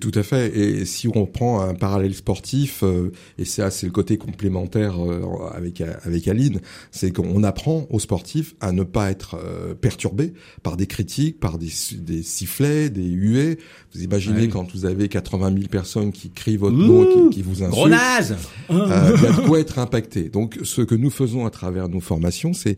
Tout 0.00 0.12
à 0.14 0.22
fait. 0.22 0.56
Et 0.56 0.84
si 0.84 1.08
on 1.08 1.26
prend 1.26 1.60
un 1.60 1.74
parallèle 1.74 2.14
sportif, 2.14 2.82
euh, 2.82 3.12
et 3.38 3.44
ça 3.44 3.70
c'est 3.70 3.86
le 3.86 3.92
côté 3.92 4.16
complémentaire 4.16 4.96
euh, 4.98 5.22
avec 5.54 5.80
avec 5.80 6.28
Aline, 6.28 6.60
c'est 6.90 7.12
qu'on 7.12 7.42
apprend 7.42 7.86
aux 7.90 7.98
sportifs 7.98 8.54
à 8.60 8.72
ne 8.72 8.82
pas 8.82 9.10
être 9.10 9.36
euh, 9.36 9.74
perturbés 9.74 10.32
par 10.62 10.76
des 10.76 10.86
critiques, 10.86 11.40
par 11.40 11.58
des, 11.58 11.70
des 11.98 12.22
sifflets, 12.22 12.90
des 12.90 13.06
huées. 13.06 13.58
Vous 13.94 14.02
imaginez 14.02 14.48
quand 14.48 14.72
vous 14.74 14.86
avez 14.86 15.08
80 15.08 15.52
000 15.54 15.68
personnes 15.68 16.12
qui 16.12 16.30
crient 16.30 16.56
votre 16.56 16.76
nom, 16.76 17.28
qui, 17.28 17.36
qui 17.36 17.42
vous 17.42 17.62
insultent. 17.62 17.70
Gros 17.70 17.88
naze 17.88 18.36
euh, 18.70 19.16
il 19.16 19.22
y 19.22 19.26
a 19.26 19.32
de 19.32 19.46
quoi 19.46 19.60
être 19.60 19.78
impacté. 19.78 20.28
Donc 20.28 20.58
ce 20.62 20.82
que 20.82 20.94
nous 20.94 21.10
faisons 21.10 21.46
à 21.46 21.50
travers 21.50 21.88
nos 21.88 22.00
formations, 22.00 22.52
c'est 22.52 22.76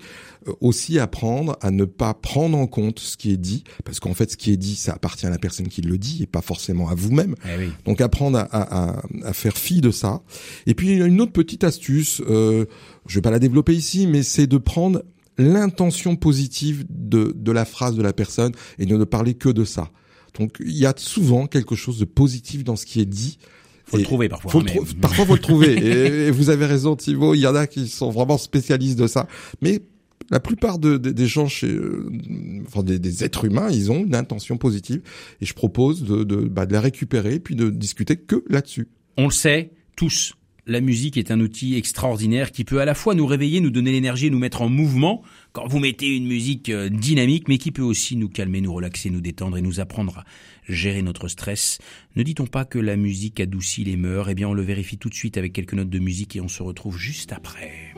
aussi 0.61 0.99
apprendre 0.99 1.57
à 1.61 1.71
ne 1.71 1.85
pas 1.85 2.14
prendre 2.14 2.57
en 2.59 2.66
compte 2.66 2.99
ce 3.01 3.16
qui 3.16 3.33
est 3.33 3.37
dit, 3.37 3.64
parce 3.85 4.01
qu'en 4.01 4.14
fait 4.14 4.31
ce 4.31 4.37
qui 4.37 4.53
est 4.53 4.57
dit, 4.57 4.77
ça 4.77 4.92
appartient 4.92 5.27
à 5.27 5.31
la 5.31 5.38
personne 5.38 5.69
qui 5.69 5.83
le 5.83 5.99
dit 5.99 6.23
et 6.23 6.27
pas 6.27 6.42
forcément 6.42 6.88
à 6.88 6.95
vous-même. 6.97 7.35
Eh 7.45 7.69
Donc 7.85 8.01
apprendre 8.01 8.39
à, 8.39 8.45
à, 8.51 9.03
à, 9.25 9.33
faire 9.33 9.57
fi 9.57 9.81
de 9.81 9.91
ça. 9.91 10.23
Et 10.67 10.75
puis 10.75 10.89
il 10.89 10.99
y 10.99 11.03
a 11.03 11.07
une 11.07 11.21
autre 11.21 11.33
petite 11.33 11.65
astuce, 11.65 12.23
euh, 12.29 12.67
je 13.07 13.15
vais 13.17 13.23
pas 13.23 13.31
la 13.31 13.39
développer 13.39 13.75
ici, 13.75 14.07
mais 14.07 14.23
c'est 14.23 14.47
de 14.47 14.59
prendre 14.59 15.03
l'intention 15.39 16.17
positive 16.17 16.85
de, 16.89 17.33
de 17.37 17.53
la 17.53 17.65
phrase 17.65 17.97
de 17.97 18.03
la 18.03 18.13
personne 18.13 18.53
et 18.79 18.87
de 18.87 18.97
ne 18.97 19.05
parler 19.05 19.35
que 19.35 19.49
de 19.49 19.65
ça. 19.65 19.91
Donc 20.39 20.57
il 20.61 20.77
y 20.77 20.87
a 20.87 20.95
souvent 20.97 21.47
quelque 21.47 21.75
chose 21.75 21.99
de 21.99 22.05
positif 22.05 22.65
dans 22.65 22.77
ce 22.77 22.87
qui 22.87 23.01
est 23.01 23.07
dit. 23.07 23.39
Faut 23.87 23.99
le 23.99 24.03
trouver 24.03 24.29
parfois. 24.29 24.51
Faut 24.51 24.61
le 24.61 25.01
Parfois 25.01 25.27
faut 25.27 25.35
le 25.35 25.41
trouver. 25.41 25.77
et, 26.27 26.31
vous 26.31 26.51
avez 26.51 26.67
raison 26.67 26.97
Thibaut, 26.97 27.35
il 27.35 27.41
y 27.41 27.47
en 27.47 27.55
a 27.55 27.67
qui 27.67 27.89
sont 27.89 28.11
vraiment 28.11 28.37
spécialistes 28.37 28.99
de 28.99 29.07
ça. 29.07 29.29
Mais 29.63 29.81
la 30.31 30.41
plupart 30.41 30.79
de, 30.79 30.97
des 30.97 31.27
gens 31.27 31.49
chez, 31.49 31.69
euh, 31.69 32.11
enfin 32.67 32.83
des, 32.83 32.99
des, 32.99 33.25
êtres 33.25 33.45
humains, 33.45 33.71
ils 33.71 33.91
ont 33.91 34.05
une 34.05 34.15
intention 34.15 34.57
positive 34.57 35.03
et 35.41 35.47
je 35.47 35.55
propose 35.55 36.05
de, 36.05 36.25
de, 36.25 36.37
bah, 36.37 36.67
de 36.67 36.73
la 36.73 36.81
récupérer 36.81 37.39
puis 37.39 37.55
de 37.55 37.71
discuter 37.71 38.17
que 38.17 38.45
là-dessus. 38.49 38.89
On 39.17 39.25
le 39.25 39.33
sait 39.33 39.71
tous. 39.97 40.35
La 40.69 40.81
musique 40.81 41.17
est 41.17 41.31
un 41.31 41.39
outil 41.39 41.77
extraordinaire 41.77 42.51
qui 42.51 42.65
peut 42.65 42.81
à 42.81 42.85
la 42.85 42.95
fois 42.95 43.15
nous 43.15 43.25
réveiller, 43.25 43.61
nous 43.61 43.71
donner 43.71 43.93
l'énergie 43.93 44.33
nous 44.33 44.39
mettre 44.41 44.62
en 44.62 44.69
mouvement 44.69 45.23
quand 45.53 45.69
vous 45.69 45.79
mettez 45.79 46.17
une 46.17 46.27
musique 46.27 46.71
euh, 46.71 46.89
dynamique, 46.89 47.47
mais 47.47 47.57
qui 47.57 47.71
peut 47.71 47.83
aussi 47.83 48.17
nous 48.17 48.29
calmer, 48.29 48.61
nous 48.61 48.75
relaxer, 48.75 49.11
nous 49.11 49.21
détendre 49.21 49.59
et 49.59 49.62
nous 49.62 49.79
apprendre 49.79 50.19
à 50.19 50.25
gérer 50.69 51.03
notre 51.03 51.29
stress. 51.29 51.79
Ne 52.17 52.25
dit-on 52.25 52.47
pas 52.47 52.65
que 52.65 52.81
la 52.81 52.97
musique 52.97 53.39
adoucit 53.39 53.85
les 53.85 53.97
mœurs? 53.97 54.29
Eh 54.29 54.35
bien, 54.35 54.49
on 54.49 54.55
le 54.55 54.62
vérifie 54.62 54.99
tout 54.99 55.09
de 55.09 55.15
suite 55.15 55.39
avec 55.39 55.53
quelques 55.53 55.75
notes 55.75 55.89
de 55.89 56.01
musique 56.01 56.35
et 56.35 56.41
on 56.41 56.49
se 56.49 56.65
retrouve 56.65 56.99
juste 56.99 57.33
après. 57.33 57.95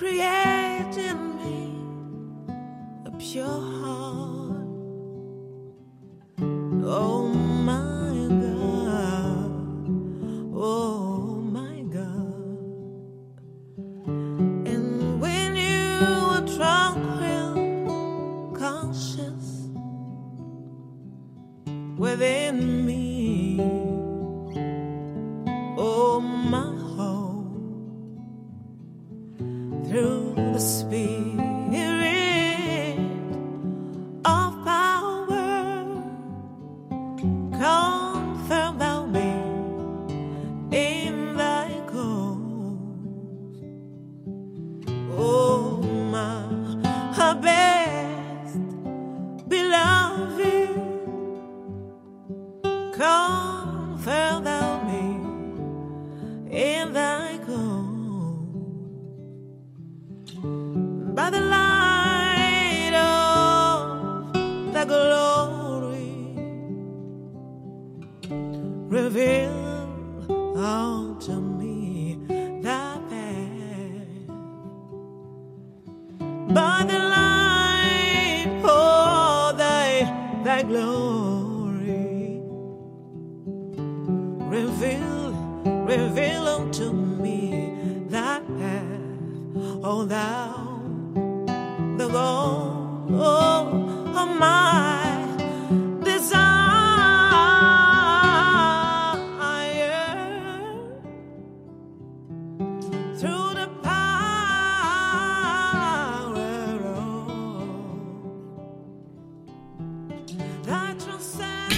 create 0.00 0.96
in 0.96 1.36
me 1.36 1.76
a 3.04 3.10
pure 3.18 3.44
heart. 3.44 4.19
glory. 80.62 82.40
Reveal, 84.48 85.32
reveal 85.64 86.48
unto 86.48 86.92
me 86.92 88.04
thy 88.08 88.40
path, 88.40 89.84
oh 89.84 90.04
thou, 90.04 90.82
the 91.96 92.08
Lord. 92.08 92.49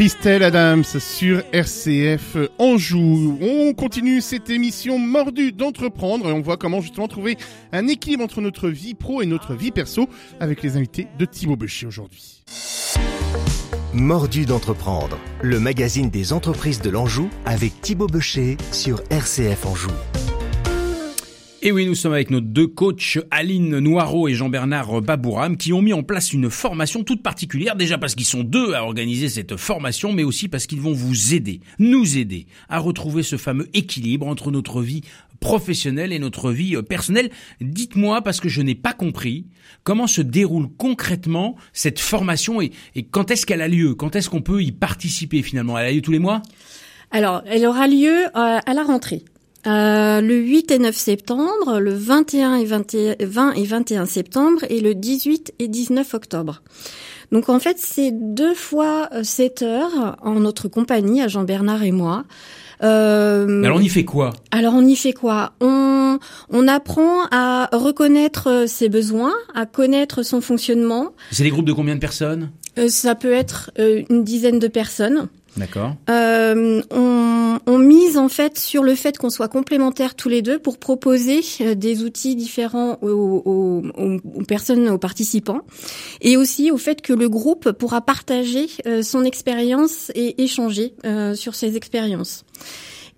Christelle 0.03 0.42
Adams 0.42 0.82
sur 0.82 1.44
RCF 1.53 2.36
Anjou. 2.59 3.38
On 3.40 3.72
continue 3.72 4.20
cette 4.20 4.50
émission 4.50 4.98
mordue 4.98 5.53
d'entreprendre 5.53 6.28
et 6.28 6.32
on 6.32 6.40
voit 6.40 6.57
comment 6.57 6.80
justement 6.80 7.07
trouver 7.07 7.38
un 7.70 7.86
équilibre 7.86 8.24
entre 8.24 8.40
notre 8.40 8.68
vie 8.68 8.94
pro 8.94 9.22
et 9.22 9.26
notre 9.26 9.55
vie 9.55 9.70
perso 9.70 10.09
avec 10.40 10.61
les 10.64 10.76
invités 10.76 11.07
de 11.20 11.24
Thibaut 11.24 11.55
Becher 11.55 11.86
aujourd'hui. 11.86 12.42
Mordu 13.94 14.44
d'entreprendre, 14.44 15.20
le 15.40 15.61
magazine 15.61 16.11
des 16.11 16.32
entreprises 16.32 16.80
de 16.80 16.90
l'Anjou 16.90 17.30
avec 17.44 17.80
Thibaut 17.80 18.09
Becher 18.09 18.57
sur 18.72 19.03
RCF 19.09 19.66
Anjou. 19.66 19.92
Et 21.65 21.71
oui, 21.71 21.87
nous 21.87 21.95
sommes 21.95 22.13
avec 22.13 22.31
nos 22.31 22.41
deux 22.41 22.67
coachs, 22.67 23.21
Aline 23.31 23.79
Noireau 23.79 24.27
et 24.27 24.35
Jean-Bernard 24.35 25.01
Babouram, 25.01 25.57
qui 25.57 25.73
ont 25.73 25.81
mis 25.81 25.93
en 25.93 26.03
place 26.03 26.33
une 26.33 26.51
formation 26.51 27.05
toute 27.05 27.23
particulière, 27.23 27.77
déjà 27.77 27.99
parce 27.99 28.17
qu'ils 28.17 28.27
sont 28.27 28.43
deux 28.43 28.75
à 28.75 28.83
organiser 28.83 29.29
cette 29.29 29.57
formation, 29.57 30.13
mais 30.13 30.25
aussi 30.25 30.49
parce 30.49 30.67
qu'ils 30.67 30.81
vont 30.81 30.93
vous 30.93 31.35
aider, 31.35 31.61
nous 31.79 32.19
aider, 32.19 32.49
à 32.69 32.81
retrouver 32.81 33.23
ce 33.23 33.37
fameux 33.37 33.69
équilibre 33.75 34.27
entre 34.27 34.51
notre 34.51 34.83
vie 34.83 35.03
professionnelle 35.39 36.13
et 36.13 36.19
notre 36.19 36.51
vie 36.51 36.75
euh, 36.75 36.83
personnelle. 36.83 37.31
Dites-moi, 37.61 38.23
parce 38.23 38.41
que 38.41 38.49
je 38.49 38.61
n'ai 38.61 38.75
pas 38.75 38.93
compris, 38.93 39.47
comment 39.85 40.09
se 40.09 40.21
déroule 40.21 40.67
concrètement 40.79 41.55
cette 41.73 42.01
formation 42.01 42.61
et, 42.61 42.73
et 42.97 43.05
quand 43.05 43.31
est-ce 43.31 43.47
qu'elle 43.47 43.63
a 43.63 43.69
lieu? 43.69 43.95
Quand 43.95 44.17
est-ce 44.17 44.29
qu'on 44.29 44.43
peut 44.43 44.65
y 44.65 44.73
participer 44.73 45.43
finalement? 45.43 45.79
Elle 45.79 45.87
a 45.87 45.93
lieu 45.93 46.03
tous 46.03 46.11
les 46.11 46.19
mois? 46.19 46.43
Alors, 47.13 47.45
elle 47.47 47.65
aura 47.67 47.87
lieu 47.87 48.25
euh, 48.25 48.31
à 48.35 48.75
la 48.75 48.83
rentrée. 48.83 49.23
Euh, 49.67 50.21
le 50.21 50.35
8 50.37 50.71
et 50.73 50.79
9 50.79 50.95
septembre, 50.97 51.79
le 51.79 51.95
21 51.95 52.57
et 52.57 52.65
21, 52.65 53.15
20 53.21 53.53
et 53.53 53.65
21 53.65 54.07
septembre 54.07 54.65
et 54.69 54.81
le 54.81 54.95
18 54.95 55.55
et 55.61 55.69
19 55.69 56.15
octobre. 56.15 56.63
Donc 57.31 57.49
en 57.49 57.61
fait, 57.61 57.77
c'est 57.79 58.11
deux 58.13 58.55
fois 58.55 59.09
7 59.23 59.63
heures 59.63 60.17
en 60.21 60.35
notre 60.41 60.69
compagnie, 60.69 61.23
à 61.23 61.29
Jean-Bernard 61.29 61.83
et 61.85 61.93
moi. 61.93 62.25
Euh, 62.83 63.63
alors 63.63 63.79
on 63.79 63.81
y 63.81 63.89
fait 63.89 64.05
quoi? 64.05 64.33
Alors 64.51 64.75
on 64.75 64.85
y 64.85 64.97
fait 64.97 65.13
quoi? 65.13 65.53
On, 65.61 66.19
on 66.51 66.69
apprend 66.69 67.27
à 67.31 67.69
reconnaître 67.73 68.65
ses 68.67 68.89
besoins, 68.89 69.33
à 69.55 69.67
connaître 69.67 70.25
son 70.25 70.41
fonctionnement. 70.41 71.13
C'est 71.31 71.45
des 71.45 71.51
groupes 71.51 71.67
de 71.67 71.73
combien 71.73 71.95
de 71.95 72.01
personnes? 72.01 72.51
Euh, 72.79 72.89
Ça 72.89 73.15
peut 73.15 73.33
être 73.33 73.71
euh, 73.79 74.03
une 74.11 74.25
dizaine 74.25 74.59
de 74.59 74.69
personnes. 74.69 75.29
D'accord. 75.57 75.96
Euh, 76.09 76.80
on, 76.90 77.59
on 77.66 77.78
mise 77.78 78.16
en 78.16 78.30
fait 78.30 78.59
sur 78.59 78.82
le 78.82 78.94
fait 78.94 79.18
qu'on 79.18 79.28
soit 79.28 79.48
complémentaires 79.48 80.14
tous 80.14 80.30
les 80.30 80.40
deux 80.40 80.59
pour 80.59 80.78
proposer 80.78 81.40
euh, 81.61 81.74
des 81.74 82.03
outils 82.05 82.36
différents 82.36 82.98
aux, 83.03 83.09
aux- 83.44 83.82
aux- 84.03 84.44
personnes, 84.44 84.88
aux 84.88 84.96
participants, 84.98 85.61
et 86.22 86.38
aussi 86.38 86.70
au 86.70 86.78
fait 86.78 87.03
que 87.03 87.12
le 87.12 87.28
groupe 87.28 87.72
pourra 87.72 88.00
partager 88.00 88.66
euh, 88.86 89.03
son 89.03 89.24
expérience 89.24 90.11
et 90.14 90.42
échanger 90.42 90.94
euh, 91.05 91.34
sur 91.34 91.55
ses 91.55 91.76
expériences. 91.76 92.44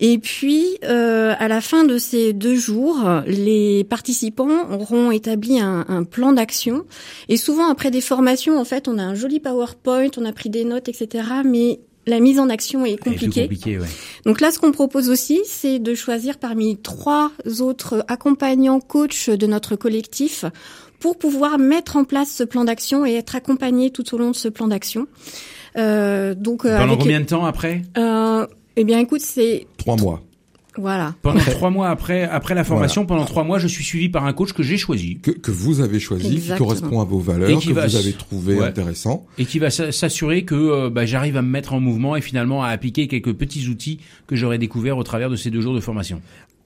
Et 0.01 0.17
puis, 0.17 0.65
euh, 0.83 1.33
à 1.39 1.47
la 1.47 1.61
fin 1.61 1.85
de 1.85 1.97
ces 1.97 2.33
deux 2.33 2.55
jours, 2.57 2.97
les 3.27 3.85
participants 3.85 4.69
auront 4.73 5.09
établi 5.09 5.57
un, 5.61 5.85
un 5.87 6.03
plan 6.03 6.33
d'action. 6.33 6.83
Et 7.29 7.37
souvent, 7.37 7.69
après 7.69 7.91
des 7.91 8.01
formations, 8.01 8.59
en 8.59 8.65
fait, 8.65 8.89
on 8.89 8.97
a 8.97 9.03
un 9.03 9.15
joli 9.15 9.39
PowerPoint, 9.39 10.09
on 10.17 10.25
a 10.25 10.33
pris 10.33 10.49
des 10.49 10.65
notes, 10.65 10.89
etc. 10.89 11.23
Mais 11.45 11.79
la 12.07 12.19
mise 12.19 12.39
en 12.39 12.49
action 12.49 12.85
est 12.85 12.97
compliquée. 12.97 13.41
compliqué, 13.43 13.79
ouais. 13.79 13.87
Donc 14.25 14.41
là, 14.41 14.51
ce 14.51 14.59
qu'on 14.59 14.71
propose 14.71 15.09
aussi, 15.09 15.41
c'est 15.45 15.79
de 15.79 15.95
choisir 15.95 16.37
parmi 16.37 16.77
trois 16.77 17.31
autres 17.59 18.05
accompagnants 18.07 18.79
coachs 18.79 19.29
de 19.29 19.47
notre 19.47 19.75
collectif 19.75 20.45
pour 20.99 21.17
pouvoir 21.17 21.57
mettre 21.57 21.97
en 21.97 22.03
place 22.03 22.31
ce 22.31 22.43
plan 22.43 22.63
d'action 22.65 23.05
et 23.05 23.13
être 23.15 23.35
accompagné 23.35 23.89
tout 23.91 24.13
au 24.15 24.17
long 24.17 24.31
de 24.31 24.35
ce 24.35 24.47
plan 24.47 24.67
d'action. 24.67 25.07
Euh, 25.77 26.33
donc 26.35 26.65
euh, 26.65 26.77
Pendant 26.77 26.93
avec- 26.93 26.99
combien 26.99 27.19
de 27.19 27.25
temps 27.25 27.45
après? 27.45 27.81
Euh, 27.97 28.45
Eh 28.77 28.83
bien, 28.83 28.99
écoute, 28.99 29.21
c'est 29.21 29.67
Trois 29.77 29.95
mois. 29.97 30.21
Voilà. 30.77 31.15
Pendant 31.21 31.39
trois 31.39 31.69
mois 31.69 31.89
après, 31.89 32.23
après 32.23 32.53
la 32.55 32.63
formation, 32.63 33.05
pendant 33.05 33.25
trois 33.25 33.43
mois, 33.43 33.59
je 33.59 33.67
suis 33.67 33.83
suivi 33.83 34.09
par 34.09 34.25
un 34.25 34.33
coach 34.33 34.53
que 34.53 34.63
j'ai 34.63 34.77
choisi 34.77 35.19
Que, 35.21 35.31
que 35.31 35.51
vous 35.51 35.81
avez 35.81 35.99
choisi, 35.99 36.39
qui 36.39 36.55
correspond 36.57 37.01
à 37.01 37.05
vos 37.05 37.19
valeurs, 37.19 37.49
Et 37.49 37.57
qui 37.57 37.69
que 37.69 37.73
va 37.73 37.87
vous 37.87 37.95
avez 37.95 38.13
trouvé 38.13 38.55
Ouais. 38.55 38.65
intéressant. 38.67 39.25
et 39.37 39.45
qui 39.45 39.59
va 39.59 39.69
s'assurer 39.69 40.43
que 40.45 40.55
euh, 40.55 40.89
bah, 40.89 41.05
j'arrive 41.05 41.37
à 41.37 41.41
me 41.41 41.49
mettre 41.49 41.73
en 41.73 41.79
mouvement 41.79 42.15
et 42.15 42.21
finalement 42.21 42.63
à 42.63 42.67
appliquer 42.69 43.07
quelques 43.07 43.33
petits 43.33 43.67
outils 43.69 43.99
que 44.27 44.35
j'aurais 44.35 44.57
découverts 44.57 44.97
au 44.97 45.03
travers 45.03 45.29
de 45.29 45.35
ces 45.35 45.49
deux 45.51 45.61
jours 45.61 45.73
de 45.75 45.79
formation. 45.79 46.21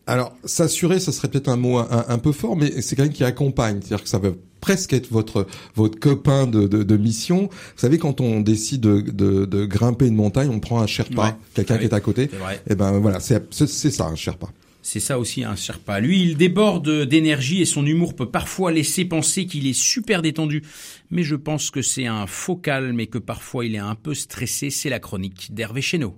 Alors, 0.08 0.34
s'assurer, 0.44 1.00
ce 1.00 1.12
serait 1.12 1.28
peut-être 1.28 1.50
un 1.50 1.56
mot 1.58 1.78
un, 1.78 2.06
un 2.08 2.18
peu 2.18 2.32
fort, 2.32 2.56
mais 2.56 2.82
c'est 2.82 2.96
quelqu'un 2.96 3.12
qui 3.14 3.24
accompagne. 3.24 3.80
C'est-à-dire 3.82 4.04
que 4.04 4.10
ça 4.10 4.18
va 4.18 4.30
presque 4.62 4.94
être 4.94 5.10
votre 5.12 5.48
votre 5.76 6.00
copain 6.00 6.48
de, 6.48 6.68
de, 6.68 6.84
de 6.84 6.98
mission. 6.98 7.44
Vous 7.52 7.78
savez, 7.78 7.98
quand 7.98 8.22
on 8.22 8.40
décide 8.42 8.82
de, 8.82 9.02
de, 9.02 9.46
de 9.46 9.66
grimper 9.66 10.08
une 10.08 10.16
montagne, 10.16 10.50
on 10.50 10.60
prend 10.60 10.82
un 10.82 10.88
Sherpa, 10.88 11.24
Ouais. 11.24 11.36
quelqu'un 11.54 11.76
Ouais. 11.76 11.80
qui 11.82 11.86
est 11.86 11.94
à 11.94 12.00
côté. 12.02 12.30
Et 12.70 12.76
ben 12.76 13.00
voilà, 13.00 13.20
c'est 13.20 13.46
c'est 13.52 13.68
c'est 13.68 13.92
ça 13.92 14.06
un 14.08 14.16
Sherpa. 14.16 14.48
C'est 14.82 15.02
ça 15.02 15.20
aussi 15.20 15.44
un 15.44 15.56
Sherpa. 15.56 16.00
Lui, 16.00 16.22
il 16.24 16.38
déborde 16.38 17.04
d'énergie 17.06 17.62
et 17.62 17.66
son 17.66 17.86
humour 17.86 18.16
peut 18.16 18.30
parfois 18.30 18.72
laisser 18.72 19.06
penser 19.06 19.46
qu'il 19.46 19.68
est 19.68 19.74
super 19.78 20.22
détendu. 20.22 20.64
Mais 21.12 21.22
je 21.24 21.36
pense 21.36 21.70
que 21.70 21.82
c'est 21.82 22.08
un 22.08 22.26
faux 22.28 22.56
calme 22.56 23.00
et 23.00 23.08
que 23.08 23.18
parfois 23.18 23.66
il 23.66 23.76
est 23.76 23.80
un 23.80 23.96
peu 23.96 24.14
stressé. 24.16 24.70
C'est 24.70 24.90
la 24.90 25.00
chronique 25.00 25.54
d'Hervé 25.54 25.82
Chéneau. 25.82 26.16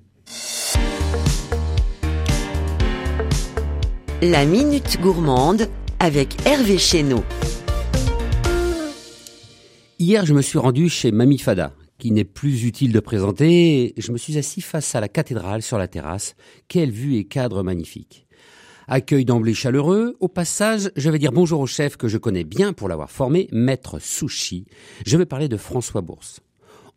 La 4.21 4.45
Minute 4.45 4.99
Gourmande 5.01 5.67
avec 5.99 6.35
Hervé 6.45 6.77
Chéneau. 6.77 7.23
Hier, 10.01 10.25
je 10.25 10.33
me 10.33 10.41
suis 10.41 10.57
rendu 10.57 10.89
chez 10.89 11.11
Mamie 11.11 11.37
Fada, 11.37 11.73
qui 11.99 12.09
n'est 12.09 12.23
plus 12.23 12.63
utile 12.63 12.91
de 12.91 12.99
présenter. 12.99 13.93
Je 13.97 14.11
me 14.11 14.17
suis 14.17 14.35
assis 14.39 14.61
face 14.61 14.95
à 14.95 14.99
la 14.99 15.07
cathédrale 15.07 15.61
sur 15.61 15.77
la 15.77 15.87
terrasse. 15.87 16.33
Quelle 16.67 16.89
vue 16.89 17.17
et 17.17 17.25
cadre 17.25 17.61
magnifique. 17.61 18.25
Accueil 18.87 19.25
d'emblée 19.25 19.53
chaleureux. 19.53 20.17
Au 20.19 20.27
passage, 20.27 20.89
je 20.95 21.11
vais 21.11 21.19
dire 21.19 21.31
bonjour 21.31 21.59
au 21.59 21.67
chef 21.67 21.97
que 21.97 22.07
je 22.07 22.17
connais 22.17 22.43
bien 22.43 22.73
pour 22.73 22.89
l'avoir 22.89 23.11
formé, 23.11 23.47
Maître 23.51 23.99
Sushi. 23.99 24.65
Je 25.05 25.17
vais 25.17 25.27
parler 25.27 25.47
de 25.47 25.55
François 25.55 26.01
Bourse. 26.01 26.39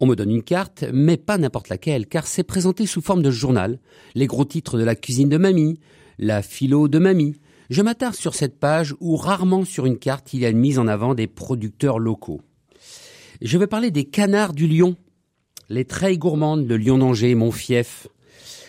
On 0.01 0.07
me 0.07 0.17
donne 0.17 0.31
une 0.31 0.43
carte, 0.43 0.87
mais 0.91 1.19
pas 1.19 1.37
n'importe 1.37 1.69
laquelle, 1.69 2.07
car 2.07 2.27
c'est 2.27 2.43
présenté 2.43 2.87
sous 2.87 3.03
forme 3.03 3.21
de 3.21 3.31
journal. 3.31 3.81
Les 4.15 4.27
gros 4.27 4.47
titres 4.47 4.79
de 4.79 4.83
la 4.83 4.95
cuisine 4.97 5.29
de 5.29 5.37
mamie, 5.37 5.79
la 6.19 6.41
philo 6.41 6.89
de 6.89 6.99
mamie. 6.99 7.37
Je 7.69 7.83
m'attarde 7.83 8.15
sur 8.15 8.35
cette 8.35 8.59
page 8.59 8.95
où 8.99 9.17
rarement 9.17 9.67
sur 9.67 9.85
une 9.85 9.99
carte 9.99 10.33
il 10.33 10.41
y 10.41 10.47
a 10.47 10.49
une 10.49 10.57
mise 10.57 10.79
en 10.79 10.89
avant 10.89 11.15
des 11.15 11.27
producteurs 11.27 11.99
locaux. 11.99 12.41
Je 13.45 13.59
vais 13.59 13.67
parler 13.67 13.91
des 13.91 14.05
canards 14.05 14.55
du 14.55 14.67
Lion, 14.67 14.97
les 15.69 15.85
treilles 15.85 16.17
gourmandes 16.17 16.67
de 16.67 16.75
Lyon 16.75 16.97
d'Angers, 16.97 17.35
mon 17.35 17.51
fief. 17.51 18.09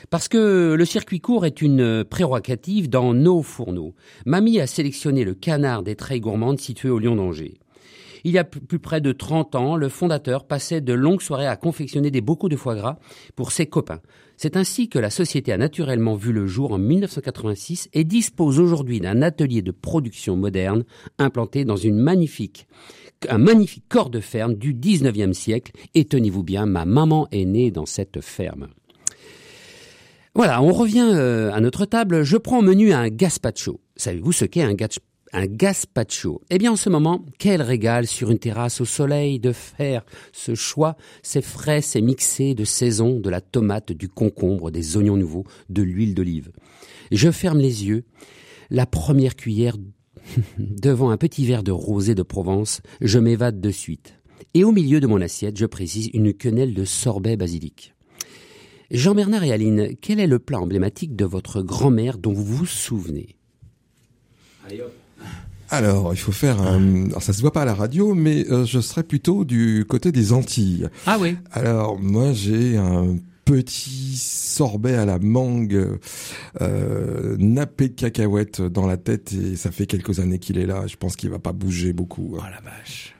Parce 0.09 0.27
que 0.27 0.73
le 0.73 0.83
circuit 0.85 1.21
court 1.21 1.45
est 1.45 1.61
une 1.61 2.03
prérogative 2.03 2.89
dans 2.89 3.13
nos 3.13 3.41
fourneaux. 3.41 3.95
Mamie 4.25 4.59
a 4.59 4.67
sélectionné 4.67 5.23
le 5.23 5.33
canard 5.33 5.81
des 5.81 5.95
treilles 5.95 6.19
gourmandes 6.19 6.59
situé 6.59 6.89
au 6.89 6.99
Lyon 6.99 7.15
d'Angers. 7.15 7.57
Il 8.25 8.33
y 8.33 8.37
a 8.37 8.43
plus 8.43 8.79
près 8.79 8.99
de 8.99 9.13
30 9.13 9.55
ans, 9.55 9.75
le 9.77 9.87
fondateur 9.87 10.45
passait 10.45 10.81
de 10.81 10.93
longues 10.93 11.21
soirées 11.21 11.47
à 11.47 11.55
confectionner 11.55 12.11
des 12.11 12.21
bocaux 12.21 12.49
de 12.49 12.57
foie 12.57 12.75
gras 12.75 12.97
pour 13.35 13.51
ses 13.53 13.67
copains. 13.67 14.01
C'est 14.35 14.57
ainsi 14.57 14.89
que 14.89 14.99
la 14.99 15.11
société 15.11 15.53
a 15.53 15.57
naturellement 15.57 16.15
vu 16.15 16.33
le 16.33 16.47
jour 16.47 16.73
en 16.73 16.79
1986 16.79 17.87
et 17.93 18.03
dispose 18.03 18.59
aujourd'hui 18.59 18.99
d'un 18.99 19.21
atelier 19.21 19.61
de 19.61 19.71
production 19.71 20.35
moderne 20.35 20.83
implanté 21.19 21.65
dans 21.65 21.77
une 21.77 21.97
magnifique, 21.97 22.67
un 23.29 23.37
magnifique 23.37 23.85
corps 23.89 24.09
de 24.09 24.19
ferme 24.19 24.55
du 24.55 24.73
19e 24.73 25.33
siècle. 25.33 25.71
Et 25.93 26.05
tenez-vous 26.05 26.43
bien, 26.43 26.65
ma 26.65 26.85
maman 26.85 27.27
est 27.31 27.45
née 27.45 27.71
dans 27.71 27.85
cette 27.85 28.21
ferme. 28.21 28.67
Voilà, 30.33 30.61
on 30.61 30.73
revient 30.73 31.09
euh, 31.13 31.51
à 31.53 31.61
notre 31.61 31.85
table. 31.85 32.23
Je 32.23 32.37
prends 32.37 32.59
au 32.59 32.63
menu 32.63 32.91
un 32.91 33.07
gazpacho. 33.09 33.79
Savez-vous 33.95 34.33
ce 34.33 34.43
qu'est 34.43 34.63
un, 34.63 34.73
gaz- 34.73 34.99
un 35.31 35.45
gazpacho? 35.45 36.41
Eh 36.49 36.57
bien, 36.57 36.73
en 36.73 36.75
ce 36.75 36.89
moment, 36.89 37.23
quel 37.39 37.61
régal 37.61 38.05
sur 38.05 38.31
une 38.31 38.39
terrasse 38.39 38.81
au 38.81 38.85
soleil 38.85 39.39
de 39.39 39.53
faire 39.53 40.03
ce 40.33 40.53
choix. 40.53 40.97
C'est 41.23 41.41
frais, 41.41 41.81
c'est 41.81 42.01
mixé 42.01 42.53
de 42.53 42.65
saison, 42.65 43.19
de 43.21 43.29
la 43.29 43.39
tomate, 43.39 43.93
du 43.93 44.09
concombre, 44.09 44.71
des 44.71 44.97
oignons 44.97 45.15
nouveaux, 45.15 45.45
de 45.69 45.81
l'huile 45.83 46.15
d'olive. 46.15 46.51
Je 47.11 47.31
ferme 47.31 47.59
les 47.59 47.85
yeux. 47.85 48.03
La 48.69 48.85
première 48.87 49.35
cuillère 49.37 49.77
devant 50.59 51.09
un 51.09 51.17
petit 51.17 51.45
verre 51.45 51.63
de 51.63 51.71
rosé 51.71 52.15
de 52.15 52.23
Provence, 52.23 52.81
je 53.01 53.19
m'évade 53.19 53.61
de 53.61 53.71
suite. 53.71 54.15
Et 54.53 54.63
au 54.63 54.71
milieu 54.71 54.99
de 54.99 55.07
mon 55.07 55.21
assiette, 55.21 55.57
je 55.57 55.65
précise 55.65 56.09
une 56.13 56.33
quenelle 56.33 56.73
de 56.73 56.85
sorbet 56.85 57.35
basilic. 57.37 57.93
Jean-Bernard 58.91 59.43
et 59.43 59.51
Aline, 59.51 59.95
quel 59.99 60.19
est 60.19 60.27
le 60.27 60.39
plat 60.39 60.59
emblématique 60.59 61.15
de 61.15 61.25
votre 61.25 61.61
grand-mère 61.61 62.17
dont 62.17 62.33
vous 62.33 62.45
vous 62.45 62.65
souvenez? 62.65 63.35
Allez 64.65 64.81
hop. 64.81 64.93
Alors, 65.69 66.13
il 66.13 66.17
faut 66.17 66.31
faire 66.31 66.61
un... 66.61 67.07
alors, 67.07 67.23
ça 67.23 67.33
se 67.33 67.41
voit 67.41 67.51
pas 67.51 67.63
à 67.63 67.65
la 67.65 67.73
radio, 67.73 68.13
mais 68.13 68.45
euh, 68.51 68.65
je 68.65 68.79
serais 68.79 69.03
plutôt 69.03 69.45
du 69.45 69.83
côté 69.89 70.11
des 70.11 70.31
Antilles. 70.31 70.87
Ah 71.07 71.17
oui. 71.19 71.37
Alors, 71.51 71.99
moi, 71.99 72.33
j'ai 72.33 72.77
un 72.77 73.17
petit 73.45 74.17
sorbet 74.17 74.95
à 74.95 75.05
la 75.05 75.19
mangue 75.19 75.99
euh, 76.61 77.35
nappé 77.37 77.89
de 77.89 77.93
cacahuètes 77.93 78.61
dans 78.61 78.87
la 78.87 78.97
tête 78.97 79.33
et 79.33 79.55
ça 79.55 79.71
fait 79.71 79.85
quelques 79.85 80.19
années 80.19 80.39
qu'il 80.39 80.57
est 80.57 80.65
là. 80.65 80.87
Je 80.87 80.95
pense 80.97 81.15
qu'il 81.15 81.29
va 81.29 81.39
pas 81.39 81.53
bouger 81.53 81.93
beaucoup. 81.93 82.35
Oh 82.37 82.41
la 82.41 82.61
vache. 82.61 83.15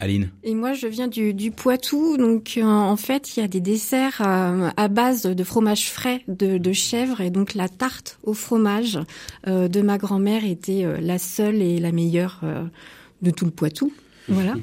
Aline 0.00 0.30
Et 0.42 0.54
moi, 0.54 0.72
je 0.72 0.86
viens 0.86 1.08
du, 1.08 1.34
du 1.34 1.50
Poitou, 1.50 2.16
donc 2.16 2.54
euh, 2.56 2.62
en 2.64 2.96
fait, 2.96 3.36
il 3.36 3.40
y 3.40 3.42
a 3.42 3.48
des 3.48 3.60
desserts 3.60 4.20
euh, 4.20 4.70
à 4.76 4.88
base 4.88 5.22
de 5.22 5.44
fromage 5.44 5.90
frais 5.90 6.22
de, 6.28 6.58
de 6.58 6.72
chèvre, 6.72 7.20
et 7.20 7.30
donc 7.30 7.54
la 7.54 7.68
tarte 7.68 8.18
au 8.22 8.34
fromage 8.34 8.98
euh, 9.46 9.68
de 9.68 9.80
ma 9.80 9.98
grand-mère 9.98 10.44
était 10.44 10.84
euh, 10.84 10.98
la 11.00 11.18
seule 11.18 11.62
et 11.62 11.78
la 11.78 11.92
meilleure 11.92 12.40
euh, 12.42 12.64
de 13.22 13.30
tout 13.30 13.44
le 13.44 13.50
Poitou. 13.50 13.92
Voilà. 14.28 14.54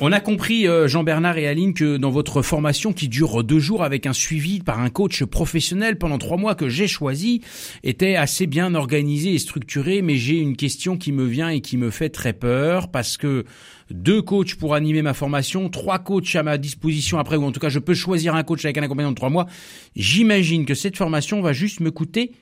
On 0.00 0.10
a 0.10 0.20
compris, 0.20 0.66
euh, 0.66 0.88
Jean-Bernard 0.88 1.36
et 1.36 1.46
Aline, 1.46 1.74
que 1.74 1.98
dans 1.98 2.10
votre 2.10 2.40
formation 2.40 2.92
qui 2.92 3.08
dure 3.08 3.44
deux 3.44 3.58
jours 3.58 3.84
avec 3.84 4.06
un 4.06 4.12
suivi 4.12 4.60
par 4.60 4.80
un 4.80 4.88
coach 4.88 5.22
professionnel 5.24 5.98
pendant 5.98 6.18
trois 6.18 6.38
mois 6.38 6.54
que 6.54 6.68
j'ai 6.68 6.88
choisi, 6.88 7.42
était 7.82 8.16
assez 8.16 8.46
bien 8.46 8.74
organisé 8.74 9.34
et 9.34 9.38
structuré, 9.38 10.00
mais 10.00 10.16
j'ai 10.16 10.38
une 10.38 10.56
question 10.56 10.96
qui 10.96 11.12
me 11.12 11.24
vient 11.24 11.50
et 11.50 11.60
qui 11.60 11.76
me 11.76 11.90
fait 11.90 12.08
très 12.08 12.32
peur 12.32 12.90
parce 12.90 13.16
que 13.18 13.44
deux 13.90 14.22
coachs 14.22 14.54
pour 14.54 14.74
animer 14.74 15.02
ma 15.02 15.12
formation, 15.12 15.68
trois 15.68 15.98
coachs 15.98 16.34
à 16.34 16.42
ma 16.42 16.56
disposition 16.56 17.18
après, 17.18 17.36
ou 17.36 17.44
en 17.44 17.52
tout 17.52 17.60
cas 17.60 17.68
je 17.68 17.78
peux 17.78 17.94
choisir 17.94 18.34
un 18.34 18.42
coach 18.42 18.64
avec 18.64 18.78
un 18.78 18.82
accompagnement 18.82 19.12
de 19.12 19.16
trois 19.16 19.30
mois. 19.30 19.46
J'imagine 19.94 20.64
que 20.64 20.74
cette 20.74 20.96
formation 20.96 21.42
va 21.42 21.52
juste 21.52 21.80
me 21.80 21.90
coûter 21.90 22.32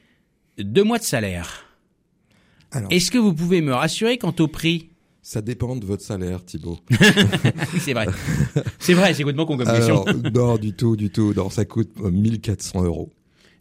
deux 0.58 0.84
mois 0.84 0.98
de 0.98 1.04
salaire. 1.04 1.64
Alors, 2.70 2.92
Est-ce 2.92 3.10
que 3.10 3.18
vous 3.18 3.34
pouvez 3.34 3.60
me 3.60 3.74
rassurer 3.74 4.18
quant 4.18 4.34
au 4.38 4.46
prix? 4.46 4.90
Ça 5.22 5.42
dépend 5.42 5.76
de 5.76 5.84
votre 5.84 6.02
salaire, 6.02 6.44
Thibaut. 6.44 6.78
Oui, 6.90 6.96
c'est 7.80 7.92
vrai. 7.92 8.06
C'est 8.78 8.94
vrai, 8.94 9.12
c'est 9.14 9.22
complètement 9.22 9.46
con 9.46 9.56
comme 9.56 9.66
question. 9.66 10.02
Alors, 10.04 10.22
non, 10.32 10.56
du 10.58 10.72
tout, 10.72 10.96
du 10.96 11.10
tout. 11.10 11.32
Non, 11.34 11.50
ça 11.50 11.64
coûte 11.64 11.90
euh, 12.02 12.10
1400 12.10 12.84
euros. 12.84 13.10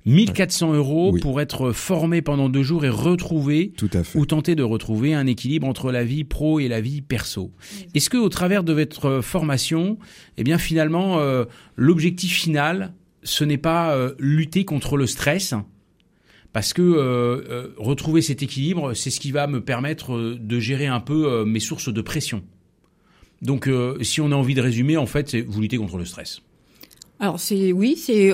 1400 0.06 0.74
euros 0.74 1.12
Oui. 1.14 1.20
pour 1.20 1.42
être 1.42 1.72
formé 1.72 2.22
pendant 2.22 2.48
deux 2.50 2.64
jours 2.64 2.86
et 2.86 2.90
retrouver 2.90 3.74
Tout 3.78 3.90
à 3.94 4.04
fait. 4.04 4.18
ou 4.18 4.26
tenter 4.26 4.56
de 4.56 4.64
retrouver 4.64 5.14
un 5.14 5.28
équilibre 5.28 5.68
entre 5.68 5.92
la 5.92 6.04
vie 6.06 6.24
pro 6.24 6.60
et 6.60 6.68
la 6.70 6.80
vie 6.82 7.02
perso. 7.02 7.52
Est-ce 7.94 8.10
que 8.10 8.18
au 8.18 8.30
travers 8.30 8.64
de 8.64 8.74
votre 8.74 9.06
euh, 9.06 9.22
formation, 9.22 9.98
eh 10.38 10.44
bien 10.44 10.58
finalement 10.58 11.20
euh, 11.20 11.44
l'objectif 11.76 12.34
final, 12.34 12.94
ce 13.24 13.44
n'est 13.44 13.58
pas 13.58 13.94
euh, 13.94 14.14
lutter 14.20 14.64
contre 14.64 14.96
le 14.96 15.06
stress 15.06 15.54
parce 16.54 16.74
que 16.74 16.82
euh, 16.82 16.96
euh, 17.50 17.68
retrouver 17.78 18.22
cet 18.22 18.42
équilibre, 18.44 18.94
c'est 18.94 19.10
ce 19.10 19.20
qui 19.20 19.32
va 19.32 19.48
me 19.48 19.62
permettre 19.62 20.14
euh, 20.14 20.38
de 20.40 20.60
gérer 20.60 20.88
un 20.88 21.00
peu 21.00 21.26
euh, 21.32 21.46
mes 21.46 21.60
sources 21.60 21.94
de 21.94 22.02
pression. 22.02 22.44
Donc, 23.42 23.68
euh, 23.68 23.98
si 24.02 24.20
on 24.22 24.32
a 24.32 24.36
envie 24.36 24.54
de 24.56 24.62
résumer, 24.62 24.98
en 24.98 25.06
fait, 25.06 25.30
c'est 25.30 25.42
vous 25.42 25.62
luttez 25.62 25.78
contre 25.78 25.98
le 25.98 26.06
stress. 26.06 26.42
Alors 27.22 27.38
c'est 27.38 27.74
oui, 27.74 27.98
c'est 27.98 28.32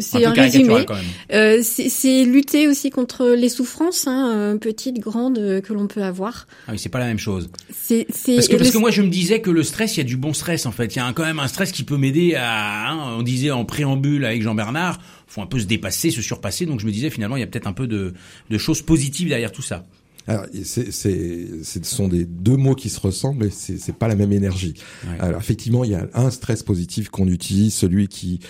c'est 0.00 0.24
un 0.24 0.32
résumé. 0.32 0.86
Euh, 1.32 1.58
c'est 1.64 2.24
lutter 2.24 2.68
aussi 2.68 2.88
contre 2.90 3.26
les 3.30 3.48
souffrances, 3.48 4.06
hein, 4.06 4.56
petites, 4.60 5.00
grandes, 5.00 5.60
que 5.62 5.72
l'on 5.72 5.88
peut 5.88 6.04
avoir. 6.04 6.46
Ah 6.68 6.70
oui, 6.70 6.78
c'est 6.78 6.90
pas 6.90 7.00
la 7.00 7.06
même 7.06 7.18
chose. 7.18 7.50
C'est 7.72 8.06
Parce 8.36 8.46
que, 8.46 8.54
parce 8.54 8.70
que 8.70 8.78
moi 8.78 8.92
je 8.92 9.02
me 9.02 9.08
disais 9.08 9.40
que 9.40 9.50
le 9.50 9.64
stress, 9.64 9.96
il 9.96 9.98
y 9.98 10.00
a 10.02 10.04
du 10.04 10.16
bon 10.16 10.32
stress 10.32 10.64
en 10.66 10.70
fait. 10.70 10.94
Il 10.94 10.98
y 10.98 11.00
a 11.00 11.06
un- 11.06 11.12
quand 11.12 11.24
même 11.24 11.40
un 11.40 11.48
stress 11.48 11.72
qui 11.72 11.82
peut 11.82 11.96
m'aider 11.96 12.36
à. 12.36 12.92
hein, 12.92 13.16
on 13.18 13.22
disait 13.24 13.50
en 13.50 13.64
préambule 13.64 14.24
avec 14.24 14.42
Jean 14.42 14.54
Bernard, 14.54 15.00
faut 15.30 15.42
un 15.42 15.46
peu 15.46 15.58
se 15.58 15.66
dépasser, 15.66 16.10
se 16.10 16.22
surpasser. 16.22 16.66
Donc 16.66 16.80
je 16.80 16.86
me 16.86 16.90
disais 16.90 17.10
finalement 17.10 17.36
il 17.36 17.40
y 17.40 17.42
a 17.42 17.46
peut-être 17.46 17.66
un 17.66 17.72
peu 17.72 17.86
de, 17.86 18.14
de 18.50 18.58
choses 18.58 18.82
positives 18.82 19.28
derrière 19.28 19.52
tout 19.52 19.62
ça. 19.62 19.86
Alors, 20.26 20.46
c'est, 20.64 20.92
c'est, 20.92 21.46
ce 21.62 21.80
sont 21.82 22.08
des 22.08 22.24
deux 22.24 22.56
mots 22.56 22.74
qui 22.74 22.88
se 22.88 23.00
ressemblent 23.00 23.46
et 23.46 23.50
c'est, 23.50 23.78
c'est 23.78 23.94
pas 23.94 24.08
la 24.08 24.14
même 24.14 24.32
énergie. 24.32 24.74
Ouais. 25.04 25.18
Alors, 25.18 25.40
effectivement, 25.40 25.84
il 25.84 25.90
y 25.90 25.94
a 25.94 26.08
un 26.14 26.30
stress 26.30 26.62
positif 26.62 27.08
qu'on 27.08 27.26
utilise, 27.26 27.74
celui 27.74 28.08
qui, 28.08 28.40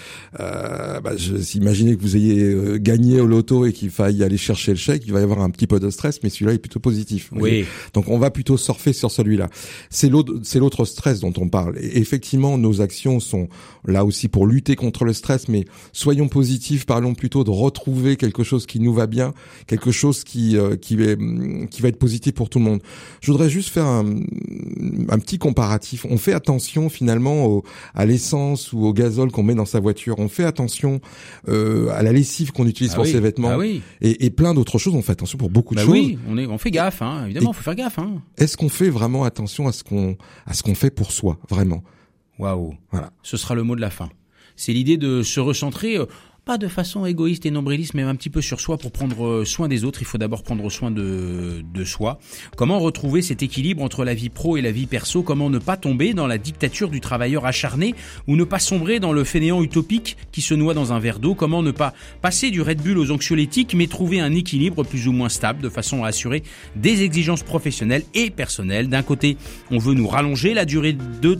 euh, 0.40 1.00
bah, 1.00 1.16
je, 1.16 1.36
imaginez 1.56 1.96
que 1.96 2.02
vous 2.02 2.16
ayez 2.16 2.42
euh, 2.42 2.78
gagné 2.78 3.20
au 3.20 3.26
loto 3.26 3.66
et 3.66 3.72
qu'il 3.72 3.90
faille 3.90 4.22
aller 4.22 4.36
chercher 4.36 4.72
le 4.72 4.78
chèque, 4.78 5.04
il 5.06 5.12
va 5.12 5.20
y 5.20 5.22
avoir 5.22 5.40
un 5.40 5.50
petit 5.50 5.66
peu 5.66 5.80
de 5.80 5.90
stress, 5.90 6.22
mais 6.22 6.30
celui-là 6.30 6.54
est 6.54 6.58
plutôt 6.58 6.80
positif. 6.80 7.30
Oui. 7.32 7.64
Donc, 7.94 8.08
on 8.08 8.18
va 8.18 8.30
plutôt 8.30 8.56
surfer 8.56 8.92
sur 8.92 9.10
celui-là. 9.10 9.48
C'est 9.90 10.08
l'autre, 10.08 10.34
c'est 10.42 10.58
l'autre 10.58 10.84
stress 10.84 11.20
dont 11.20 11.32
on 11.36 11.48
parle. 11.48 11.78
Et 11.78 11.98
effectivement, 11.98 12.58
nos 12.58 12.80
actions 12.80 13.20
sont 13.20 13.48
là 13.84 14.04
aussi 14.04 14.28
pour 14.28 14.46
lutter 14.46 14.76
contre 14.76 15.04
le 15.04 15.12
stress, 15.12 15.48
mais 15.48 15.64
soyons 15.92 16.28
positifs, 16.28 16.84
parlons 16.84 17.14
plutôt 17.14 17.44
de 17.44 17.50
retrouver 17.50 18.16
quelque 18.16 18.42
chose 18.42 18.66
qui 18.66 18.80
nous 18.80 18.92
va 18.92 19.06
bien, 19.06 19.32
quelque 19.66 19.90
chose 19.90 20.24
qui 20.24 20.56
euh, 20.56 20.76
qui 20.76 20.94
est 21.00 21.16
qui 21.70 21.82
va 21.82 21.88
être 21.88 21.98
positif 21.98 22.34
pour 22.34 22.50
tout 22.50 22.58
le 22.58 22.64
monde. 22.64 22.80
Je 23.20 23.30
voudrais 23.32 23.48
juste 23.48 23.70
faire 23.70 23.86
un, 23.86 24.04
un 25.08 25.18
petit 25.18 25.38
comparatif. 25.38 26.04
On 26.10 26.18
fait 26.18 26.32
attention 26.32 26.88
finalement 26.88 27.46
au, 27.46 27.64
à 27.94 28.04
l'essence 28.06 28.72
ou 28.72 28.84
au 28.84 28.92
gazole 28.92 29.30
qu'on 29.30 29.42
met 29.42 29.54
dans 29.54 29.64
sa 29.64 29.80
voiture. 29.80 30.18
On 30.18 30.28
fait 30.28 30.44
attention 30.44 31.00
euh, 31.48 31.88
à 31.92 32.02
la 32.02 32.12
lessive 32.12 32.52
qu'on 32.52 32.66
utilise 32.66 32.92
Ah 32.92 32.96
pour 32.96 33.04
oui. 33.04 33.12
ses 33.12 33.20
vêtements 33.20 33.50
Ah 33.52 33.58
oui. 33.58 33.82
et, 34.00 34.26
et 34.26 34.30
plein 34.30 34.54
d'autres 34.54 34.78
choses. 34.78 34.94
On 34.94 35.02
fait 35.02 35.12
attention 35.12 35.38
pour 35.38 35.50
beaucoup 35.50 35.74
de 35.74 35.80
Bah 35.80 35.84
choses. 35.86 35.92
oui, 35.92 36.18
on 36.28 36.36
est, 36.36 36.46
on 36.46 36.58
fait 36.58 36.70
gaffe, 36.70 37.02
hein. 37.02 37.24
Évidemment, 37.24 37.52
Et- 37.52 37.54
faut 37.54 37.62
faire 37.62 37.74
gaffe, 37.74 37.98
hein. 37.98 38.20
Est-ce 38.36 38.56
qu'on 38.56 38.68
fait 38.68 38.90
vraiment 38.90 39.24
attention 39.24 39.68
à 39.68 39.72
ce 39.72 39.84
qu'on 39.84 40.16
à 40.46 40.52
ce 40.54 40.62
qu'on 40.62 40.74
fait 40.74 40.90
pour 40.90 41.12
soi 41.12 41.38
vraiment? 41.48 41.82
Waouh. 42.38 42.74
Voilà. 42.90 43.10
Ce 43.22 43.36
sera 43.36 43.54
le 43.54 43.62
mot 43.62 43.76
de 43.76 43.80
la 43.80 43.90
fin. 43.90 44.08
C'est 44.56 44.72
l'idée 44.72 44.96
de 44.98 45.22
se 45.22 45.40
recentrer, 45.40 45.96
euh, 45.96 46.04
pas 46.45 46.59
de 46.59 46.68
façon 46.68 47.07
égoïste 47.07 47.47
et 47.47 47.51
nombriliste, 47.51 47.95
mais 47.95 48.03
un 48.03 48.14
petit 48.14 48.30
peu 48.30 48.41
sur 48.41 48.61
soi 48.61 48.78
pour 48.78 48.93
prendre 48.93 49.26
euh, 49.26 49.45
soin 49.45 49.68
des 49.68 49.84
autres. 49.84 50.03
Il 50.03 50.07
faut 50.07 50.18
d'abord 50.18 50.43
prendre 50.43 50.68
soin 50.70 50.91
de, 50.91 51.62
de 51.62 51.84
soi. 51.84 52.18
Comment 52.57 52.78
retrouver 52.78 53.22
cet 53.22 53.43
équilibre 53.43 53.82
entre 53.82 54.05
la 54.05 54.14
vie 54.14 54.28
pro 54.28 54.57
et 54.57 54.62
la 54.62 54.72
vie 54.72 54.86
perso? 54.86 55.22
Comment 55.22 55.51
ne 55.51 55.59
pas 55.59 55.76
tomber 55.76 56.14
dans 56.14 56.26
la 56.26 56.38
dictature 56.38 56.88
du 56.88 57.01
travailleur 57.01 57.47
acharné 57.47 57.95
ou 58.26 58.36
ne 58.36 58.45
pas 58.45 58.59
sombrer 58.59 59.01
dans 59.01 59.12
le 59.12 59.24
fainéant 59.24 59.62
utopique 59.62 60.16
qui 60.32 60.41
se 60.41 60.55
noie 60.55 60.74
dans 60.74 60.93
un 60.93 60.99
verre 60.99 61.18
d'eau? 61.18 61.34
Comment 61.34 61.62
ne 61.62 61.70
pas 61.70 61.93
passer 62.22 62.51
du 62.51 62.62
Red 62.62 62.82
Bull 62.82 62.99
aux 62.99 63.11
anxiolytiques, 63.11 63.74
mais 63.74 63.86
trouver 63.86 64.20
un 64.20 64.32
équilibre 64.32 64.82
plus 64.84 65.09
ou 65.09 65.12
moins 65.12 65.28
stable 65.28 65.62
de 65.62 65.68
façon 65.68 66.05
à 66.05 66.09
assurer 66.09 66.43
des 66.76 67.03
exigences 67.03 67.43
professionnelles 67.43 68.05
et 68.14 68.30
personnelles? 68.30 68.88
D'un 68.88 69.03
côté, 69.03 69.36
on 69.70 69.78
veut 69.78 69.95
nous 69.95 70.09
rallonger 70.09 70.55
la 70.55 70.64
durée 70.64 70.97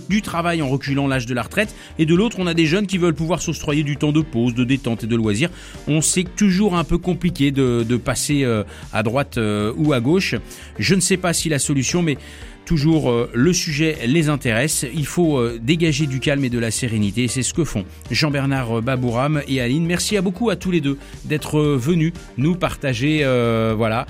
du 0.09 0.22
travail 0.22 0.62
en 0.62 0.68
reculant 0.68 1.07
l'âge 1.07 1.26
de 1.26 1.34
la 1.34 1.42
retraite, 1.42 1.74
et 1.98 2.07
de 2.07 2.14
l'autre, 2.14 2.36
on 2.38 2.46
a 2.46 2.55
des 2.55 2.66
jeunes 2.66 2.86
qui 2.86 2.98
veulent 2.98 3.14
pouvoir 3.14 3.40
s'octroyer 3.40 3.82
du 3.82 3.96
temps 3.96 4.12
de 4.12 4.20
pause, 4.20 4.55
de 4.55 4.64
détente 4.64 4.89
et 4.97 5.07
de 5.07 5.16
loisirs. 5.16 5.51
On 5.88 6.01
sait 6.01 6.24
toujours 6.24 6.76
un 6.76 6.84
peu 6.84 6.99
compliqué 6.99 7.51
de, 7.51 7.97
passer 7.97 8.45
euh, 8.45 8.64
à 8.93 9.03
droite 9.03 9.38
euh, 9.38 9.72
ou 9.76 9.93
à 9.93 10.01
gauche. 10.01 10.34
Je 10.78 10.95
ne 10.95 11.01
sais 11.01 11.16
pas 11.16 11.32
si 11.32 11.49
la 11.49 11.59
solution, 11.59 12.03
mais 12.03 12.16
toujours 12.64 13.11
euh, 13.11 13.30
le 13.34 13.53
sujet 13.53 13.99
les 14.07 14.28
intéresse. 14.28 14.86
Il 14.95 15.07
faut 15.07 15.43
dégager 15.59 16.07
du 16.07 16.20
calme 16.20 16.45
et 16.45 16.51
de 16.51 16.59
la 16.59 16.70
sérénité. 16.70 17.28
C'est 17.28 17.43
ce 17.43 17.53
que 17.53 17.64
font 17.64 17.84
Jean-Bernard 18.11 18.82
Babouram 18.82 19.43
et 19.49 19.61
Aline. 19.61 19.86
Merci 19.86 20.16
à 20.16 20.22
beaucoup 20.22 20.51
à 20.51 20.57
tous 20.57 20.70
les 20.70 20.80
deux 20.80 20.99
d'être 21.24 21.61
venus 21.61 22.12
nous 22.38 22.55
partager, 22.55 23.18
voilà, 23.76 24.07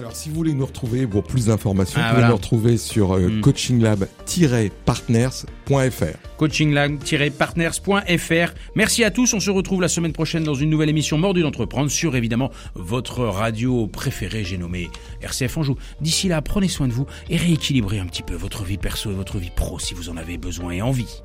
Alors, 0.00 0.16
si 0.16 0.30
vous 0.30 0.34
voulez 0.36 0.54
nous 0.54 0.64
retrouver 0.64 1.06
pour 1.06 1.22
plus 1.24 1.44
d'informations, 1.46 2.00
Ah, 2.02 2.08
vous 2.08 2.14
pouvez 2.16 2.26
nous 2.28 2.36
retrouver 2.36 2.78
sur 2.78 3.12
euh, 3.12 3.28
Mm. 3.28 3.40
coachinglab-partners.fr. 3.42 6.16
coachinglab-partners.fr. 6.38 8.54
Merci 8.76 9.04
à 9.04 9.10
tous, 9.10 9.34
on 9.34 9.40
se 9.40 9.50
retrouve 9.50 9.82
la 9.82 9.88
semaine 9.88 10.14
prochaine 10.14 10.42
dans 10.42 10.54
une 10.54 10.70
nouvelle 10.70 10.88
émission 10.88 11.18
Mordu 11.18 11.42
d'entreprendre 11.42 11.90
sur 11.90 12.16
évidemment 12.16 12.50
votre 12.74 13.20
radio 13.24 13.86
préférée, 13.88 14.42
j'ai 14.42 14.56
nommé 14.56 14.88
RCF 15.20 15.58
Anjou. 15.58 15.76
D'ici 16.00 16.28
là, 16.28 16.40
prenez 16.40 16.68
soin 16.68 16.88
de 16.88 16.94
vous 16.94 17.04
et 17.28 17.36
rééquilibrez 17.36 17.98
un 17.98 18.06
petit 18.06 18.22
peu 18.22 18.32
votre 18.34 18.64
vie 18.64 18.78
perso 18.78 19.10
et 19.10 19.14
votre 19.14 19.36
vie 19.36 19.50
pro 19.54 19.78
si 19.78 19.92
vous 19.92 20.08
en 20.08 20.16
avez 20.16 20.38
besoin 20.38 20.70
et 20.72 20.80
envie. 20.80 21.20